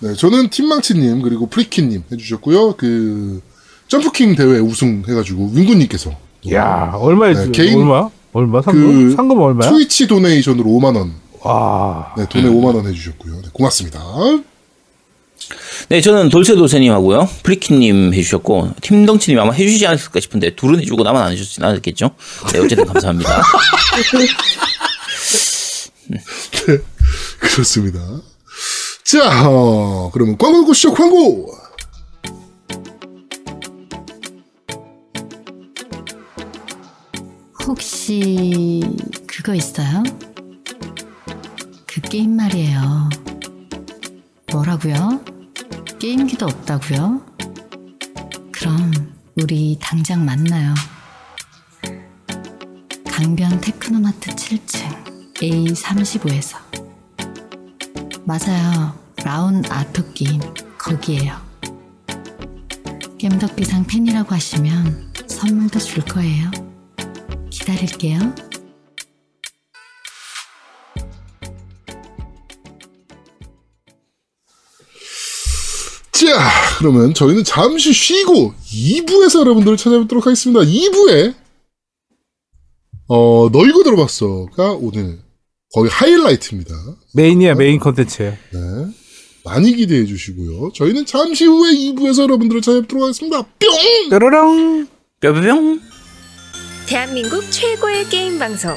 네, 0.00 0.14
저는 0.14 0.48
팀망치님 0.50 1.22
그리고 1.22 1.48
프리키님 1.48 2.04
해주셨고요. 2.12 2.74
그 2.76 3.40
점프킹 3.88 4.36
대회 4.36 4.58
우승 4.60 5.02
해가지고 5.08 5.50
윙구님께서 5.54 6.12
야 6.52 6.92
얼마 6.94 7.32
네, 7.32 7.50
개인- 7.50 7.78
얼마? 7.80 8.08
얼마? 8.32 8.62
상금? 8.62 9.08
그 9.08 9.16
상금 9.16 9.38
얼마야? 9.40 9.70
트위치 9.70 10.06
도네이션으로 10.06 10.64
5만 10.70 10.94
원, 10.94 11.10
와. 11.42 12.14
네, 12.16 12.26
돈에 12.28 12.48
5만 12.48 12.74
원 12.74 12.86
해주셨고요. 12.86 13.42
네, 13.42 13.48
고맙습니다. 13.52 14.02
네, 15.88 16.00
저는 16.00 16.28
돌쇠도세님하고요. 16.28 17.28
프리키님 17.42 18.12
해주셨고, 18.12 18.74
팀덩치님 18.82 19.38
아마 19.40 19.52
해주시지 19.52 19.86
않았을까 19.86 20.20
싶은데, 20.20 20.54
둘은 20.56 20.80
해주고 20.80 21.02
나만 21.04 21.22
안 21.22 21.32
해주진 21.32 21.64
않았겠죠? 21.64 22.10
네, 22.52 22.58
어쨌든 22.58 22.86
감사합니다. 22.86 23.42
그렇습니다. 27.40 28.00
자, 29.04 29.48
어, 29.48 30.10
그러면 30.12 30.36
광고 30.36 30.60
듣고 30.60 30.74
시작 30.74 30.94
광고. 30.94 31.54
혹시 37.66 38.82
그거 39.26 39.54
있어요? 39.54 40.02
그 42.00 42.10
게임 42.10 42.36
말이에요. 42.36 43.08
뭐라고요? 44.52 45.20
게임기도 45.98 46.46
없다고요? 46.46 47.20
그럼 48.52 48.92
우리 49.34 49.76
당장 49.80 50.24
만나요. 50.24 50.74
강변 53.04 53.60
테크노마트 53.60 54.30
7층 54.30 55.34
A35에서 55.34 56.56
맞아요. 58.24 58.96
라운 59.24 59.64
아토 59.68 60.12
게임 60.12 60.40
거기에요. 60.78 61.34
겜덕비상 63.18 63.86
팬이라고 63.86 64.36
하시면 64.36 65.14
선물도 65.26 65.80
줄 65.80 66.04
거예요. 66.04 66.48
기다릴게요. 67.50 68.47
자, 76.18 76.50
그러면 76.78 77.14
저희는 77.14 77.44
잠시 77.44 77.92
쉬고 77.92 78.52
2부에서 78.72 79.38
여러분들을 79.38 79.76
찾아뵙도록 79.76 80.26
하겠습니다. 80.26 80.60
2부에 80.62 81.32
어, 83.06 83.48
너 83.52 83.64
이거 83.64 83.84
들어봤어가 83.84 84.72
오늘 84.80 85.20
거의 85.72 85.88
하이라이트입니다. 85.88 86.74
메인이야 87.14 87.54
메인 87.54 87.78
컨텐츠예요. 87.78 88.32
네. 88.32 88.58
많이 89.44 89.76
기대해 89.76 90.04
주시고요. 90.06 90.72
저희는 90.74 91.06
잠시 91.06 91.44
후에 91.44 91.70
2부에서 91.70 92.22
여러분들을 92.22 92.62
찾아뵙도록 92.62 93.04
하겠습니다. 93.04 93.42
뿅! 93.42 94.10
뾰로롱. 94.10 94.88
뿅뿅뿅! 95.20 95.80
대한민국 96.88 97.48
최고의 97.52 98.08
게임 98.08 98.40
방송 98.40 98.76